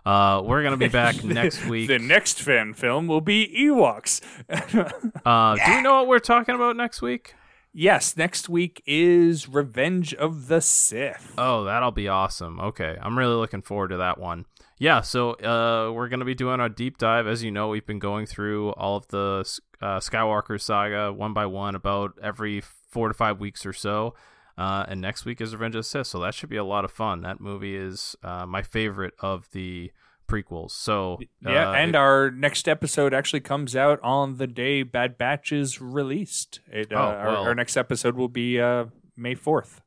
Uh, 0.07 0.43
we're 0.45 0.63
gonna 0.63 0.77
be 0.77 0.89
back 1.03 1.25
next 1.25 1.67
week. 1.67 1.89
The 1.89 1.99
next 1.99 2.41
fan 2.41 2.75
film 2.75 3.09
will 3.09 3.21
be 3.21 3.53
Ewoks. 3.59 4.21
Uh, 5.27 5.55
do 5.57 5.77
we 5.77 5.83
know 5.83 5.95
what 5.95 6.07
we're 6.07 6.19
talking 6.19 6.55
about 6.55 6.77
next 6.77 7.03
week? 7.03 7.35
yes, 7.73 8.17
next 8.17 8.49
week 8.49 8.83
is 8.87 9.49
Revenge 9.49 10.15
of 10.15 10.49
the 10.49 10.61
Sith. 10.61 11.35
Oh, 11.37 11.65
that'll 11.65 11.91
be 11.91 12.09
awesome. 12.09 12.59
Okay, 12.61 12.97
I'm 13.01 13.19
really 13.19 13.35
looking 13.35 13.63
forward 13.63 13.89
to 13.89 13.99
that 13.99 14.19
one. 14.19 14.47
Yeah, 14.81 15.03
so 15.03 15.33
uh, 15.35 15.93
we're 15.93 16.09
gonna 16.09 16.25
be 16.25 16.35
doing 16.35 16.59
a 16.59 16.69
deep 16.71 16.97
dive. 16.97 17.27
As 17.27 17.45
you 17.45 17.51
know, 17.51 17.69
we've 17.69 17.85
been 17.87 17.99
going 17.99 18.25
through 18.25 18.71
all 18.71 18.97
of 18.97 19.07
the 19.09 19.45
uh, 19.83 19.99
Skywalker 20.01 20.59
saga 20.61 21.13
one 21.13 21.35
by 21.35 21.45
one, 21.45 21.75
about 21.75 22.19
every 22.23 22.63
four 22.63 23.09
to 23.09 23.15
five 23.15 23.39
weeks 23.39 23.67
or 23.67 23.75
so. 23.75 24.15
Uh, 24.57 24.85
and 24.89 25.01
next 25.01 25.25
week 25.27 25.41
is 25.41 25.53
Revenge 25.53 25.75
of 25.75 25.81
the 25.81 25.85
Sith, 25.85 26.07
so 26.07 26.19
that 26.21 26.35
should 26.35 26.49
be 26.49 26.57
a 26.57 26.65
lot 26.65 26.85
of 26.87 26.91
fun. 26.91 27.21
That 27.21 27.41
movie 27.41 27.77
is 27.77 28.17
uh, 28.23 28.47
my 28.47 28.63
favorite 28.63 29.13
of 29.21 29.49
the 29.53 29.91
prequels. 30.27 30.71
So 30.71 31.19
Yeah, 31.41 31.71
uh, 31.71 31.75
and 31.75 31.91
it- 31.91 31.97
our 31.97 32.31
next 32.31 32.67
episode 32.69 33.13
actually 33.13 33.41
comes 33.41 33.77
out 33.77 34.01
on 34.03 34.37
the 34.39 34.47
day 34.47 34.83
Bad 34.83 35.19
Batch 35.19 35.53
is 35.53 35.81
released. 35.81 36.61
It, 36.73 36.91
uh, 36.93 36.97
Oh, 36.97 36.99
our, 36.99 37.27
well. 37.33 37.43
our 37.45 37.55
next 37.55 37.77
episode 37.77 38.17
will 38.17 38.29
be 38.29 38.59
uh, 38.61 38.87
May 39.17 39.35
4th. 39.35 39.81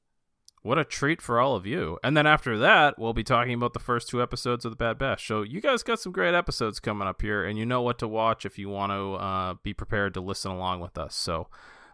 What 0.64 0.80
a 0.80 0.86
treat 0.86 1.22
for 1.22 1.42
all 1.42 1.58
of 1.58 1.66
you. 1.66 2.00
And 2.06 2.16
then 2.16 2.26
after 2.26 2.58
that, 2.58 2.98
we'll 2.98 3.12
be 3.12 3.24
talking 3.24 3.54
about 3.54 3.74
the 3.74 3.80
first 3.80 4.08
two 4.08 4.22
episodes 4.22 4.64
of 4.64 4.72
The 4.72 4.78
Bad 4.78 4.98
Batch. 4.98 5.28
So 5.28 5.42
you 5.42 5.60
guys 5.60 5.84
got 5.84 6.00
some 6.00 6.14
great 6.14 6.34
episodes 6.34 6.80
coming 6.80 7.06
up 7.06 7.22
here, 7.22 7.44
and 7.44 7.60
you 7.60 7.66
know 7.66 7.82
what 7.82 8.00
to 8.00 8.08
watch 8.08 8.46
if 8.46 8.58
you 8.58 8.70
want 8.70 8.94
to 8.94 9.14
uh, 9.16 9.54
be 9.62 9.74
prepared 9.74 10.14
to 10.14 10.22
listen 10.22 10.52
along 10.52 10.80
with 10.80 10.98
us. 10.98 11.16
So 11.16 11.50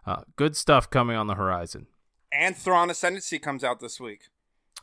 uh, 0.06 0.22
good 0.36 0.56
stuff 0.56 0.88
coming 0.88 1.16
on 1.16 1.26
the 1.26 1.34
horizon. 1.34 1.88
And 2.32 2.56
Thrawn 2.56 2.90
Ascendancy 2.90 3.40
comes 3.40 3.64
out 3.64 3.80
this 3.80 3.98
week. 3.98 4.28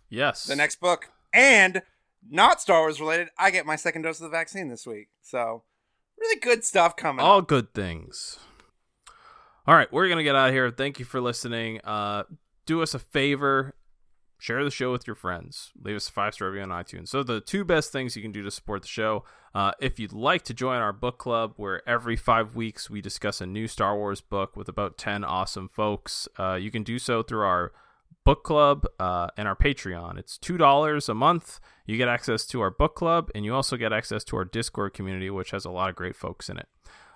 Yes. 0.10 0.44
The 0.44 0.58
next 0.58 0.82
book. 0.82 1.08
And 1.34 1.82
not 2.30 2.60
Star 2.60 2.82
Wars 2.82 3.00
related, 3.00 3.30
I 3.38 3.52
get 3.52 3.66
my 3.66 3.78
second 3.78 4.02
dose 4.02 4.20
of 4.20 4.26
the 4.26 4.38
vaccine 4.38 4.68
this 4.68 4.86
week. 4.86 5.08
So 5.22 5.64
really 6.20 6.42
good 6.42 6.66
stuff 6.66 6.98
coming. 6.98 7.24
All 7.26 7.40
up. 7.40 7.48
good 7.48 7.74
things. 7.74 8.38
All 9.66 9.76
right, 9.76 9.92
we're 9.94 10.08
going 10.08 10.18
to 10.18 10.24
get 10.24 10.36
out 10.36 10.50
of 10.50 10.54
here. 10.54 10.72
Thank 10.72 11.00
you 11.00 11.06
for 11.06 11.22
listening. 11.22 11.80
Uh, 11.86 12.24
do 12.68 12.84
us 12.84 12.94
a 12.94 13.00
favor 13.00 13.74
share 14.40 14.64
the 14.64 14.72
show 14.72 14.92
with 14.92 15.08
your 15.08 15.16
friends. 15.16 15.72
Leave 15.82 15.96
us 15.96 16.10
a 16.10 16.12
five 16.12 16.34
star 16.34 16.50
review 16.50 16.64
on 16.64 16.70
itunes. 16.70 17.10
So 17.10 17.24
the 17.24 17.42
two 17.42 17.66
best 17.66 17.92
things 17.92 18.16
you 18.16 18.22
can 18.22 18.32
do 18.32 18.44
to 18.44 18.52
support 18.52 18.84
the 18.84 18.88
show 18.88 19.24
uh, 19.56 19.72
if 19.80 20.00
you'd 20.00 20.14
like 20.14 20.44
to 20.44 20.54
join 20.54 20.78
our 20.78 20.94
book 20.94 21.18
club 21.18 21.54
where 21.58 21.88
every 21.90 22.16
five 22.16 22.56
weeks 22.56 22.90
we 22.90 23.02
discuss 23.02 23.42
a 23.42 23.46
new 23.46 23.68
star 23.68 23.98
wars 23.98 24.22
book 24.22 24.56
with 24.56 24.70
about 24.70 24.98
10 24.98 25.24
awesome 25.24 25.68
folks 25.68 26.28
uh, 26.38 26.54
you 26.54 26.70
can 26.70 26.84
do 26.84 27.00
so 27.00 27.24
through 27.24 27.46
our 27.46 27.72
book 28.24 28.44
club 28.44 28.86
uh, 29.00 29.30
and 29.38 29.48
our 29.48 29.56
patreon. 29.56 30.20
It's 30.20 30.38
$2 30.38 31.10
a 31.10 31.14
month. 31.14 31.60
You 31.86 31.98
get 31.98 32.10
access 32.10 32.46
to 32.48 32.62
our 32.62 32.70
book 32.70 32.96
club 32.96 33.32
and 33.34 33.46
you 33.46 33.56
also 33.56 33.78
get 33.78 33.94
access 33.94 34.24
to 34.26 34.36
our 34.36 34.46
discord 34.46 34.94
community 34.94 35.30
which 35.30 35.52
has 35.52 35.66
a 35.66 35.72
lot 35.72 35.90
of 35.90 35.96
great 35.96 36.16
folks 36.16 36.50
in 36.50 36.58
it 36.58 36.68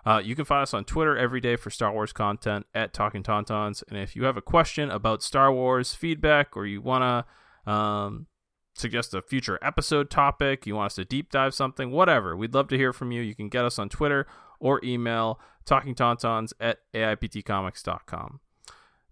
uh, 0.06 0.22
you 0.24 0.36
can 0.36 0.46
find 0.46 0.64
us 0.64 0.74
on 0.74 0.84
Twitter 0.86 1.18
every 1.18 1.42
day 1.42 1.56
for 1.56 1.70
Star 1.70 1.92
Wars 1.92 2.14
content 2.14 2.66
at 2.74 2.94
Talking 2.94 3.24
Tauntauns. 3.24 3.84
And 3.88 3.98
if 3.98 4.16
you 4.16 4.24
have 4.26 4.38
a 4.38 4.42
question 4.42 4.90
about 4.90 5.22
Star 5.22 5.52
Wars 5.54 5.94
feedback 5.94 6.58
or 6.58 6.66
you 6.66 6.82
want 6.82 7.26
to 7.66 7.72
um, 7.72 8.28
suggest 8.74 9.14
a 9.14 9.22
future 9.22 9.60
episode 9.62 10.10
topic, 10.10 10.66
you 10.66 10.76
want 10.76 10.88
us 10.88 10.96
to 10.96 11.06
deep 11.06 11.32
dive 11.32 11.54
something, 11.54 11.92
whatever, 11.92 12.36
we'd 12.36 12.54
love 12.54 12.68
to 12.70 12.78
hear 12.78 12.94
from 12.94 13.12
you. 13.12 13.22
You 13.22 13.36
can 13.36 13.50
get 13.50 13.66
us 13.66 13.78
on 13.78 13.90
Twitter 13.90 14.26
or 14.60 14.80
email 14.84 15.40
talkingtauntauns 15.66 16.54
at 16.60 16.80
aiptcomics.com. 16.94 18.40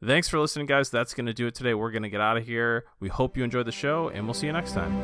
Thanks 0.03 0.29
for 0.29 0.39
listening, 0.39 0.65
guys. 0.65 0.89
That's 0.89 1.13
going 1.13 1.25
to 1.25 1.33
do 1.33 1.47
it 1.47 1.55
today. 1.55 1.73
We're 1.73 1.91
going 1.91 2.03
to 2.03 2.09
get 2.09 2.21
out 2.21 2.37
of 2.37 2.45
here. 2.45 2.85
We 2.99 3.09
hope 3.09 3.35
you 3.35 3.43
enjoyed 3.43 3.67
the 3.67 3.73
show, 3.73 4.07
and 4.07 4.25
we'll 4.25 4.33
see 4.33 4.47
you 4.47 4.53
next 4.53 4.71
time. 4.71 4.97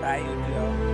Bye. 0.00 0.91